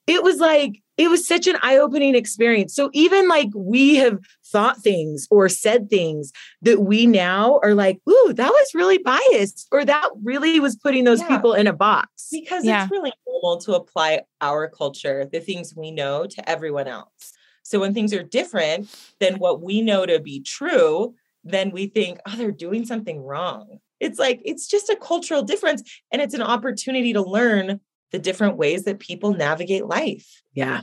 it 0.05 0.23
was 0.23 0.39
like, 0.39 0.81
it 0.97 1.09
was 1.09 1.27
such 1.27 1.47
an 1.47 1.57
eye 1.61 1.77
opening 1.77 2.15
experience. 2.15 2.73
So 2.73 2.89
even 2.93 3.27
like 3.29 3.49
we 3.55 3.95
have 3.95 4.19
thought 4.45 4.77
things 4.81 5.27
or 5.29 5.47
said 5.47 5.89
things 5.89 6.31
that 6.63 6.81
we 6.81 7.05
now 7.05 7.59
are 7.63 7.73
like, 7.75 7.99
ooh, 8.09 8.33
that 8.33 8.49
was 8.49 8.67
really 8.73 8.97
biased, 8.97 9.67
or 9.71 9.85
that 9.85 10.09
really 10.23 10.59
was 10.59 10.75
putting 10.75 11.03
those 11.03 11.21
Yeah. 11.21 11.27
people 11.27 11.53
in 11.53 11.67
a 11.67 11.73
box. 11.73 12.27
because 12.31 12.65
Yeah. 12.65 12.83
it's 12.83 12.91
really 12.91 13.13
normal 13.25 13.57
to 13.61 13.73
apply 13.75 14.21
our 14.41 14.67
culture, 14.67 15.29
the 15.31 15.39
things 15.39 15.73
we 15.75 15.91
know, 15.91 16.25
to 16.25 16.49
everyone 16.49 16.87
else. 16.87 17.31
So 17.67 17.79
when 17.81 17.93
things 17.93 18.13
are 18.13 18.23
different 18.23 18.89
than 19.19 19.39
what 19.39 19.61
we 19.61 19.81
know 19.81 20.05
to 20.05 20.19
be 20.19 20.39
true, 20.41 21.13
then 21.43 21.71
we 21.71 21.87
think, 21.87 22.19
oh, 22.25 22.35
they're 22.37 22.51
doing 22.51 22.85
something 22.85 23.21
wrong. 23.21 23.79
It's 23.99 24.17
like, 24.17 24.41
it's 24.45 24.67
just 24.67 24.89
a 24.89 24.95
cultural 24.95 25.43
difference. 25.43 25.83
And 26.11 26.21
it's 26.21 26.33
an 26.33 26.41
opportunity 26.41 27.11
to 27.11 27.21
learn 27.21 27.81
the 28.11 28.19
different 28.19 28.55
ways 28.55 28.83
that 28.83 28.99
people 28.99 29.33
navigate 29.33 29.85
life. 29.85 30.43
Yeah. 30.53 30.81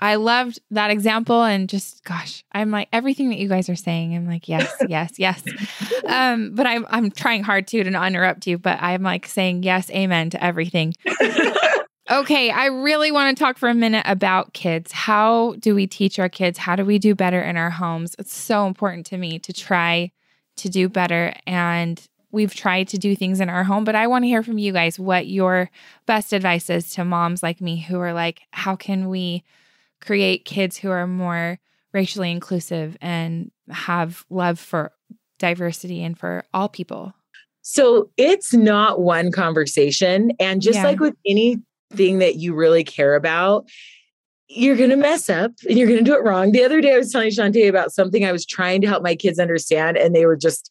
I 0.00 0.14
loved 0.14 0.60
that 0.70 0.90
example 0.90 1.42
and 1.42 1.68
just 1.68 2.02
gosh, 2.04 2.42
I'm 2.52 2.70
like 2.70 2.88
everything 2.92 3.28
that 3.30 3.38
you 3.38 3.48
guys 3.48 3.68
are 3.68 3.76
saying. 3.76 4.14
I'm 4.14 4.26
like 4.26 4.48
yes, 4.48 4.72
yes, 4.88 5.18
yes. 5.18 5.42
Um, 6.06 6.54
but 6.54 6.66
I'm 6.66 6.86
I'm 6.88 7.10
trying 7.10 7.42
hard 7.42 7.66
to 7.68 7.84
to 7.84 7.90
not 7.90 8.06
interrupt 8.06 8.46
you, 8.46 8.56
but 8.56 8.78
I'm 8.80 9.02
like 9.02 9.26
saying 9.26 9.62
yes, 9.62 9.90
amen 9.90 10.30
to 10.30 10.42
everything. 10.42 10.94
Okay, 12.10 12.50
I 12.50 12.66
really 12.66 13.12
want 13.12 13.36
to 13.36 13.40
talk 13.40 13.56
for 13.56 13.68
a 13.68 13.74
minute 13.74 14.02
about 14.04 14.52
kids. 14.52 14.90
How 14.90 15.54
do 15.60 15.76
we 15.76 15.86
teach 15.86 16.18
our 16.18 16.28
kids? 16.28 16.58
How 16.58 16.74
do 16.74 16.84
we 16.84 16.98
do 16.98 17.14
better 17.14 17.40
in 17.40 17.56
our 17.56 17.70
homes? 17.70 18.16
It's 18.18 18.34
so 18.34 18.66
important 18.66 19.06
to 19.06 19.16
me 19.16 19.38
to 19.38 19.52
try 19.52 20.10
to 20.56 20.68
do 20.68 20.88
better. 20.88 21.32
And 21.46 22.04
we've 22.32 22.52
tried 22.54 22.88
to 22.88 22.98
do 22.98 23.14
things 23.14 23.40
in 23.40 23.48
our 23.48 23.62
home, 23.62 23.84
but 23.84 23.94
I 23.94 24.08
want 24.08 24.24
to 24.24 24.28
hear 24.28 24.42
from 24.42 24.58
you 24.58 24.72
guys 24.72 24.98
what 24.98 25.28
your 25.28 25.70
best 26.06 26.32
advice 26.32 26.68
is 26.68 26.90
to 26.92 27.04
moms 27.04 27.44
like 27.44 27.60
me 27.60 27.80
who 27.80 28.00
are 28.00 28.12
like, 28.12 28.42
how 28.50 28.74
can 28.74 29.08
we 29.08 29.44
create 30.00 30.44
kids 30.44 30.76
who 30.76 30.90
are 30.90 31.06
more 31.06 31.60
racially 31.92 32.32
inclusive 32.32 32.96
and 33.00 33.52
have 33.68 34.24
love 34.30 34.58
for 34.58 34.90
diversity 35.38 36.02
and 36.02 36.18
for 36.18 36.44
all 36.52 36.68
people? 36.68 37.14
So 37.62 38.10
it's 38.16 38.52
not 38.52 39.00
one 39.00 39.30
conversation. 39.30 40.32
And 40.40 40.60
just 40.60 40.78
Yeah. 40.78 40.84
like 40.84 40.98
with 40.98 41.14
anything 41.90 42.18
that 42.18 42.36
you 42.36 42.54
really 42.54 42.84
care 42.84 43.14
about, 43.14 43.68
you're 44.48 44.76
going 44.76 44.90
to 44.90 44.96
mess 44.96 45.30
up 45.30 45.52
and 45.68 45.78
you're 45.78 45.86
going 45.88 45.98
to 45.98 46.04
do 46.04 46.14
it 46.14 46.24
wrong. 46.24 46.52
The 46.52 46.64
other 46.64 46.80
day, 46.80 46.94
I 46.94 46.98
was 46.98 47.12
telling 47.12 47.30
Chanté 47.30 47.68
about 47.68 47.92
something 47.92 48.24
I 48.24 48.32
was 48.32 48.44
trying 48.46 48.80
to 48.80 48.88
help 48.88 49.02
my 49.02 49.14
kids 49.14 49.38
understand, 49.38 49.96
and 49.96 50.14
they 50.14 50.26
were 50.26 50.36
just 50.36 50.70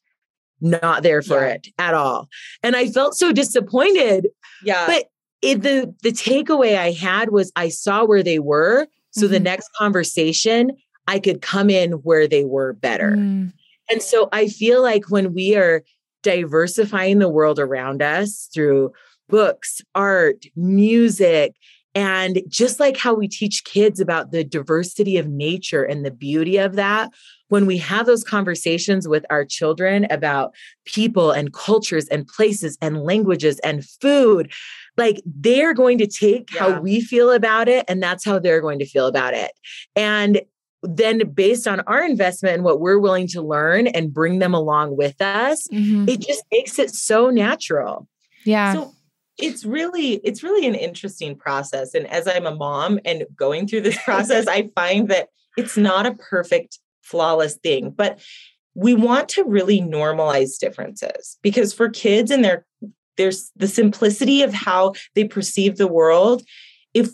not 0.61 1.03
there 1.03 1.21
for 1.21 1.39
Yeah. 1.45 1.53
it 1.53 1.67
at 1.77 1.93
all. 1.93 2.27
And 2.63 2.75
I 2.75 2.87
felt 2.89 3.15
so 3.15 3.31
disappointed. 3.31 4.27
Yeah. 4.63 4.85
But 4.85 5.05
it, 5.41 5.61
the 5.61 5.95
the 6.03 6.11
takeaway 6.11 6.77
I 6.77 6.91
had 6.91 7.29
was 7.29 7.49
I 7.55 7.69
saw 7.69 8.03
where 8.03 8.23
they 8.23 8.39
were. 8.39 8.87
So 9.11 9.27
the 9.27 9.39
Mhm. 9.39 9.43
next 9.43 9.69
conversation, 9.77 10.71
I 11.07 11.19
could 11.19 11.41
come 11.41 11.69
in 11.69 11.93
where 11.93 12.27
they 12.27 12.43
were 12.43 12.73
better. 12.73 13.11
Mm, 13.17 13.53
And 13.89 14.03
so 14.03 14.27
I 14.33 14.47
feel 14.49 14.81
like 14.83 15.09
when 15.09 15.33
we 15.33 15.55
are 15.55 15.81
diversifying 16.23 17.19
the 17.19 17.29
world 17.29 17.57
around 17.57 18.01
us 18.01 18.49
through 18.53 18.91
books, 19.29 19.81
art, 19.95 20.45
music, 20.55 21.55
and 21.95 22.41
just 22.47 22.79
like 22.79 22.97
how 22.97 23.13
we 23.13 23.27
teach 23.27 23.63
kids 23.63 23.99
about 23.99 24.31
the 24.31 24.43
diversity 24.43 25.17
of 25.17 25.27
nature 25.27 25.83
and 25.83 26.05
the 26.05 26.11
beauty 26.11 26.57
of 26.57 26.75
that, 26.75 27.09
when 27.47 27.65
we 27.65 27.77
have 27.77 28.05
those 28.05 28.23
conversations 28.23 29.07
with 29.07 29.25
our 29.31 29.43
children 29.43 30.05
about 30.11 30.53
people 30.85 31.31
and 31.31 31.51
cultures 31.51 32.07
and 32.09 32.27
places 32.27 32.77
and 32.79 33.01
languages 33.03 33.59
and 33.63 33.83
food, 33.83 34.51
like 34.97 35.19
they're 35.25 35.73
going 35.73 35.97
to 35.97 36.05
take 36.05 36.53
Yeah. 36.53 36.59
how 36.59 36.79
we 36.81 37.01
feel 37.01 37.31
about 37.31 37.67
it, 37.67 37.85
and 37.87 38.03
that's 38.03 38.23
how 38.23 38.37
they're 38.37 38.61
going 38.61 38.79
to 38.79 38.85
feel 38.85 39.07
about 39.07 39.33
it. 39.33 39.51
And 39.95 40.41
then, 40.83 41.31
based 41.33 41.67
on 41.67 41.81
our 41.81 42.05
investment 42.05 42.55
and 42.55 42.63
what 42.63 42.79
we're 42.79 42.99
willing 42.99 43.27
to 43.29 43.41
learn 43.41 43.87
and 43.87 44.13
bring 44.13 44.39
them 44.39 44.53
along 44.53 44.95
with 44.95 45.19
us, 45.21 45.67
mhm. 45.73 46.07
it 46.07 46.21
just 46.21 46.43
makes 46.51 46.79
it 46.79 46.91
so 46.91 47.29
natural. 47.31 48.07
Yeah. 48.45 48.73
So 48.73 48.93
it's 49.41 49.65
really 49.65 50.15
it's 50.23 50.43
really 50.43 50.67
an 50.67 50.75
interesting 50.75 51.35
process 51.35 51.93
and 51.93 52.07
as 52.07 52.27
I'm 52.27 52.45
a 52.45 52.55
mom 52.55 52.99
and 53.05 53.25
going 53.35 53.67
through 53.67 53.81
this 53.81 54.01
process 54.03 54.47
I 54.49 54.69
find 54.75 55.09
that 55.09 55.29
it's 55.57 55.77
not 55.77 56.05
a 56.05 56.15
perfect 56.15 56.79
flawless 57.01 57.55
thing 57.55 57.91
but 57.91 58.19
we 58.75 58.93
want 58.93 59.29
to 59.29 59.43
really 59.43 59.81
normalize 59.81 60.59
differences 60.59 61.37
because 61.41 61.73
for 61.73 61.89
kids 61.89 62.31
and 62.31 62.43
their 62.43 62.65
there's 63.17 63.51
the 63.55 63.67
simplicity 63.67 64.43
of 64.43 64.53
how 64.53 64.93
they 65.15 65.25
perceive 65.25 65.77
the 65.77 65.87
world 65.87 66.43
if 66.93 67.09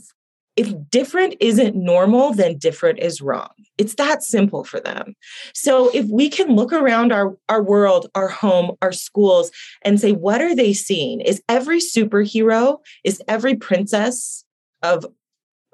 if 0.56 0.74
different 0.89 1.36
isn't 1.39 1.76
normal 1.76 2.34
then 2.34 2.58
different 2.58 2.99
is 2.99 3.22
wrong 3.22 3.51
it's 3.78 3.95
that 3.95 4.24
simple 4.24 4.64
for 4.64 4.80
them 4.80 5.16
so 5.53 5.89
if 5.93 6.06
we 6.08 6.30
can 6.30 6.56
look 6.56 6.74
around 6.74 7.12
our 7.12 7.36
our 7.49 7.62
world 7.62 8.10
our 8.16 8.28
home 8.28 8.72
our 8.82 8.91
schools 8.91 9.51
and 9.84 9.99
say, 9.99 10.12
what 10.12 10.41
are 10.41 10.56
they 10.56 10.74
seeing? 10.74 11.22
Is 11.22 11.41
every 11.47 11.80
superhero, 11.80 12.80
is 13.03 13.22
every 13.28 13.56
princess 13.56 14.43
of 14.82 15.06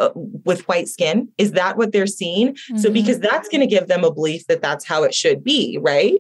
uh, 0.02 0.10
with 0.46 0.68
white 0.68 0.88
skin, 0.88 1.28
is 1.38 1.52
that 1.52 1.78
what 1.78 1.92
they're 1.92 2.08
seeing? 2.08 2.56
So, 2.78 2.90
Mhm. 2.90 2.94
because 2.94 3.20
that's 3.20 3.48
going 3.50 3.62
to 3.62 3.68
give 3.76 3.88
them 3.88 4.04
a 4.04 4.12
belief 4.12 4.48
that 4.48 4.62
that's 4.62 4.86
how 4.86 5.04
it 5.04 5.14
should 5.14 5.44
be, 5.44 5.78
right? 5.82 6.20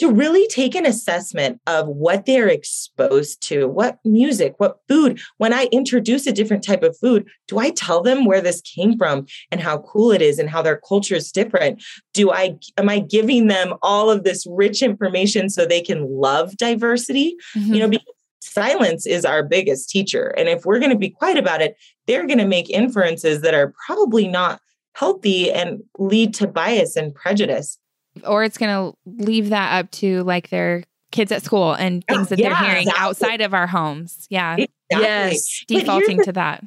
To 0.00 0.10
really 0.10 0.46
take 0.48 0.74
an 0.74 0.84
assessment 0.84 1.60
of 1.66 1.88
what 1.88 2.26
they're 2.26 2.48
exposed 2.48 3.40
to, 3.48 3.66
what 3.66 3.98
music, 4.04 4.54
what 4.58 4.78
food. 4.88 5.18
When 5.38 5.52
I 5.52 5.68
introduce 5.72 6.26
a 6.26 6.32
different 6.32 6.62
type 6.62 6.82
of 6.82 6.96
food, 6.98 7.26
do 7.48 7.58
I 7.58 7.70
tell 7.70 8.02
them 8.02 8.24
where 8.26 8.42
this 8.42 8.60
came 8.60 8.98
from 8.98 9.26
and 9.50 9.60
how 9.60 9.78
cool 9.78 10.12
it 10.12 10.20
is 10.20 10.38
and 10.38 10.50
how 10.50 10.60
their 10.62 10.80
culture 10.88 11.14
is 11.14 11.32
different? 11.32 11.82
Do 12.12 12.30
I 12.30 12.56
am 12.76 12.88
I 12.88 12.98
giving 12.98 13.46
them 13.46 13.74
all 13.82 14.10
of 14.10 14.24
this 14.24 14.44
rich 14.48 14.82
information 14.82 15.48
so 15.48 15.64
they 15.64 15.80
can 15.80 16.00
love 16.08 16.56
diversity? 16.56 17.36
Mhm. 17.56 17.74
You 17.74 17.80
know, 17.80 17.88
because 17.88 18.15
silence 18.40 19.06
is 19.06 19.24
our 19.24 19.42
biggest 19.42 19.88
teacher. 19.90 20.28
And 20.36 20.48
if 20.48 20.64
we're 20.64 20.78
going 20.78 20.92
to 20.92 20.98
be 20.98 21.10
quiet 21.10 21.36
about 21.38 21.62
it, 21.62 21.76
they're 22.06 22.26
going 22.26 22.38
to 22.38 22.46
make 22.46 22.70
inferences 22.70 23.40
that 23.42 23.54
are 23.54 23.72
probably 23.86 24.28
not 24.28 24.60
healthy 24.94 25.50
and 25.52 25.82
lead 25.98 26.34
to 26.34 26.46
bias 26.46 26.96
and 26.96 27.14
prejudice. 27.14 27.78
or 28.24 28.44
it's 28.44 28.56
going 28.58 28.72
to 28.72 28.96
leave 29.24 29.50
that 29.50 29.78
up 29.78 29.90
to 29.92 30.22
like 30.24 30.48
their 30.50 30.84
kids 31.12 31.30
at 31.32 31.42
school 31.42 31.72
and 31.74 32.04
Oh, 32.08 32.14
things 32.14 32.28
that 32.30 32.36
they're 32.38 32.56
hearing 32.56 32.82
exactly. 32.88 33.02
outside 33.04 33.40
of 33.42 33.52
our 33.54 33.66
homes. 33.66 34.26
Yeah. 34.30 34.54
Exactly. 34.54 34.68
Yes. 34.90 35.64
Defaulting 35.68 36.16
the- 36.18 36.24
to 36.24 36.32
that. 36.32 36.64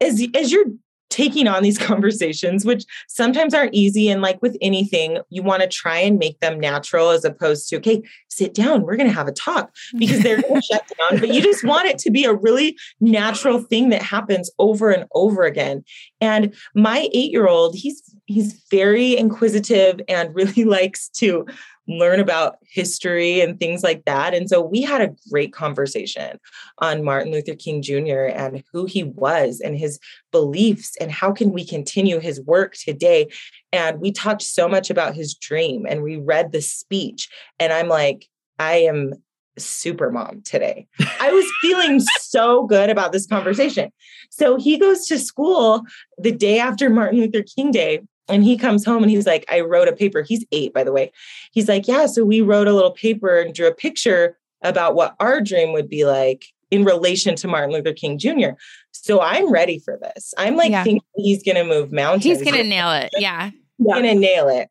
as 0.00 0.26
as 0.34 0.50
you're 0.50 0.64
taking 1.12 1.46
on 1.46 1.62
these 1.62 1.78
conversations, 1.90 2.64
which 2.64 2.84
sometimes 3.06 3.54
aren't 3.54 3.74
easy. 3.74 4.08
And 4.08 4.22
like 4.22 4.40
with 4.42 4.56
anything, 4.60 5.18
you 5.28 5.42
want 5.42 5.62
to 5.62 5.68
try 5.68 5.98
and 5.98 6.18
make 6.18 6.40
them 6.40 6.58
natural 6.58 7.10
as 7.10 7.24
opposed 7.24 7.68
to, 7.68 7.76
okay, 7.76 8.02
sit 8.28 8.54
down, 8.54 8.82
we're 8.82 8.96
going 8.96 9.08
to 9.08 9.14
have 9.14 9.28
a 9.28 9.32
talk 9.32 9.74
because 9.98 10.22
they're 10.22 10.40
going 10.40 10.54
to 10.60 10.62
shut 10.62 10.90
down. 10.98 11.20
But 11.20 11.34
you 11.34 11.42
just 11.42 11.64
want 11.64 11.86
it 11.86 11.98
to 11.98 12.10
be 12.10 12.24
a 12.24 12.34
really 12.34 12.76
natural 13.00 13.60
thing 13.60 13.90
that 13.90 14.02
happens 14.02 14.50
over 14.58 14.90
and 14.90 15.06
over 15.12 15.44
again. 15.44 15.84
And 16.20 16.54
my 16.74 17.08
eight 17.12 17.30
year 17.30 17.46
old, 17.46 17.76
he's 17.76 18.02
he's 18.26 18.64
very 18.70 19.16
inquisitive 19.16 20.00
and 20.08 20.34
really 20.34 20.64
likes 20.78 21.08
to 21.10 21.46
learn 21.88 22.20
about 22.20 22.56
history 22.62 23.40
and 23.40 23.58
things 23.58 23.82
like 23.82 24.04
that. 24.04 24.34
And 24.34 24.48
so 24.48 24.60
we 24.60 24.82
had 24.82 25.00
a 25.00 25.14
great 25.30 25.52
conversation 25.52 26.38
on 26.78 27.04
Martin 27.04 27.32
Luther 27.32 27.54
King 27.54 27.82
Jr. 27.82 28.26
and 28.26 28.62
who 28.72 28.86
he 28.86 29.02
was 29.04 29.60
and 29.60 29.76
his 29.76 29.98
beliefs 30.30 30.96
and 31.00 31.10
how 31.10 31.32
can 31.32 31.52
we 31.52 31.66
continue 31.66 32.20
his 32.20 32.40
work 32.42 32.74
today. 32.74 33.28
And 33.72 34.00
we 34.00 34.12
talked 34.12 34.42
so 34.42 34.68
much 34.68 34.90
about 34.90 35.14
his 35.14 35.34
dream 35.34 35.86
and 35.88 36.02
we 36.02 36.16
read 36.16 36.52
the 36.52 36.62
speech. 36.62 37.28
And 37.58 37.72
I'm 37.72 37.88
like, 37.88 38.28
I 38.58 38.74
am 38.76 39.14
super 39.58 40.10
mom 40.10 40.42
today. 40.42 40.86
I 41.20 41.30
was 41.32 41.44
feeling 41.60 42.00
so 42.20 42.66
good 42.66 42.90
about 42.90 43.12
this 43.12 43.26
conversation. 43.26 43.90
So 44.30 44.56
he 44.56 44.78
goes 44.78 45.06
to 45.06 45.18
school 45.18 45.82
the 46.18 46.32
day 46.32 46.58
after 46.58 46.88
Martin 46.88 47.20
Luther 47.20 47.42
King 47.42 47.70
Day 47.70 48.00
and 48.28 48.44
he 48.44 48.56
comes 48.56 48.84
home 48.84 49.02
and 49.02 49.10
he's 49.10 49.26
like, 49.26 49.44
I 49.48 49.60
wrote 49.60 49.88
a 49.88 49.92
paper. 49.92 50.22
He's 50.22 50.44
eight, 50.52 50.72
by 50.72 50.84
the 50.84 50.92
way. 50.92 51.12
He's 51.52 51.68
like, 51.68 51.88
Yeah, 51.88 52.06
so 52.06 52.24
we 52.24 52.40
wrote 52.40 52.68
a 52.68 52.72
little 52.72 52.92
paper 52.92 53.40
and 53.40 53.54
drew 53.54 53.66
a 53.66 53.74
picture 53.74 54.38
about 54.62 54.94
what 54.94 55.14
our 55.20 55.40
dream 55.40 55.72
would 55.72 55.88
be 55.88 56.04
like 56.04 56.46
in 56.70 56.84
relation 56.84 57.34
to 57.36 57.48
Martin 57.48 57.72
Luther 57.72 57.92
King 57.92 58.18
Jr. 58.18 58.50
So 58.92 59.20
I'm 59.20 59.52
ready 59.52 59.78
for 59.78 59.98
this. 60.00 60.32
I'm 60.38 60.56
like 60.56 60.70
yeah. 60.70 60.84
thinking 60.84 61.02
he's 61.16 61.42
going 61.42 61.56
to 61.56 61.64
move 61.64 61.92
mountains. 61.92 62.24
He's 62.24 62.42
going 62.42 62.56
to 62.56 62.64
nail 62.64 62.90
it. 62.92 63.10
Yeah. 63.18 63.50
He's 63.50 63.60
yeah. 63.78 63.92
going 63.92 64.04
to 64.04 64.14
nail 64.14 64.48
it. 64.48 64.68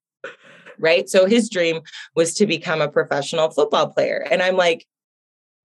Right. 0.79 1.07
So 1.07 1.27
his 1.27 1.47
dream 1.47 1.81
was 2.15 2.33
to 2.35 2.47
become 2.47 2.81
a 2.81 2.87
professional 2.87 3.51
football 3.51 3.89
player. 3.89 4.25
And 4.31 4.41
I'm 4.41 4.55
like, 4.55 4.87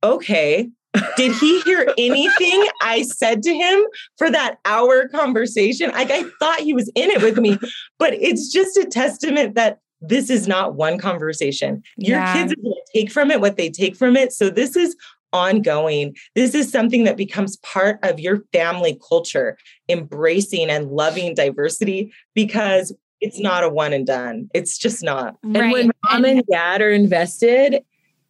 okay, 0.04 0.68
did 1.16 1.32
he 1.36 1.60
hear 1.62 1.92
anything 1.98 2.66
I 2.82 3.02
said 3.02 3.42
to 3.42 3.54
him 3.54 3.84
for 4.16 4.30
that 4.30 4.58
hour 4.64 5.08
conversation? 5.08 5.90
Like 5.90 6.10
I 6.10 6.24
thought 6.38 6.60
he 6.60 6.74
was 6.74 6.90
in 6.94 7.10
it 7.10 7.22
with 7.22 7.38
me, 7.38 7.58
but 7.98 8.14
it's 8.14 8.52
just 8.52 8.76
a 8.76 8.84
testament 8.84 9.54
that 9.54 9.80
this 10.00 10.30
is 10.30 10.46
not 10.46 10.74
one 10.74 10.98
conversation. 10.98 11.82
Your 11.96 12.18
yeah. 12.18 12.32
kids 12.32 12.52
are 12.52 12.56
going 12.56 12.74
to 12.74 12.92
take 13.00 13.10
from 13.10 13.30
it 13.30 13.40
what 13.40 13.56
they 13.56 13.70
take 13.70 13.96
from 13.96 14.16
it. 14.16 14.32
So 14.32 14.50
this 14.50 14.76
is 14.76 14.94
ongoing. 15.32 16.16
This 16.34 16.54
is 16.54 16.70
something 16.70 17.04
that 17.04 17.16
becomes 17.16 17.56
part 17.58 17.98
of 18.02 18.20
your 18.20 18.42
family 18.52 18.98
culture, 19.08 19.56
embracing 19.88 20.70
and 20.70 20.90
loving 20.90 21.34
diversity 21.34 22.12
because 22.34 22.94
it's 23.20 23.40
not 23.40 23.64
a 23.64 23.68
one 23.68 23.92
and 23.92 24.06
done. 24.06 24.48
It's 24.54 24.78
just 24.78 25.02
not. 25.02 25.36
Right. 25.42 25.62
And 25.62 25.72
when 25.72 25.90
mom 26.04 26.24
and 26.24 26.42
dad 26.50 26.82
are 26.82 26.90
invested, 26.90 27.82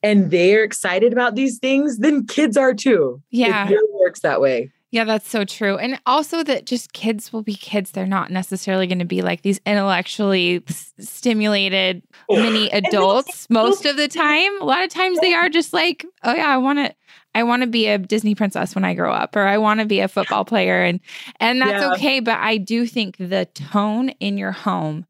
and 0.07 0.31
they're 0.31 0.63
excited 0.63 1.13
about 1.13 1.35
these 1.35 1.59
things, 1.59 1.99
then 1.99 2.27
kids 2.27 2.57
are 2.57 2.73
too. 2.73 3.21
Yeah. 3.31 3.67
It 3.67 3.73
really 3.73 3.93
works 3.93 4.21
that 4.21 4.41
way. 4.41 4.71
Yeah, 4.93 5.03
that's 5.03 5.29
so 5.29 5.45
true. 5.45 5.77
And 5.77 6.01
also 6.07 6.45
that 6.45 6.65
just 6.65 6.93
kids 6.93 7.33
will 7.33 7.43
be 7.43 7.55
kids. 7.55 7.91
They're 7.91 8.07
not 8.07 8.31
necessarily 8.31 8.87
going 8.87 9.01
to 9.01 9.05
be 9.05 9.21
like 9.21 9.43
these 9.43 9.61
intellectually 9.67 10.63
s- 10.69 10.95
stimulated 11.01 12.05
mini 12.31 12.71
adults 12.71 13.47
most 13.51 13.85
of 13.85 13.97
the 13.97 14.07
time. 14.07 14.63
A 14.63 14.65
lot 14.65 14.85
of 14.85 14.91
times 14.91 15.19
they 15.19 15.35
are 15.35 15.49
just 15.49 15.73
like, 15.73 16.07
"Oh 16.23 16.33
yeah, 16.33 16.47
I 16.47 16.59
want 16.59 16.79
to 16.79 16.95
I 17.35 17.43
want 17.43 17.63
to 17.63 17.67
be 17.67 17.89
a 17.89 17.99
Disney 17.99 18.37
princess 18.37 18.77
when 18.77 18.85
I 18.85 18.95
grow 18.95 19.13
up 19.13 19.35
or 19.35 19.43
I 19.43 19.59
want 19.59 19.81
to 19.81 19.87
be 19.87 19.99
a 19.99 20.09
football 20.09 20.45
player." 20.45 20.85
And 20.85 21.01
and 21.41 21.61
that's 21.61 21.83
yeah. 21.83 21.93
okay, 21.95 22.21
but 22.21 22.39
I 22.39 22.57
do 22.57 22.87
think 22.87 23.17
the 23.17 23.47
tone 23.55 24.11
in 24.21 24.39
your 24.39 24.53
home 24.53 25.05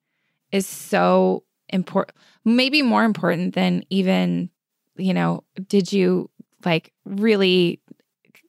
is 0.53 0.67
so 0.67 1.45
important, 1.69 2.17
maybe 2.47 2.81
more 2.81 3.05
important 3.05 3.55
than 3.55 3.85
even 3.91 4.51
you 4.97 5.15
know, 5.15 5.45
did 5.69 5.93
you 5.93 6.31
like 6.65 6.93
really 7.05 7.81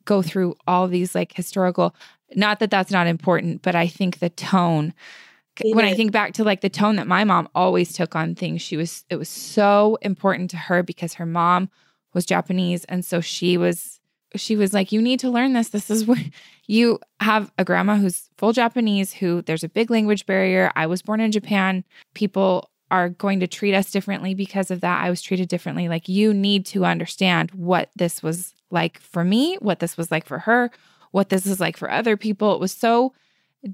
go 0.05 0.21
through 0.21 0.55
all 0.67 0.87
these 0.87 1.13
like 1.13 1.33
historical 1.33 1.95
not 2.35 2.59
that 2.59 2.69
that's 2.69 2.91
not 2.91 3.07
important, 3.07 3.61
but 3.61 3.75
I 3.75 3.87
think 3.87 4.19
the 4.19 4.29
tone 4.29 4.93
it 5.63 5.75
when 5.75 5.85
is. 5.85 5.93
I 5.93 5.95
think 5.95 6.11
back 6.11 6.33
to 6.33 6.43
like 6.43 6.61
the 6.61 6.69
tone 6.69 6.97
that 6.97 7.07
my 7.07 7.23
mom 7.23 7.49
always 7.55 7.93
took 7.93 8.15
on 8.15 8.35
things, 8.35 8.61
she 8.61 8.77
was 8.77 9.05
it 9.09 9.15
was 9.15 9.29
so 9.29 9.97
important 10.01 10.49
to 10.51 10.57
her 10.57 10.83
because 10.83 11.15
her 11.15 11.25
mom 11.25 11.69
was 12.13 12.25
Japanese 12.25 12.83
and 12.85 13.03
so 13.03 13.21
she 13.21 13.57
was 13.57 13.99
she 14.35 14.55
was 14.55 14.73
like 14.73 14.91
you 14.91 15.01
need 15.01 15.19
to 15.21 15.29
learn 15.29 15.53
this. 15.53 15.69
This 15.69 15.89
is 15.89 16.05
what 16.05 16.19
you 16.67 16.99
have 17.19 17.51
a 17.57 17.63
grandma 17.63 17.95
who's 17.97 18.29
full 18.37 18.53
Japanese 18.53 19.13
who 19.13 19.41
there's 19.41 19.63
a 19.63 19.69
big 19.69 19.89
language 19.89 20.25
barrier. 20.25 20.71
I 20.75 20.85
was 20.85 21.01
born 21.01 21.21
in 21.21 21.31
Japan. 21.31 21.83
People 22.13 22.69
are 22.89 23.09
going 23.09 23.39
to 23.41 23.47
treat 23.47 23.73
us 23.73 23.91
differently 23.91 24.33
because 24.33 24.71
of 24.71 24.81
that. 24.81 25.03
I 25.03 25.09
was 25.09 25.21
treated 25.21 25.49
differently. 25.49 25.89
Like, 25.89 26.07
you 26.07 26.33
need 26.33 26.65
to 26.67 26.85
understand 26.85 27.51
what 27.51 27.89
this 27.95 28.23
was 28.23 28.53
like 28.71 28.99
for 28.99 29.23
me, 29.23 29.55
what 29.59 29.79
this 29.79 29.97
was 29.97 30.11
like 30.11 30.25
for 30.25 30.39
her, 30.39 30.71
what 31.11 31.29
this 31.29 31.45
is 31.45 31.59
like 31.59 31.77
for 31.77 31.91
other 31.91 32.17
people. 32.17 32.53
It 32.53 32.59
was 32.59 32.71
so 32.71 33.13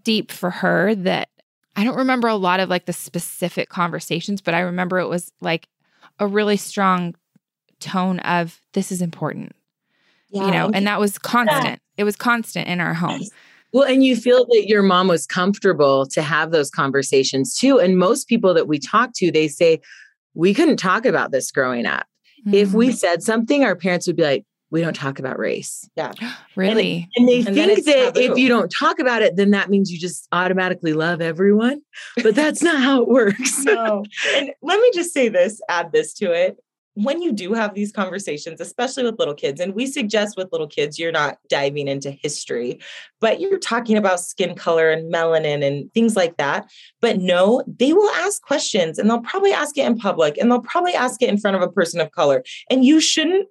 deep 0.04 0.32
for 0.32 0.50
her 0.50 0.96
that 0.96 1.30
I 1.76 1.84
don't 1.84 1.98
remember 1.98 2.28
a 2.28 2.36
lot 2.36 2.60
of 2.60 2.70
like 2.70 2.86
the 2.86 2.94
specific 2.94 3.70
conversations, 3.70 4.42
but 4.42 4.54
I 4.54 4.60
remember 4.60 5.00
it 5.00 5.08
was 5.08 5.32
like 5.42 5.68
a 6.20 6.28
really 6.28 6.58
strong 6.58 7.16
tone 7.80 8.20
of 8.20 8.62
this 8.74 8.92
is 8.92 9.02
important, 9.02 9.56
yeah, 10.30 10.46
you 10.46 10.52
know, 10.52 10.72
and 10.74 10.88
that 10.88 11.00
was 11.00 11.18
constant. 11.18 11.66
Yeah. 11.66 11.78
It 11.98 12.04
was 12.04 12.16
constant 12.16 12.68
in 12.68 12.80
our 12.80 12.94
home. 12.94 13.22
Well, 13.74 13.88
and 13.88 14.04
you 14.04 14.16
feel 14.16 14.46
that 14.46 14.66
your 14.68 14.84
mom 14.84 15.08
was 15.08 15.26
comfortable 15.26 16.06
to 16.08 16.22
have 16.22 16.52
those 16.52 16.70
conversations 16.70 17.56
too. 17.56 17.80
And 17.80 17.98
most 17.98 18.28
people 18.28 18.54
that 18.54 18.68
we 18.68 18.78
talk 18.78 19.12
to, 19.16 19.32
they 19.32 19.48
say, 19.48 19.82
we 20.36 20.54
couldn't 20.54 20.78
talk 20.78 21.06
about 21.06 21.32
this 21.32 21.52
growing 21.52 21.86
up. 21.86 22.06
Mm-hmm. 22.46 22.54
If 22.54 22.74
we 22.74 22.90
mm-hmm. 22.90 22.96
said 22.96 23.24
something, 23.24 23.64
our 23.64 23.76
parents 23.76 24.06
would 24.08 24.16
be 24.16 24.24
like, 24.24 24.46
we 24.70 24.82
don't 24.82 24.96
talk 24.96 25.20
about 25.20 25.38
race. 25.38 25.88
Yeah. 25.96 26.14
really? 26.56 27.08
And, 27.16 27.28
and 27.30 27.46
they 27.46 27.48
and 27.48 27.56
think 27.56 27.86
that 27.86 28.16
taboo. 28.16 28.32
if 28.32 28.38
you 28.38 28.48
don't 28.48 28.74
talk 28.80 28.98
about 28.98 29.22
it, 29.22 29.36
then 29.36 29.52
that 29.52 29.70
means 29.70 29.92
you 29.92 30.00
just 30.00 30.28
automatically 30.32 30.94
love 30.94 31.22
everyone. 31.22 31.82
But 32.24 32.34
that's 32.34 32.64
not 32.64 32.82
how 32.82 33.04
it 33.04 33.08
works. 33.08 33.60
no. 33.60 34.04
And 34.36 34.52
let 34.64 34.82
me 34.82 34.92
just 34.94 35.14
say 35.14 35.30
this, 35.30 35.62
add 35.70 35.92
this 35.92 36.14
to 36.16 36.32
it 36.32 36.58
when 36.96 37.22
you 37.22 37.32
do 37.32 37.54
have 37.54 37.74
these 37.74 37.92
conversations, 37.92 38.62
especially 38.62 39.04
with 39.04 39.18
little 39.18 39.34
kids, 39.34 39.60
and 39.60 39.74
we 39.74 39.88
suggest 39.88 40.38
with 40.38 40.52
little 40.52 40.68
kids, 40.68 41.00
you're 41.00 41.12
not 41.12 41.38
diving 41.50 41.88
into 41.88 42.12
history, 42.12 42.80
but 43.20 43.40
you're 43.40 43.60
talking 43.60 43.98
about 43.98 44.20
skin 44.20 44.56
color 44.56 44.92
and 44.92 45.12
melanin 45.12 45.66
and 45.66 45.92
things 45.94 46.16
like 46.16 46.38
that. 46.38 46.70
But 47.02 47.18
no, 47.18 47.64
they 47.68 47.94
will 47.94 48.10
ask 48.12 48.42
questions 48.44 49.00
and 49.00 49.10
they'll 49.10 49.22
probably 49.22 49.52
ask 49.52 49.78
it 49.78 49.86
in 49.86 49.98
public 49.98 50.38
and 50.38 50.52
they'll 50.52 50.62
probably 50.62 50.94
ask 50.94 51.22
it 51.22 51.30
in 51.30 51.40
front 51.40 51.56
of 51.56 51.64
a 51.64 51.72
person 51.72 52.00
of 52.00 52.12
color. 52.12 52.44
And 52.70 52.86
you 52.86 53.02
shouldn't 53.02 53.48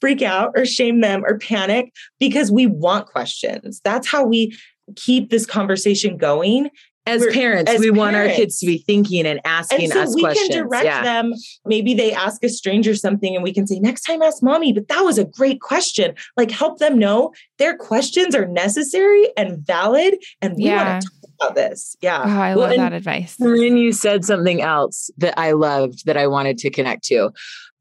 freak 0.00 0.22
out 0.22 0.52
or 0.56 0.66
shame 0.66 1.00
them 1.00 1.24
or 1.24 1.38
panic 1.38 1.92
because 2.18 2.50
we 2.50 2.66
want 2.66 3.06
questions. 3.06 3.80
That's 3.84 4.08
how 4.08 4.24
we 4.24 4.56
keep 4.96 5.30
this 5.30 5.46
conversation 5.46 6.16
going 6.16 6.70
as 7.06 7.26
parents, 7.26 7.70
as 7.70 7.80
we 7.80 7.86
parents. 7.86 7.98
want 7.98 8.16
our 8.16 8.28
kids 8.28 8.58
to 8.60 8.66
be 8.66 8.78
thinking 8.78 9.26
and 9.26 9.40
asking 9.44 9.84
and 9.84 9.92
so 9.92 10.02
us 10.02 10.14
we 10.14 10.22
questions. 10.22 10.48
can 10.48 10.58
direct 10.58 10.84
yeah. 10.84 11.02
them. 11.02 11.32
Maybe 11.64 11.94
they 11.94 12.12
ask 12.12 12.42
a 12.44 12.48
stranger 12.48 12.94
something 12.94 13.34
and 13.34 13.42
we 13.42 13.52
can 13.52 13.66
say, 13.66 13.78
next 13.80 14.02
time 14.02 14.22
ask 14.22 14.42
mommy, 14.42 14.72
but 14.72 14.88
that 14.88 15.00
was 15.00 15.18
a 15.18 15.24
great 15.24 15.60
question. 15.60 16.14
Like 16.36 16.50
help 16.50 16.78
them 16.78 16.98
know 16.98 17.32
their 17.58 17.76
questions 17.76 18.34
are 18.34 18.46
necessary 18.46 19.28
and 19.36 19.58
valid. 19.66 20.14
And 20.40 20.54
we 20.56 20.64
yeah. 20.64 20.92
want 20.92 21.02
to 21.02 21.08
talk 21.08 21.30
about 21.40 21.54
this. 21.56 21.96
Yeah. 22.00 22.22
Oh, 22.24 22.40
I 22.40 22.54
well, 22.54 22.68
love 22.68 22.76
that 22.76 22.92
advice. 22.92 23.36
Then 23.36 23.76
you 23.76 23.92
said 23.92 24.24
something 24.24 24.62
else 24.62 25.10
that 25.18 25.38
I 25.38 25.52
loved 25.52 26.06
that 26.06 26.16
I 26.16 26.28
wanted 26.28 26.58
to 26.58 26.70
connect 26.70 27.04
to 27.06 27.32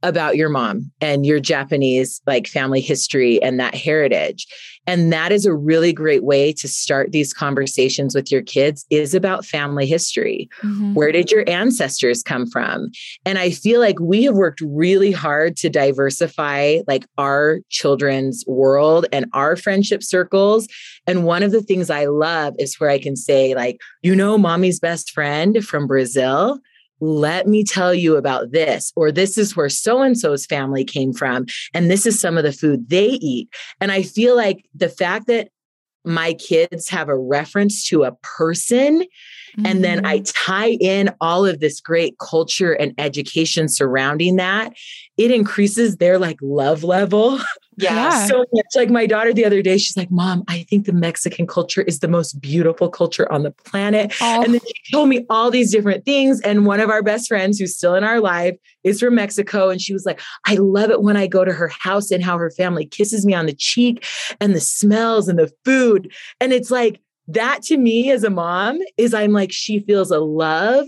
about 0.04 0.36
your 0.36 0.50
mom 0.50 0.92
and 1.00 1.26
your 1.26 1.40
Japanese 1.40 2.22
like 2.26 2.48
family 2.48 2.82
history 2.82 3.42
and 3.42 3.60
that 3.60 3.76
heritage. 3.76 4.48
And 4.88 5.14
that 5.14 5.32
is 5.32 5.46
a 5.46 5.54
really 5.54 5.94
great 5.94 6.24
way 6.24 6.52
to 6.54 6.68
start 6.68 7.12
these 7.12 7.34
conversations 7.34 8.16
with 8.16 8.32
your 8.32 8.42
kids 8.42 8.86
is 8.90 9.14
about 9.14 9.46
family 9.46 9.86
history. 9.86 10.50
Mm-hmm. 10.64 10.96
Where 10.96 11.12
did 11.12 11.32
your 11.32 11.48
ancestors 11.48 12.24
come 12.24 12.48
from? 12.48 12.90
And 13.24 13.38
I 13.38 13.52
feel 13.52 13.80
like 13.80 14.00
we 14.00 14.24
have 14.24 14.36
worked 14.36 14.62
really 14.62 15.12
hard 15.12 15.56
to 15.58 15.70
diversify 15.70 16.80
like 16.88 17.06
our 17.18 17.60
children's 17.70 18.44
world 18.48 19.06
and 19.12 19.28
our 19.34 19.56
friendship 19.56 20.02
circles. 20.02 20.68
And 21.06 21.26
one 21.26 21.44
of 21.44 21.52
the 21.52 21.62
things 21.62 21.90
I 21.90 22.06
love 22.06 22.56
is 22.58 22.80
where 22.80 22.90
I 22.90 22.98
can 22.98 23.16
say 23.16 23.54
like, 23.54 23.80
you 24.02 24.16
know, 24.16 24.38
mommy's 24.38 24.80
best 24.80 25.12
friend 25.12 25.64
from 25.64 25.86
Brazil 25.86 26.60
let 27.02 27.48
me 27.48 27.64
tell 27.64 27.94
you 27.94 28.16
about 28.16 28.52
this, 28.52 28.94
or 28.96 29.12
this 29.12 29.38
is 29.38 29.56
where 29.56 29.70
so 29.70 30.02
and 30.02 30.18
so's 30.18 30.46
family 30.46 30.86
came 30.86 31.12
from, 31.14 31.46
and 31.74 31.90
this 31.90 32.06
is 32.06 32.20
some 32.20 32.38
of 32.38 32.44
the 32.44 32.54
food 32.54 32.90
they 32.90 33.08
eat. 33.22 33.50
And 33.82 33.92
I 33.92 34.04
feel 34.04 34.36
like 34.36 34.66
the 34.74 34.90
fact 34.90 35.28
that 35.28 35.50
my 36.04 36.34
kids 36.34 36.90
have 36.90 37.10
a 37.10 37.18
reference 37.18 37.88
to 37.88 38.04
a 38.04 38.16
person 38.24 39.04
Mm-hmm. 39.58 39.66
And 39.66 39.84
then 39.84 40.06
I 40.06 40.20
mm-hmm. 40.20 40.52
tie 40.52 40.78
in 40.80 41.10
all 41.20 41.46
of 41.46 41.60
this 41.60 41.82
great 41.82 42.18
culture 42.20 42.74
and 42.74 42.94
education 42.98 43.68
surrounding 43.68 44.38
that. 44.38 44.74
It 45.18 45.32
increases 45.32 45.98
their 45.98 46.18
like 46.18 46.38
love 46.42 46.84
level 46.84 47.40
Yeah. 47.82 48.26
So 48.28 48.46
much. 48.52 48.66
Like 48.76 48.90
my 48.90 49.06
daughter 49.06 49.34
the 49.34 49.46
other 49.46 49.62
day, 49.62 49.78
she's 49.78 49.98
like, 49.98 50.12
Mom, 50.12 50.44
I 50.48 50.64
think 50.64 50.86
the 50.86 50.94
Mexican 50.94 51.48
culture 51.48 51.82
is 51.82 52.00
the 52.00 52.08
most 52.08 52.40
beautiful 52.42 52.90
culture 52.90 53.32
on 53.32 53.44
the 53.44 53.52
planet. 53.52 54.14
Oh. 54.22 54.44
And 54.44 54.54
then 54.54 54.62
she 54.66 54.94
told 54.94 55.10
me 55.10 55.26
all 55.30 55.52
these 55.52 55.72
different 55.72 56.06
things. 56.06 56.42
And 56.42 56.66
one 56.66 56.80
of 56.80 56.90
our 56.90 57.04
best 57.04 57.28
friends 57.28 57.60
who's 57.60 57.76
still 57.76 57.96
in 57.96 58.04
our 58.04 58.20
life 58.20 58.56
is 58.84 59.00
from 59.00 59.16
Mexico. 59.16 59.70
And 59.70 59.82
she 59.82 59.94
was 59.94 60.06
like, 60.06 60.22
I 60.46 60.56
love 60.56 60.90
it 60.90 61.02
when 61.02 61.18
I 61.18 61.28
go 61.28 61.44
to 61.44 61.54
her 61.54 61.70
house 61.70 62.12
and 62.12 62.24
how 62.24 62.38
her 62.38 62.52
family 62.52 62.86
kisses 62.86 63.26
me 63.26 63.34
on 63.34 63.46
the 63.46 63.54
cheek 63.54 64.06
and 64.40 64.54
the 64.56 64.62
smells 64.62 65.28
and 65.28 65.40
the 65.40 65.52
food. 65.66 66.12
And 66.40 66.54
it's 66.54 66.72
like, 66.72 67.00
that 67.28 67.62
to 67.64 67.78
me 67.78 68.12
as 68.12 68.24
a 68.24 68.30
mom 68.30 68.80
is 68.98 69.14
I'm 69.14 69.32
like, 69.32 69.52
she 69.52 69.80
feels 69.80 70.12
a 70.12 70.20
love. 70.20 70.88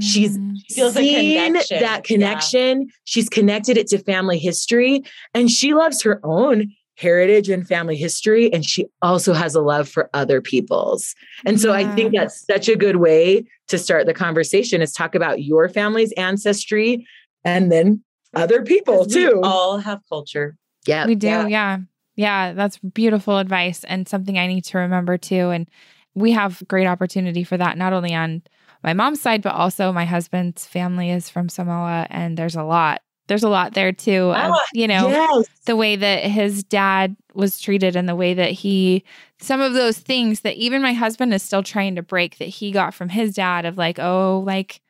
She's 0.00 0.36
Mm. 0.38 0.56
feels 0.70 0.96
a 0.96 1.00
seen 1.00 1.44
connection. 1.52 1.80
that 1.80 2.04
connection. 2.04 2.88
She's 3.04 3.28
connected 3.28 3.76
it 3.76 3.86
to 3.88 3.98
family 3.98 4.38
history 4.38 5.02
and 5.34 5.50
she 5.50 5.74
loves 5.74 6.02
her 6.02 6.20
own 6.24 6.72
heritage 6.96 7.48
and 7.48 7.66
family 7.66 7.96
history. 7.96 8.52
And 8.52 8.64
she 8.64 8.86
also 9.02 9.32
has 9.32 9.54
a 9.54 9.60
love 9.60 9.88
for 9.88 10.08
other 10.14 10.40
people's. 10.40 11.14
And 11.44 11.60
so 11.60 11.72
I 11.72 11.84
think 11.94 12.14
that's 12.14 12.44
such 12.46 12.68
a 12.68 12.76
good 12.76 12.96
way 12.96 13.44
to 13.68 13.78
start 13.78 14.06
the 14.06 14.14
conversation 14.14 14.80
is 14.80 14.92
talk 14.92 15.14
about 15.14 15.42
your 15.42 15.68
family's 15.68 16.12
ancestry 16.12 17.06
and 17.44 17.70
then 17.72 18.02
other 18.34 18.62
people 18.62 19.06
We 19.08 19.12
too. 19.14 19.40
all 19.42 19.78
have 19.78 20.00
culture. 20.08 20.56
yeah. 20.86 21.06
We 21.06 21.14
do, 21.16 21.26
Yeah. 21.26 21.46
yeah. 21.48 21.78
yeah. 22.16 22.52
that's 22.52 22.78
beautiful 22.78 23.38
advice 23.38 23.82
and 23.84 24.08
something 24.08 24.38
I 24.38 24.46
need 24.46 24.64
to 24.66 24.78
remember 24.78 25.18
too. 25.18 25.50
And 25.50 25.68
we 26.14 26.30
have 26.32 26.62
great 26.68 26.86
opportunity 26.86 27.42
for 27.42 27.56
that, 27.56 27.76
not 27.76 27.92
only 27.92 28.14
on 28.14 28.42
my 28.84 28.92
mom's 28.92 29.20
side, 29.20 29.42
but 29.42 29.54
also 29.54 29.92
my 29.92 30.04
husband's 30.04 30.66
family 30.66 31.10
is 31.10 31.28
from 31.28 31.48
Samoa. 31.48 32.06
And 32.10 32.36
there's 32.36 32.54
a 32.54 32.62
lot, 32.62 33.00
there's 33.26 33.42
a 33.42 33.48
lot 33.48 33.74
there 33.74 33.90
too. 33.92 34.30
Of, 34.30 34.52
Ah, 34.52 34.60
you 34.74 34.86
know, 34.86 35.08
Yes. 35.08 35.46
the 35.66 35.74
way 35.74 35.96
that 35.96 36.24
his 36.24 36.62
dad 36.62 37.16
was 37.34 37.58
treated 37.58 37.96
and 37.96 38.08
the 38.08 38.14
way 38.14 38.34
that 38.34 38.52
he, 38.52 39.02
some 39.40 39.60
of 39.60 39.72
those 39.72 39.98
things 39.98 40.42
that 40.42 40.54
even 40.56 40.82
my 40.82 40.92
husband 40.92 41.32
is 41.34 41.42
still 41.42 41.62
trying 41.62 41.96
to 41.96 42.02
break 42.02 42.38
that 42.38 42.44
he 42.48 42.70
got 42.70 42.94
from 42.94 43.08
his 43.08 43.34
dad 43.34 43.64
of 43.64 43.76
like, 43.78 43.98
oh, 43.98 44.44
like, 44.46 44.80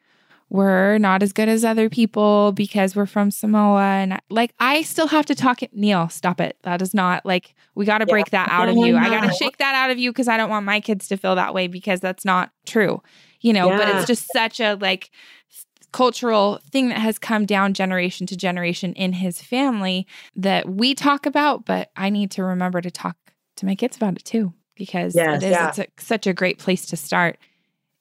we're 0.55 0.99
not 0.99 1.21
as 1.21 1.33
good 1.33 1.49
as 1.49 1.65
other 1.65 1.91
people 1.91 2.53
because 2.53 2.95
we're 2.95 3.07
from 3.07 3.33
Samoa. 3.33 3.83
And 3.83 4.21
like, 4.31 4.55
I 4.61 4.83
still 4.83 5.09
have 5.09 5.27
to 5.27 5.35
talk. 5.35 5.65
It. 5.65 5.75
Neil, 5.75 6.09
stop 6.09 6.41
it. 6.41 6.57
That 6.63 6.81
is 6.81 6.95
not 6.95 7.27
like, 7.27 7.57
we 7.75 7.85
got 7.85 7.99
to 7.99 8.05
Yeah. 8.07 8.13
break 8.13 8.31
that 8.31 8.49
out 8.51 8.69
of 8.69 8.77
you. 8.77 8.97
I 8.97 9.09
got 9.09 9.29
to 9.29 9.33
shake 9.33 9.57
that 9.57 9.75
out 9.75 9.91
of 9.91 9.99
you 9.99 10.13
because 10.13 10.29
I 10.29 10.37
don't 10.37 10.49
want 10.51 10.65
my 10.65 10.79
kids 10.79 11.09
to 11.09 11.17
feel 11.17 11.35
that 11.35 11.55
way 11.55 11.67
because 11.67 11.99
that's 11.99 12.25
not 12.25 12.53
true, 12.67 13.03
you 13.41 13.53
know, 13.53 13.69
but 13.69 13.89
it's 13.89 14.07
just 14.07 14.29
such 14.33 14.61
a 14.61 14.75
like, 14.75 15.11
cultural 15.91 16.61
thing 16.71 16.89
that 16.89 16.99
has 16.99 17.19
come 17.19 17.47
down 17.47 17.75
generation 17.75 18.25
to 18.29 18.37
generation 18.37 18.93
in 18.95 19.13
his 19.13 19.43
family 19.43 20.07
that 20.35 20.69
we 20.69 20.93
talk 20.93 21.25
about 21.25 21.65
but 21.65 21.89
i 21.95 22.11
need 22.11 22.33
to 22.33 22.43
remember 22.43 22.81
to 22.81 22.91
talk 22.91 23.17
to 23.55 23.65
my 23.65 23.77
kids 23.77 23.97
about 23.97 24.17
it 24.17 24.25
too 24.25 24.53
because 24.75 25.15
Yes, 25.15 25.41
it 25.41 25.47
is 25.47 25.51
yeah. 25.53 25.69
it's 25.69 25.79
a, 25.79 25.87
such 25.99 26.27
a 26.27 26.33
great 26.33 26.59
place 26.59 26.85
to 26.87 26.97
start 26.97 27.39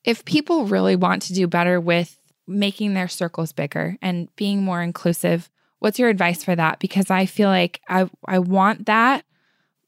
if 0.03 0.25
people 0.25 0.65
really 0.65 0.95
want 0.95 1.21
to 1.23 1.33
do 1.33 1.45
better 1.45 1.79
with 1.79 2.17
making 2.47 2.93
their 2.93 3.07
circles 3.07 3.51
bigger 3.51 3.97
and 4.01 4.33
being 4.35 4.63
more 4.63 4.81
inclusive 4.81 5.49
what's 5.79 5.99
your 5.99 6.09
advice 6.09 6.43
for 6.43 6.55
that 6.55 6.79
because 6.79 7.09
i 7.09 7.25
feel 7.25 7.49
like 7.49 7.81
i 7.87 8.09
i 8.27 8.39
want 8.39 8.85
that 8.85 9.25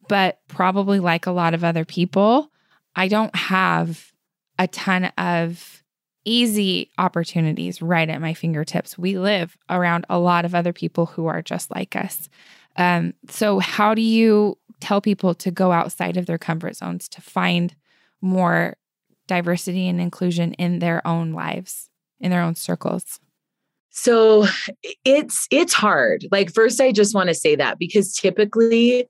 but 0.07 0.39
probably 0.47 0.99
like 0.99 1.25
a 1.25 1.31
lot 1.31 1.53
of 1.53 1.63
other 1.63 1.85
people 1.85 2.51
i 2.95 3.07
don't 3.07 3.35
have 3.35 4.11
a 4.57 4.67
ton 4.67 5.05
of 5.17 5.83
easy 6.25 6.91
opportunities 6.97 7.81
right 7.81 8.09
at 8.09 8.19
my 8.19 8.33
fingertips. 8.33 8.97
We 8.97 9.17
live 9.17 9.55
around 9.69 10.05
a 10.09 10.19
lot 10.19 10.43
of 10.43 10.55
other 10.55 10.73
people 10.73 11.05
who 11.05 11.27
are 11.27 11.41
just 11.41 11.71
like 11.71 11.95
us. 11.95 12.27
Um, 12.75 13.13
so, 13.29 13.59
how 13.59 13.93
do 13.93 14.01
you 14.01 14.57
tell 14.81 14.99
people 14.99 15.33
to 15.35 15.51
go 15.51 15.71
outside 15.71 16.17
of 16.17 16.25
their 16.25 16.37
comfort 16.37 16.75
zones 16.75 17.07
to 17.09 17.21
find 17.21 17.73
more 18.21 18.75
diversity 19.27 19.87
and 19.87 20.01
inclusion 20.01 20.53
in 20.53 20.79
their 20.79 21.05
own 21.07 21.31
lives, 21.31 21.89
in 22.19 22.31
their 22.31 22.41
own 22.41 22.55
circles? 22.55 23.19
So 23.91 24.45
it's 25.05 25.47
it's 25.51 25.73
hard. 25.73 26.25
Like 26.31 26.53
first 26.53 26.81
I 26.81 26.91
just 26.91 27.15
want 27.15 27.29
to 27.29 27.33
say 27.35 27.55
that 27.55 27.79
because 27.79 28.13
typically 28.13 29.07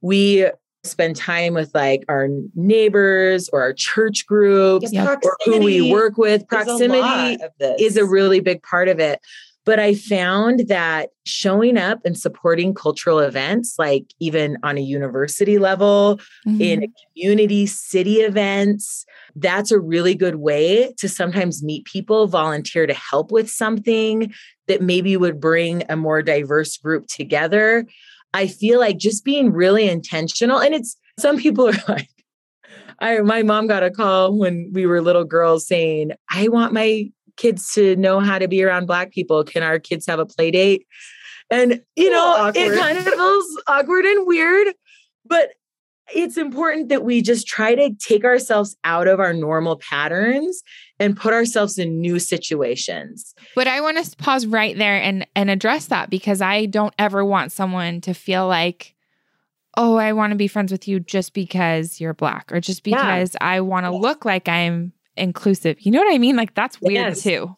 we 0.00 0.48
spend 0.84 1.16
time 1.16 1.54
with 1.54 1.74
like 1.74 2.04
our 2.08 2.28
neighbors 2.54 3.48
or 3.52 3.60
our 3.60 3.72
church 3.72 4.26
groups 4.26 4.92
Yeah. 4.92 5.16
or 5.22 5.36
who 5.44 5.58
we 5.58 5.90
work 5.90 6.16
with. 6.16 6.46
Proximity 6.46 7.42
of 7.42 7.50
this. 7.58 7.80
is 7.80 7.96
a 7.96 8.04
really 8.04 8.38
big 8.40 8.62
part 8.62 8.88
of 8.88 9.00
it. 9.00 9.20
But 9.68 9.78
I 9.78 9.92
found 9.92 10.60
that 10.68 11.10
showing 11.26 11.76
up 11.76 12.00
and 12.06 12.16
supporting 12.16 12.72
cultural 12.72 13.18
events, 13.18 13.74
like 13.78 14.14
even 14.18 14.56
on 14.62 14.78
a 14.78 14.80
university 14.80 15.58
level, 15.58 16.20
in 16.58 16.80
Mhm. 16.80 16.92
community 17.12 17.66
city 17.66 18.20
events, 18.22 19.04
that's 19.36 19.70
a 19.70 19.78
really 19.78 20.14
good 20.14 20.36
way 20.36 20.94
to 20.96 21.06
sometimes 21.06 21.62
meet 21.62 21.84
people, 21.84 22.26
volunteer 22.28 22.86
to 22.86 22.94
help 22.94 23.30
with 23.30 23.50
something 23.50 24.32
that 24.68 24.80
maybe 24.80 25.18
would 25.18 25.38
bring 25.38 25.82
a 25.90 25.96
more 25.96 26.22
diverse 26.22 26.78
group 26.78 27.06
together. 27.06 27.84
I 28.32 28.46
feel 28.46 28.80
like 28.80 28.96
just 28.96 29.22
being 29.22 29.52
really 29.52 29.86
intentional, 29.86 30.60
and 30.60 30.74
it's 30.74 30.96
some 31.20 31.36
people 31.36 31.68
are 31.68 31.72
like, 31.88 32.08
I 33.00 33.18
my 33.18 33.42
mom 33.42 33.66
got 33.66 33.82
a 33.82 33.90
call 33.90 34.34
when 34.34 34.70
we 34.72 34.86
were 34.86 35.02
little 35.02 35.24
girls 35.24 35.66
saying, 35.66 36.12
I 36.30 36.48
want 36.48 36.72
my 36.72 37.10
kids 37.38 37.72
to 37.72 37.96
know 37.96 38.20
how 38.20 38.38
to 38.38 38.46
be 38.48 38.62
around 38.62 38.86
black 38.86 39.10
people. 39.12 39.42
Can 39.44 39.62
our 39.62 39.78
kids 39.78 40.04
have 40.06 40.18
a 40.18 40.26
play 40.26 40.50
date? 40.50 40.86
And 41.50 41.80
you 41.96 42.10
know, 42.10 42.52
it 42.54 42.78
kind 42.78 42.98
of 42.98 43.04
feels 43.04 43.62
awkward 43.66 44.04
and 44.04 44.26
weird, 44.26 44.74
but 45.24 45.50
it's 46.14 46.36
important 46.38 46.88
that 46.88 47.04
we 47.04 47.20
just 47.22 47.46
try 47.46 47.74
to 47.74 47.90
take 47.98 48.24
ourselves 48.24 48.76
out 48.84 49.08
of 49.08 49.20
our 49.20 49.32
normal 49.34 49.76
patterns 49.76 50.62
and 50.98 51.16
put 51.16 51.32
ourselves 51.34 51.78
in 51.78 52.00
new 52.00 52.18
situations. 52.18 53.34
But 53.54 53.68
I 53.68 53.80
want 53.80 54.02
to 54.04 54.16
pause 54.16 54.46
right 54.46 54.76
there 54.76 55.00
and 55.00 55.26
and 55.34 55.50
address 55.50 55.86
that 55.86 56.10
because 56.10 56.40
I 56.40 56.66
don't 56.66 56.94
ever 56.98 57.24
want 57.24 57.52
someone 57.52 58.00
to 58.02 58.14
feel 58.14 58.46
like, 58.46 58.94
oh, 59.76 59.96
I 59.96 60.12
want 60.12 60.32
to 60.32 60.36
be 60.36 60.48
friends 60.48 60.72
with 60.72 60.88
you 60.88 60.98
just 61.00 61.34
because 61.34 62.00
you're 62.00 62.14
black 62.14 62.52
or 62.52 62.60
just 62.60 62.86
Yeah. 62.86 62.96
because 62.96 63.36
I 63.40 63.60
want 63.60 63.84
to 63.86 63.90
look 63.90 64.24
like 64.24 64.48
I'm 64.48 64.92
inclusive. 65.18 65.80
You 65.80 65.92
know 65.92 66.00
what 66.00 66.14
I 66.14 66.18
mean? 66.18 66.36
Like 66.36 66.54
that's 66.54 66.80
weird 66.80 66.94
Yes. 66.94 67.22
too. 67.22 67.56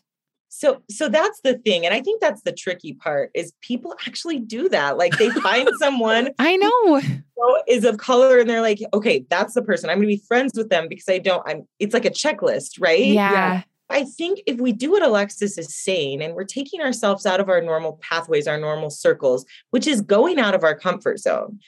So 0.48 0.82
so 0.90 1.08
that's 1.08 1.40
the 1.42 1.58
thing. 1.58 1.86
And 1.86 1.94
I 1.94 2.00
think 2.00 2.20
that's 2.20 2.42
the 2.42 2.52
tricky 2.52 2.94
part 2.94 3.30
is 3.34 3.52
people 3.60 3.94
actually 4.06 4.40
do 4.40 4.68
that. 4.68 4.98
Like 4.98 5.16
they 5.16 5.30
find 5.30 5.68
someone 5.78 6.30
I 6.38 6.56
know. 6.56 7.00
is 7.66 7.84
of 7.84 7.96
color 7.98 8.38
and 8.38 8.50
they're 8.50 8.60
like, 8.60 8.80
okay, 8.92 9.24
that's 9.30 9.54
the 9.54 9.62
person. 9.62 9.88
I'm 9.88 9.98
gonna 9.98 10.08
be 10.08 10.22
friends 10.28 10.52
with 10.56 10.68
them 10.68 10.88
because 10.88 11.08
I 11.08 11.18
don't, 11.18 11.42
I'm 11.46 11.66
it's 11.78 11.94
like 11.94 12.04
a 12.04 12.10
checklist, 12.10 12.80
right? 12.80 13.04
Yeah. 13.04 13.62
I 13.88 14.04
think 14.04 14.40
if 14.46 14.60
we 14.60 14.72
do 14.72 14.92
what 14.92 15.02
Alexis 15.02 15.58
is 15.58 15.74
saying 15.74 16.22
and 16.22 16.34
we're 16.34 16.44
taking 16.44 16.80
ourselves 16.80 17.26
out 17.26 17.40
of 17.40 17.48
our 17.48 17.60
normal 17.60 17.98
pathways, 18.00 18.46
our 18.46 18.58
normal 18.58 18.88
circles, 18.88 19.44
which 19.70 19.86
is 19.86 20.00
going 20.00 20.38
out 20.38 20.54
of 20.54 20.62
our 20.62 20.78
comfort 20.78 21.18
zone, 21.18 21.58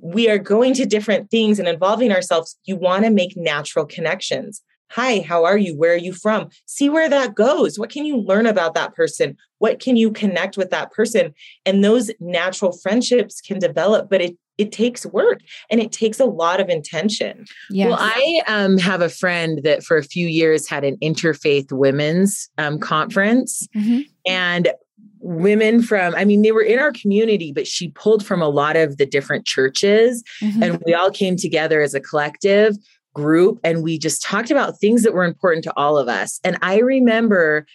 we 0.00 0.28
are 0.28 0.38
going 0.38 0.74
to 0.74 0.86
different 0.86 1.30
things 1.30 1.58
and 1.58 1.66
involving 1.66 2.12
ourselves. 2.12 2.56
You 2.64 2.76
want 2.76 3.04
to 3.04 3.10
make 3.10 3.36
natural 3.36 3.84
connections. 3.84 4.62
Hi, 4.90 5.20
how 5.20 5.44
are 5.44 5.58
you? 5.58 5.76
Where 5.76 5.92
are 5.92 5.96
you 5.96 6.12
from? 6.12 6.48
See 6.66 6.88
where 6.88 7.08
that 7.08 7.34
goes. 7.34 7.78
What 7.78 7.90
can 7.90 8.04
you 8.04 8.16
learn 8.16 8.46
about 8.46 8.74
that 8.74 8.94
person? 8.94 9.36
What 9.58 9.80
can 9.80 9.96
you 9.96 10.10
connect 10.10 10.56
with 10.56 10.70
that 10.70 10.92
person? 10.92 11.34
And 11.66 11.84
those 11.84 12.10
natural 12.20 12.72
friendships 12.72 13.40
can 13.40 13.58
develop, 13.58 14.08
but 14.08 14.20
it 14.20 14.36
it 14.56 14.72
takes 14.72 15.06
work 15.06 15.38
and 15.70 15.80
it 15.80 15.92
takes 15.92 16.18
a 16.18 16.24
lot 16.24 16.58
of 16.58 16.68
intention. 16.68 17.44
Yes. 17.70 17.90
Well, 17.90 17.98
I 18.00 18.42
um, 18.48 18.76
have 18.78 19.00
a 19.00 19.08
friend 19.08 19.60
that 19.62 19.84
for 19.84 19.96
a 19.96 20.02
few 20.02 20.26
years 20.26 20.68
had 20.68 20.82
an 20.82 20.96
interfaith 20.96 21.70
women's 21.70 22.48
um, 22.58 22.80
conference, 22.80 23.68
Mhm. 23.76 24.06
and 24.26 24.72
women 25.20 25.80
from, 25.82 26.12
I 26.16 26.24
mean, 26.24 26.42
they 26.42 26.50
were 26.50 26.62
in 26.62 26.80
our 26.80 26.90
community, 26.92 27.52
but 27.52 27.68
she 27.68 27.90
pulled 27.90 28.24
from 28.26 28.42
a 28.42 28.48
lot 28.48 28.76
of 28.76 28.96
the 28.96 29.06
different 29.06 29.46
churches, 29.46 30.24
Mhm. 30.42 30.62
and 30.64 30.82
we 30.84 30.92
all 30.94 31.10
came 31.12 31.36
together 31.36 31.80
as 31.80 31.94
a 31.94 32.00
collective 32.00 32.76
group 33.18 33.58
and 33.64 33.82
we 33.82 33.98
just 33.98 34.22
talked 34.22 34.50
about 34.50 34.78
things 34.78 35.02
that 35.02 35.12
were 35.12 35.24
important 35.24 35.64
to 35.64 35.72
all 35.76 35.98
of 35.98 36.08
us. 36.08 36.38
And 36.44 36.56
I 36.62 36.78
remember 36.78 37.66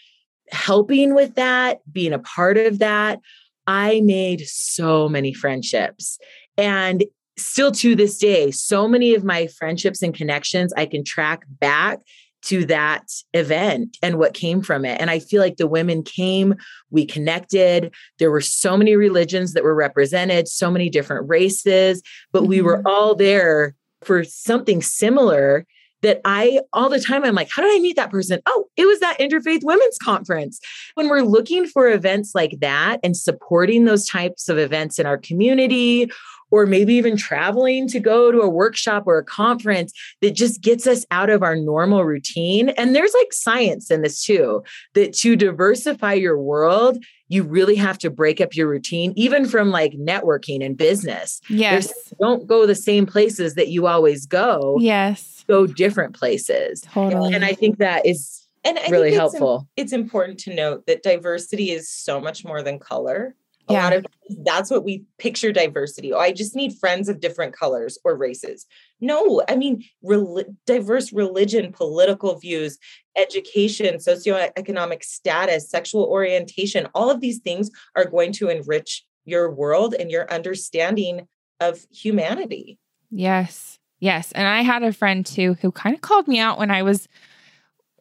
helping 0.52 1.14
with 1.14 1.36
that, 1.36 1.80
being 1.92 2.14
a 2.14 2.20
part 2.20 2.58
of 2.58 2.80
that. 2.80 3.20
I 3.68 4.02
made 4.02 4.42
so 4.48 5.10
many 5.10 5.34
friendships. 5.34 6.18
And 6.58 7.04
still 7.38 7.72
to 7.74 7.96
this 7.96 8.18
day, 8.18 8.52
so 8.52 8.88
many 8.88 9.16
of 9.16 9.24
my 9.24 9.48
friendships 9.48 10.02
and 10.02 10.14
connections 10.14 10.74
I 10.78 10.86
can 10.86 11.04
track 11.04 11.44
back 11.60 12.00
to 12.44 12.66
that 12.66 13.10
event 13.34 13.98
and 14.02 14.18
what 14.18 14.34
came 14.34 14.62
from 14.62 14.86
it. 14.86 15.00
And 15.00 15.10
I 15.10 15.20
feel 15.20 15.42
like 15.42 15.58
the 15.58 15.68
women 15.68 16.04
came, 16.04 16.56
we 16.90 17.06
connected. 17.06 17.94
There 18.20 18.32
were 18.32 18.42
so 18.42 18.78
many 18.78 18.96
religions 18.96 19.54
that 19.54 19.64
were 19.64 19.76
represented, 19.76 20.48
so 20.48 20.70
many 20.70 20.90
different 20.90 21.28
races, 21.30 22.02
but 22.32 22.44
we 22.44 22.62
were 22.62 22.78
mm-hmm. 22.78 22.88
all 22.88 23.16
there 23.16 23.76
for 24.06 24.24
something 24.24 24.82
similar. 24.82 25.66
that 26.04 26.20
I 26.26 26.60
all 26.74 26.90
the 26.90 27.00
time 27.00 27.24
I'm 27.24 27.34
like, 27.34 27.50
how 27.50 27.64
did 27.64 27.76
I 27.76 27.80
meet 27.80 27.96
that 27.96 28.12
person? 28.12 28.42
Oh, 28.46 28.66
it 28.78 28.86
was 28.86 29.00
that 29.00 29.20
interfaith 29.20 29.64
women's 29.64 29.98
conference. 29.98 30.60
When 30.96 31.10
we're 31.10 31.22
looking 31.22 31.66
for 31.66 31.90
events 31.90 32.36
like 32.36 32.60
that 32.60 33.00
and 33.04 33.18
supporting 33.18 33.86
those 33.86 34.06
types 34.06 34.50
of 34.50 34.58
events 34.58 35.00
in 35.00 35.06
our 35.06 35.18
community 35.18 36.12
or 36.54 36.68
maybe 36.68 36.94
even 36.94 37.18
traveling 37.18 37.88
to 37.88 38.00
go 38.00 38.32
to 38.32 38.40
a 38.42 38.48
workshop 38.48 39.06
or 39.08 39.18
a 39.18 39.24
conference 39.24 39.92
that 40.22 40.36
just 40.36 40.62
gets 40.62 40.86
us 40.86 41.04
out 41.10 41.32
of 41.32 41.42
our 41.42 41.56
normal 41.56 42.06
routine. 42.06 42.70
And 42.70 42.96
there's 42.96 43.12
like 43.16 43.34
science 43.34 43.90
in 43.90 44.04
this 44.04 44.24
too, 44.24 44.64
that 44.94 45.14
to 45.14 45.36
diversify 45.36 46.14
your 46.14 46.38
world, 46.38 47.04
you 47.28 47.42
really 47.42 47.74
have 47.74 47.98
to 47.98 48.12
break 48.12 48.40
up 48.40 48.56
your 48.56 48.70
routine, 48.70 49.14
even 49.16 49.48
from 49.48 49.72
like 49.72 49.94
networking 49.94 50.64
and 50.64 50.78
business. 50.78 51.42
Yes. 51.50 51.88
There's, 51.88 52.14
don't 52.22 52.46
go 52.46 52.68
the 52.68 52.76
same 52.76 53.08
places 53.08 53.56
that 53.56 53.70
you 53.70 53.88
always 53.88 54.28
go. 54.28 54.78
Yes. 54.80 55.44
Go 55.48 55.66
different 55.66 56.14
places. 56.14 56.82
Totally. 56.82 57.34
And 57.34 57.44
I 57.44 57.54
think 57.54 57.80
that 57.80 58.06
is 58.06 58.48
and 58.64 58.78
I 58.78 58.90
really 58.90 59.10
think 59.10 59.20
helpful. 59.20 59.68
It's, 59.76 59.92
it's 59.92 59.94
important 60.00 60.38
to 60.42 60.54
note 60.54 60.86
that 60.86 61.02
diversity 61.02 61.72
is 61.72 61.90
so 61.90 62.22
much 62.22 62.46
more 62.46 62.62
than 62.62 62.78
color. 62.78 63.36
A 63.70 63.74
Yeah. 63.74 63.84
lot 63.84 63.94
of 63.94 64.06
that's 64.44 64.70
what 64.72 64.84
we 64.84 65.04
picture 65.20 65.52
diversity. 65.52 66.12
Oh, 66.12 66.20
I 66.20 66.32
just 66.32 66.56
need 66.56 66.74
friends 66.78 67.08
of 67.08 67.20
different 67.20 67.54
colors 67.54 67.98
or 68.04 68.16
races. 68.18 68.66
No, 69.00 69.42
I 69.48 69.56
mean 69.56 69.84
rel- 70.02 70.44
diverse 70.66 71.14
religion, 71.14 71.72
political 71.72 72.38
views, 72.40 72.78
education, 73.18 73.96
socioeconomic 73.96 75.04
status, 75.04 75.70
sexual 75.70 76.06
orientation. 76.06 76.88
All 76.94 77.10
of 77.10 77.22
these 77.22 77.40
things 77.40 77.70
are 77.96 78.06
going 78.06 78.32
to 78.34 78.50
enrich 78.50 79.06
your 79.26 79.54
world 79.54 79.94
and 79.94 80.12
your 80.12 80.32
understanding 80.32 81.28
of 81.60 81.86
humanity. 81.92 82.80
Yes. 83.12 83.80
Yes. 84.00 84.32
And 84.34 84.48
I 84.48 84.64
had 84.64 84.84
a 84.84 84.92
friend 84.92 85.26
too 85.26 85.54
who 85.62 85.72
kind 85.72 85.96
of 85.96 86.02
called 86.02 86.28
me 86.28 86.40
out 86.40 86.58
when 86.60 86.72
I 86.72 86.84
was 86.84 87.08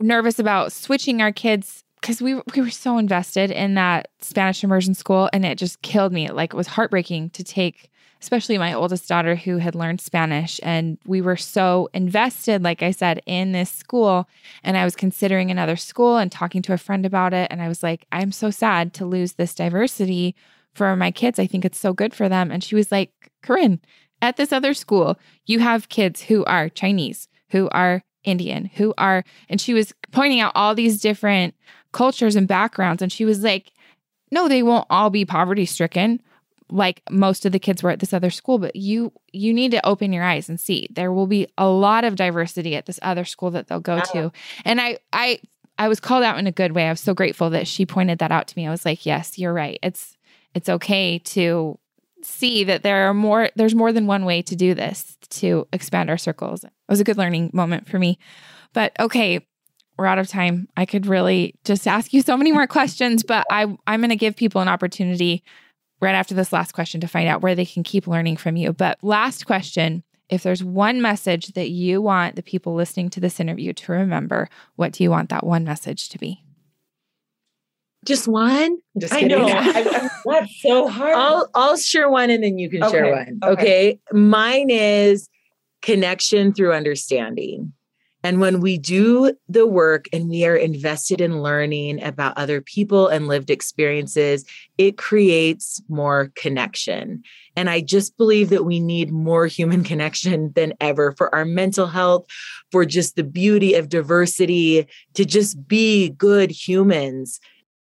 nervous 0.01 0.39
about 0.41 0.73
switching 0.73 1.23
our 1.23 1.31
kids 1.33 1.82
because 2.03 2.21
we, 2.21 2.35
we 2.35 2.61
were 2.61 2.69
so 2.69 2.99
invested 2.99 3.53
in 3.53 3.75
that 3.75 4.09
Spanish 4.21 4.63
immersion 4.65 4.93
school 4.93 5.31
and 5.33 5.47
it 5.47 5.57
just 5.57 5.81
killed 5.83 6.13
me. 6.13 6.29
Like 6.29 6.53
it 6.53 6.57
was 6.57 6.67
heartbreaking 6.67 7.31
to 7.31 7.45
take, 7.45 7.91
especially 8.21 8.59
my 8.59 8.75
oldest 8.75 9.09
daughter 9.09 9.37
who 9.37 9.59
had 9.59 9.77
learned 9.77 10.01
Spanish. 10.01 10.59
And 10.65 10.99
we 11.07 11.21
were 11.21 11.37
so 11.37 11.89
invested, 11.95 12.65
like 12.65 12.83
I 12.83 12.91
said, 12.91 13.23
in 13.25 13.53
this 13.53 13.71
school. 13.71 14.29
And 14.65 14.77
I 14.77 14.85
was 14.85 14.97
considering 14.97 15.51
another 15.51 15.77
school 15.77 16.17
and 16.17 16.31
talking 16.31 16.61
to 16.63 16.73
a 16.73 16.79
friend 16.79 17.07
about 17.07 17.33
it. 17.33 17.47
And 17.53 17.63
I 17.63 17.69
was 17.69 17.85
like, 17.85 18.05
I'm 18.11 18.33
so 18.33 18.51
sad 18.51 18.93
to 18.95 19.07
lose 19.07 19.35
this 19.35 19.55
diversity 19.55 20.35
for 20.75 20.97
my 20.97 21.13
kids. 21.13 21.39
I 21.39 21.47
think 21.47 21.65
it's 21.65 21.79
so 21.79 21.93
good 21.93 22.15
for 22.15 22.29
them. 22.29 22.51
And 22.51 22.65
she 22.65 22.75
was 22.75 22.91
like, 22.91 23.13
Corinne, 23.45 23.81
at 24.21 24.37
this 24.37 24.53
other 24.53 24.75
school, 24.75 25.21
you 25.47 25.61
have 25.61 25.89
kids 25.89 26.21
who 26.23 26.45
are 26.47 26.69
Chinese, 26.69 27.29
who 27.51 27.69
are 27.69 28.03
Indian, 28.25 28.71
who 28.75 28.95
are, 28.99 29.25
and 29.49 29.61
she 29.61 29.75
was 29.75 29.93
pointing 30.13 30.41
out 30.41 30.53
all 30.55 30.75
these 30.75 31.01
different 31.01 31.55
cultures 31.93 32.37
and 32.37 32.49
backgrounds. 32.49 33.03
And 33.03 33.13
she 33.13 33.25
was 33.25 33.43
like, 33.43 33.73
no, 34.31 34.49
they 34.49 34.63
won't 34.63 34.87
all 34.91 35.11
be 35.11 35.25
poverty 35.25 35.67
stricken 35.67 36.21
like 36.73 37.03
most 37.11 37.45
of 37.45 37.53
the 37.53 37.59
kids 37.59 37.83
were 37.83 37.91
at 37.91 38.01
this 38.01 38.15
other 38.15 38.31
school 38.31 38.59
but 38.59 38.75
you 38.75 39.13
you 39.33 39.53
need 39.53 39.71
to 39.71 39.87
open 39.87 40.13
your 40.13 40.25
eyes 40.25 40.49
and 40.49 40.59
see. 40.59 40.89
There 40.91 41.13
will 41.13 41.27
be 41.27 41.47
a 41.59 41.69
lot 41.69 42.05
of 42.05 42.17
diversity 42.17 42.75
at 42.75 42.87
this 42.87 42.99
other 43.03 43.25
school 43.25 43.51
that 43.53 43.69
they'll 43.69 43.81
go 43.81 44.01
to. 44.13 44.33
And 44.65 44.81
i 44.81 44.99
i 45.13 45.39
i 45.79 45.89
was 45.89 46.01
called 46.01 46.25
out 46.25 46.39
in 46.39 46.47
a 46.47 46.53
good 46.53 46.73
way. 46.73 46.87
I 46.87 46.91
was 46.91 47.01
so 47.01 47.15
grateful 47.15 47.51
that 47.51 47.69
she 47.69 47.87
pointed 47.87 48.19
that 48.19 48.33
out 48.33 48.49
to 48.49 48.59
me. 48.59 48.67
I 48.67 48.71
was 48.71 48.85
like 48.85 49.07
yes 49.07 49.39
you're 49.39 49.53
right. 49.53 49.79
It's 49.83 50.17
it's 50.55 50.69
okay 50.69 51.19
to 51.19 51.79
see 52.23 52.65
that 52.65 52.83
there 52.83 53.09
are 53.09 53.15
more 53.15 53.51
there's 53.55 53.75
more 53.75 53.93
than 53.93 54.07
one 54.07 54.25
way 54.25 54.41
to 54.43 54.57
do 54.57 54.75
this 54.75 55.19
to 55.29 55.69
expand 55.73 56.09
our 56.09 56.19
circles. 56.19 56.65
It 56.65 56.73
was 56.89 57.01
a 57.01 57.05
good 57.05 57.19
learning 57.19 57.51
moment 57.53 57.89
for 57.89 57.99
me. 57.99 58.19
But 58.73 58.93
okay 58.99 59.47
we're 59.97 60.07
out 60.07 60.19
of 60.19 60.29
time 60.29 60.69
i 60.77 60.85
could 60.85 61.07
really 61.07 61.55
just 61.65 61.87
ask 61.87 62.13
you 62.13 62.23
so 62.23 62.37
many 62.37 62.53
more 62.53 62.67
questions 62.67 63.23
but 63.23 63.47
i 63.51 63.63
i'm 63.87 64.01
going 64.01 64.11
to 64.11 64.17
give 64.17 64.37
people 64.37 64.61
an 64.61 64.69
opportunity 64.69 65.43
right 66.01 66.15
after 66.15 66.35
this 66.35 66.53
last 66.53 66.73
question 66.73 67.01
to 67.01 67.09
find 67.09 67.29
out 67.29 67.43
where 67.43 67.55
they 67.55 67.67
can 67.67 67.83
keep 67.83 68.07
learning 68.07 68.37
from 68.37 68.57
you 68.57 68.73
but 68.73 68.99
last 69.03 69.47
question 69.47 70.03
if 70.29 70.43
there's 70.43 70.65
one 70.65 71.03
message 71.03 71.49
that 71.49 71.69
you 71.69 72.01
want 72.01 72.37
the 72.37 72.43
people 72.43 72.75
listening 72.75 73.11
to 73.11 73.21
this 73.21 73.39
interview 73.39 73.73
to 73.73 73.93
remember 73.93 74.49
what 74.77 74.93
do 74.93 75.03
you 75.03 75.11
want 75.11 75.29
that 75.29 75.45
one 75.45 75.65
message 75.65 76.09
to 76.09 76.19
be 76.19 76.43
just 78.05 78.27
one. 78.27 78.79
Just 78.99 79.15
I 79.15 79.21
kidding. 79.21 79.39
know. 79.39 79.47
I, 79.49 79.61
I, 79.71 80.09
that's 80.25 80.61
so 80.61 80.89
hard. 80.89 81.15
I'll 81.15 81.49
I'll 81.55 81.77
share 81.77 82.11
one 82.11 82.31
and 82.31 82.43
then 82.43 82.59
you 82.59 82.69
can 82.69 82.89
share 82.91 83.15
one. 83.15 83.39
okay. 83.43 83.53
Okay. 83.53 84.01
Mine 84.13 84.71
is 84.71 85.29
connection 85.83 86.53
through 86.53 86.73
understanding. 86.73 87.73
And 88.23 88.41
when 88.41 88.61
we 88.61 88.79
do 88.79 89.35
the 89.49 89.67
work 89.67 90.07
and 90.13 90.29
we 90.29 90.45
are 90.45 90.57
invested 90.57 91.21
in 91.21 91.43
learning 91.43 92.03
about 92.03 92.39
other 92.39 92.61
people 92.61 93.09
and 93.09 93.27
lived 93.27 93.51
experiences, 93.51 94.45
it 94.79 94.97
creates 94.97 95.83
more 95.89 96.31
connection. 96.37 97.23
And 97.57 97.69
I 97.69 97.81
just 97.81 98.17
believe 98.17 98.51
that 98.51 98.65
we 98.65 98.81
need 98.81 99.11
more 99.11 99.47
human 99.47 99.85
connection 99.93 100.53
than 100.55 100.75
ever 100.81 101.13
for 101.13 101.35
our 101.35 101.45
mental 101.45 101.87
health, 101.87 102.27
for 102.71 102.85
just 102.85 103.17
the 103.17 103.25
beauty 103.25 103.75
of 103.75 103.89
diversity, 103.89 104.87
to 105.15 105.25
just 105.25 105.67
be 105.67 106.11
good 106.11 106.51
humans 106.51 107.41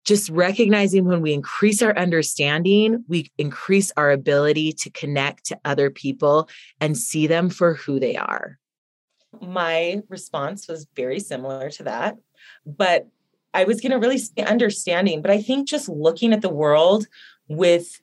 just 0.06 0.30
recognizing 0.30 1.04
when 1.04 1.20
we 1.20 1.32
increase 1.32 1.82
our 1.82 1.94
understanding, 1.98 3.04
we 3.08 3.28
increase 3.38 3.90
our 3.96 4.12
ability 4.12 4.72
to 4.72 4.88
connect 4.90 5.46
to 5.46 5.58
other 5.64 5.90
people 5.90 6.48
and 6.80 6.96
see 6.96 7.26
them 7.26 7.50
for 7.50 7.74
who 7.74 7.98
they 7.98 8.14
are. 8.16 8.56
My 9.42 10.00
response 10.08 10.68
was 10.68 10.86
very 10.96 11.20
similar 11.20 11.70
to 11.70 11.82
that 11.84 12.16
but 12.64 13.06
i 13.54 13.64
was 13.64 13.80
going 13.80 13.92
to 13.92 13.98
really 13.98 14.18
say 14.18 14.42
understanding 14.44 15.22
but 15.22 15.30
i 15.30 15.40
think 15.40 15.68
just 15.68 15.88
looking 15.88 16.32
at 16.32 16.42
the 16.42 16.48
world 16.48 17.06
with 17.48 18.00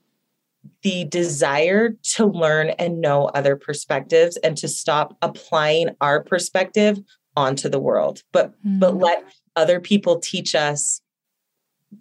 the 0.81 1.03
desire 1.05 1.89
to 2.03 2.25
learn 2.25 2.69
and 2.79 3.01
know 3.01 3.25
other 3.25 3.55
perspectives 3.55 4.37
and 4.37 4.55
to 4.57 4.67
stop 4.67 5.17
applying 5.21 5.89
our 5.99 6.23
perspective 6.23 6.99
onto 7.35 7.67
the 7.69 7.79
world 7.79 8.23
but 8.31 8.53
but 8.63 8.93
Mm. 8.93 9.01
let 9.01 9.23
other 9.55 9.79
people 9.79 10.19
teach 10.19 10.55
us 10.55 11.01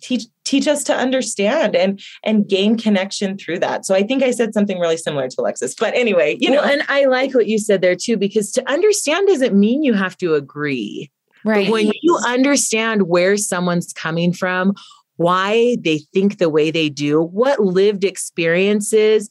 teach 0.00 0.24
teach 0.44 0.66
us 0.66 0.82
to 0.84 0.94
understand 0.94 1.74
and 1.76 2.00
and 2.24 2.48
gain 2.48 2.76
connection 2.78 3.36
through 3.38 3.58
that. 3.60 3.84
So 3.86 3.94
i 3.94 4.02
think 4.02 4.22
i 4.22 4.30
said 4.30 4.54
something 4.54 4.78
really 4.78 4.96
similar 4.96 5.28
to 5.28 5.40
alexis 5.40 5.74
but 5.74 5.94
anyway 5.94 6.36
you 6.40 6.50
Well, 6.50 6.64
know. 6.64 6.72
and 6.72 6.82
I 6.88 7.04
like 7.06 7.34
what 7.34 7.46
you 7.46 7.58
said 7.58 7.80
there 7.80 7.96
too, 7.96 8.16
because 8.16 8.50
to 8.52 8.70
understand 8.70 9.28
doesn't 9.28 9.54
mean 9.58 9.82
you 9.82 9.94
have 9.94 10.16
to 10.18 10.34
agree. 10.34 11.10
right. 11.44 11.66
But 11.66 11.72
when 11.72 11.90
you 12.02 12.18
understand 12.26 13.02
where 13.08 13.36
someone's 13.36 13.92
coming 13.92 14.32
from, 14.32 14.74
why 15.16 15.76
they 15.80 15.98
think 16.12 16.38
the 16.38 16.48
way 16.48 16.70
they 16.70 16.88
do, 16.88 17.20
what 17.22 17.60
lived 17.60 18.04
experiences 18.04 19.28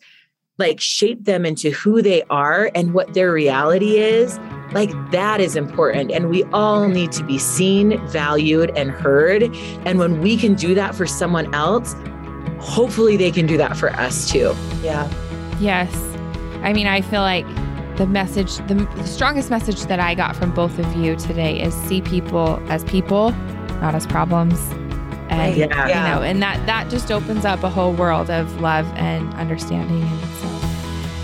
like 0.57 0.80
shape 0.80 1.24
them 1.26 1.45
into 1.45 1.72
who 1.72 2.01
they 2.01 2.22
are 2.30 2.70
and 2.76 2.93
what 2.93 3.14
their 3.16 3.32
reality 3.32 3.97
is, 3.97 4.38
like 4.74 4.91
that 5.11 5.39
is 5.41 5.55
important. 5.55 6.11
And 6.11 6.30
we 6.30 6.43
all 6.53 6.88
need 6.88 7.11
to 7.13 7.24
be 7.24 7.38
seen, 7.38 8.05
valued, 8.07 8.72
and 8.78 8.89
heard. 8.91 9.43
And 9.86 9.99
when 9.99 10.22
we 10.22 10.38
can 10.38 10.53
do 10.55 10.74
that 10.76 10.95
for 10.95 11.05
someone 11.05 11.53
else, 11.53 11.95
hopefully 12.59 13.17
they 13.17 13.32
can 13.32 13.45
do 13.47 13.57
that 13.57 13.76
for 13.78 13.89
us 13.91 14.30
too. 14.32 14.53
yeah 14.82 15.09
Yes. 15.59 15.93
I 16.63 16.74
mean, 16.74 16.88
I 16.88 17.01
feel 17.01 17.22
like 17.22 17.45
the 17.97 18.07
message, 18.07 18.57
the, 18.67 18.76
the 18.95 19.05
strongest 19.05 19.49
message 19.49 19.82
that 19.84 19.99
I 19.99 20.15
got 20.15 20.36
from 20.36 20.51
both 20.53 20.80
of 20.80 20.95
you 20.95 21.15
today 21.15 21.61
is 21.61 21.74
see 21.74 22.01
people 22.01 22.61
as 22.72 22.84
people, 22.86 23.32
not 23.82 23.93
as 23.93 24.07
problems. 24.07 24.59
And, 25.30 25.55
Yeah. 25.55 25.88
you 25.88 26.15
know, 26.15 26.22
and 26.24 26.41
that, 26.41 26.65
that 26.65 26.89
just 26.89 27.11
opens 27.11 27.45
up 27.45 27.63
a 27.63 27.69
whole 27.69 27.93
world 27.93 28.30
of 28.30 28.59
love 28.59 28.86
and 28.95 29.32
understanding. 29.36 30.01
And 30.01 30.22
so 30.39 30.41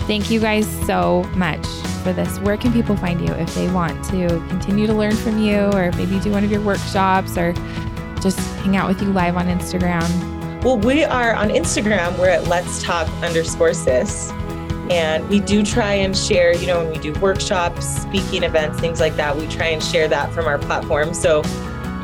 thank 0.08 0.30
you 0.30 0.40
guys 0.40 0.66
so 0.86 1.22
much 1.36 1.64
for 2.02 2.12
this. 2.12 2.40
Where 2.40 2.56
can 2.56 2.72
people 2.72 2.96
find 2.96 3.20
you 3.20 3.32
if 3.34 3.54
they 3.54 3.70
want 3.70 4.02
to 4.06 4.26
continue 4.48 4.86
to 4.88 4.94
learn 4.94 5.14
from 5.14 5.38
you 5.38 5.70
or 5.74 5.92
maybe 5.92 6.18
do 6.18 6.32
one 6.32 6.42
of 6.42 6.50
your 6.50 6.62
workshops 6.62 7.36
or 7.36 7.52
just 8.20 8.38
hang 8.62 8.76
out 8.76 8.88
with 8.88 9.00
you 9.02 9.12
live 9.12 9.36
on 9.36 9.46
Instagram? 9.46 10.08
Well, 10.64 10.78
we 10.78 11.04
are 11.04 11.34
on 11.34 11.50
Instagram. 11.50 12.18
We're 12.18 12.30
at 12.30 12.48
Let's 12.48 12.82
Talk 12.82 13.06
underscore 13.22 13.74
sis. 13.74 14.32
And 14.90 15.28
we 15.28 15.40
do 15.40 15.62
try 15.62 15.92
and 15.92 16.16
share, 16.16 16.56
you 16.56 16.66
know, 16.66 16.82
when 16.82 16.90
we 16.90 16.98
do 16.98 17.12
workshops, 17.20 17.86
speaking 17.86 18.42
events, 18.42 18.80
things 18.80 19.00
like 19.00 19.14
that, 19.16 19.36
we 19.36 19.46
try 19.46 19.66
and 19.66 19.82
share 19.82 20.08
that 20.08 20.32
from 20.32 20.46
our 20.46 20.58
platform. 20.58 21.12
So, 21.12 21.42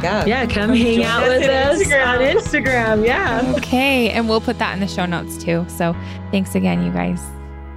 yeah. 0.03 0.27
Yeah, 0.27 0.45
come 0.45 0.69
Come 0.69 0.77
hang 0.77 1.03
out 1.03 1.23
us 1.23 1.41
with 1.41 1.49
on 1.49 1.57
us 1.57 1.83
Instagram. 1.83 2.07
on 2.07 2.37
Instagram. 2.37 3.07
Yeah. 3.07 3.55
Okay. 3.57 4.11
And 4.11 4.29
we'll 4.29 4.43
put 4.43 4.59
that 4.59 4.75
in 4.75 4.81
the 4.81 4.87
show 4.87 5.07
notes 5.07 5.43
too. 5.43 5.65
So 5.69 5.97
thanks 6.31 6.55
again, 6.55 6.85
you 6.85 6.93
guys. 6.93 7.23